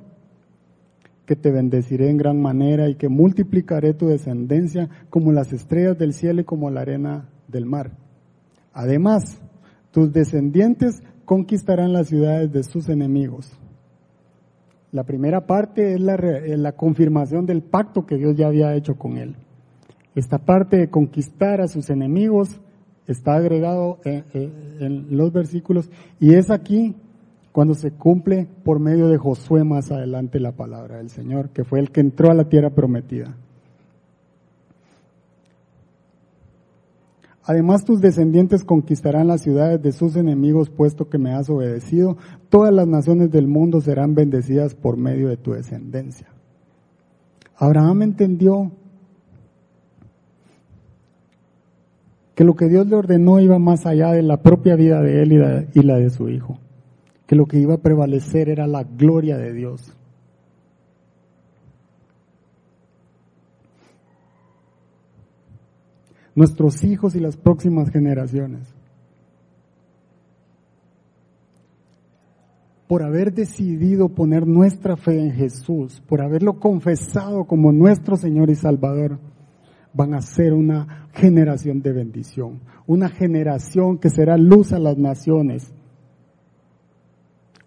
que 1.28 1.36
te 1.36 1.52
bendeciré 1.52 2.10
en 2.10 2.18
gran 2.18 2.42
manera 2.42 2.90
y 2.90 2.96
que 2.96 3.10
multiplicaré 3.10 3.94
tu 3.94 4.08
descendencia 4.08 4.90
como 5.10 5.34
las 5.34 5.52
estrellas 5.52 5.98
del 5.98 6.14
cielo 6.14 6.42
y 6.42 6.46
como 6.46 6.72
la 6.72 6.82
arena 6.82 7.30
del 7.50 7.66
mar. 7.66 7.92
Además, 8.72 9.40
tus 9.92 10.14
descendientes 10.14 11.04
conquistarán 11.26 11.92
las 11.92 12.08
ciudades 12.08 12.54
de 12.54 12.64
sus 12.64 12.88
enemigos. 12.88 13.52
La 14.94 15.04
primera 15.04 15.46
parte 15.46 15.96
es 15.96 16.00
la, 16.00 16.72
confirmación 16.72 17.46
del 17.46 17.62
pacto 17.62 18.06
que 18.06 18.16
Dios 18.16 18.38
ya 18.38 18.48
había 18.48 18.74
hecho 18.74 18.96
con 18.96 19.18
él. 19.18 19.36
Esta 20.16 20.38
parte 20.38 20.78
de 20.78 20.90
conquistar 20.90 21.60
a 21.60 21.68
sus 21.68 21.90
enemigos 21.90 22.62
está 23.06 23.36
agregado 23.36 24.00
en 24.06 25.08
los 25.10 25.34
versículos 25.34 25.90
y 26.22 26.36
es 26.36 26.50
aquí 26.50 26.96
cuando 27.58 27.74
se 27.74 27.90
cumple 27.90 28.48
por 28.64 28.80
medio 28.80 29.08
de 29.08 29.18
Josué 29.18 29.64
más 29.64 29.90
adelante 29.90 30.40
la 30.40 30.52
palabra 30.52 30.98
del 30.98 31.10
Señor, 31.10 31.50
que 31.50 31.64
fue 31.64 31.80
el 31.80 31.90
que 31.90 32.02
entró 32.02 32.30
a 32.30 32.36
la 32.36 32.50
tierra 32.50 32.70
prometida. 32.70 33.36
Además 37.44 37.84
tus 37.84 38.00
descendientes 38.00 38.64
conquistarán 38.64 39.26
las 39.26 39.42
ciudades 39.42 39.82
de 39.82 39.92
sus 39.92 40.16
enemigos, 40.18 40.70
puesto 40.70 41.10
que 41.10 41.18
me 41.18 41.34
has 41.34 41.50
obedecido. 41.50 42.18
Todas 42.50 42.72
las 42.72 42.88
naciones 42.88 43.32
del 43.32 43.48
mundo 43.48 43.82
serán 43.82 44.14
bendecidas 44.14 44.76
por 44.76 44.96
medio 44.96 45.28
de 45.28 45.38
tu 45.38 45.54
descendencia. 45.54 46.28
Abraham 47.56 48.04
entendió 48.04 48.72
que 52.36 52.44
lo 52.44 52.56
que 52.56 52.70
Dios 52.70 52.86
le 52.86 52.98
ordenó 52.98 53.40
iba 53.40 53.58
más 53.58 53.88
allá 53.88 54.12
de 54.12 54.22
la 54.22 54.44
propia 54.44 54.76
vida 54.76 55.02
de 55.02 55.24
él 55.24 55.34
y 55.74 55.82
la 55.82 55.96
de 55.96 56.12
su 56.12 56.30
hijo 56.30 56.60
que 57.28 57.36
lo 57.36 57.46
que 57.46 57.60
iba 57.60 57.76
a 57.76 57.82
prevalecer 57.82 58.50
era 58.50 58.66
la 58.66 58.84
gloria 58.84 59.38
de 59.38 59.54
Dios. 59.54 59.94
Nuestros 66.34 66.84
hijos 66.84 67.16
y 67.16 67.20
las 67.20 67.36
próximas 67.36 67.90
generaciones. 67.92 68.74
Por 72.88 73.04
haber 73.04 73.34
decidido 73.34 74.08
poner 74.08 74.48
nuestra 74.48 74.96
fe 74.96 75.20
en 75.20 75.34
Jesús, 75.34 76.02
por 76.08 76.22
haberlo 76.22 76.60
confesado 76.60 77.44
como 77.44 77.74
nuestro 77.74 78.16
Señor 78.16 78.50
y 78.50 78.56
Salvador, 78.56 79.20
van 79.94 80.14
a 80.14 80.22
ser 80.22 80.54
una 80.54 81.10
generación 81.12 81.82
de 81.82 81.92
bendición, 81.92 82.62
una 82.86 83.10
generación 83.10 83.98
que 83.98 84.10
será 84.10 84.38
luz 84.38 84.72
a 84.72 84.80
las 84.80 84.98
naciones, 84.98 85.74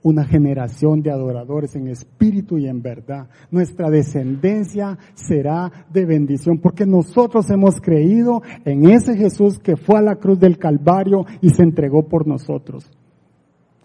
una 0.02 0.24
generación 0.24 1.02
de 1.02 1.10
adoradores 1.10 1.76
en 1.76 1.88
espíritu 1.88 2.58
y 2.58 2.66
en 2.66 2.82
verdad. 2.82 3.28
Nuestra 3.50 3.90
descendencia 3.90 4.98
será 5.14 5.70
de 5.92 6.06
bendición 6.06 6.58
porque 6.58 6.86
nosotros 6.86 7.50
hemos 7.50 7.80
creído 7.80 8.42
en 8.64 8.88
ese 8.88 9.16
Jesús 9.16 9.58
que 9.58 9.76
fue 9.76 9.98
a 9.98 10.02
la 10.02 10.16
cruz 10.16 10.38
del 10.38 10.58
Calvario 10.58 11.26
y 11.40 11.50
se 11.50 11.62
entregó 11.62 12.08
por 12.08 12.26
nosotros. 12.26 12.90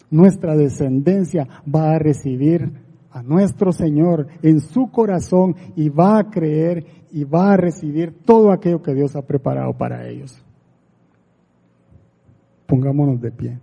Nuestra 0.10 0.56
descendencia 0.56 1.48
va 1.74 1.92
a 1.92 2.00
recibir 2.00 2.72
a 3.12 3.24
nuestro 3.24 3.72
Señor 3.72 4.28
en 4.42 4.60
su 4.60 4.92
corazón 4.92 5.56
y 5.76 5.90
va 5.90 6.20
a 6.20 6.30
creer 6.30 6.86
y 7.12 7.24
va 7.24 7.54
a 7.54 7.58
recibir 7.58 8.14
todo 8.26 8.52
aquello 8.52 8.82
que 8.82 8.94
Dios 8.94 9.16
ha 9.16 9.22
preparado 9.22 9.74
para 9.74 10.08
ellos. 10.08 10.44
Pongámonos 12.68 13.22
de 13.22 13.32
pie. 13.32 13.60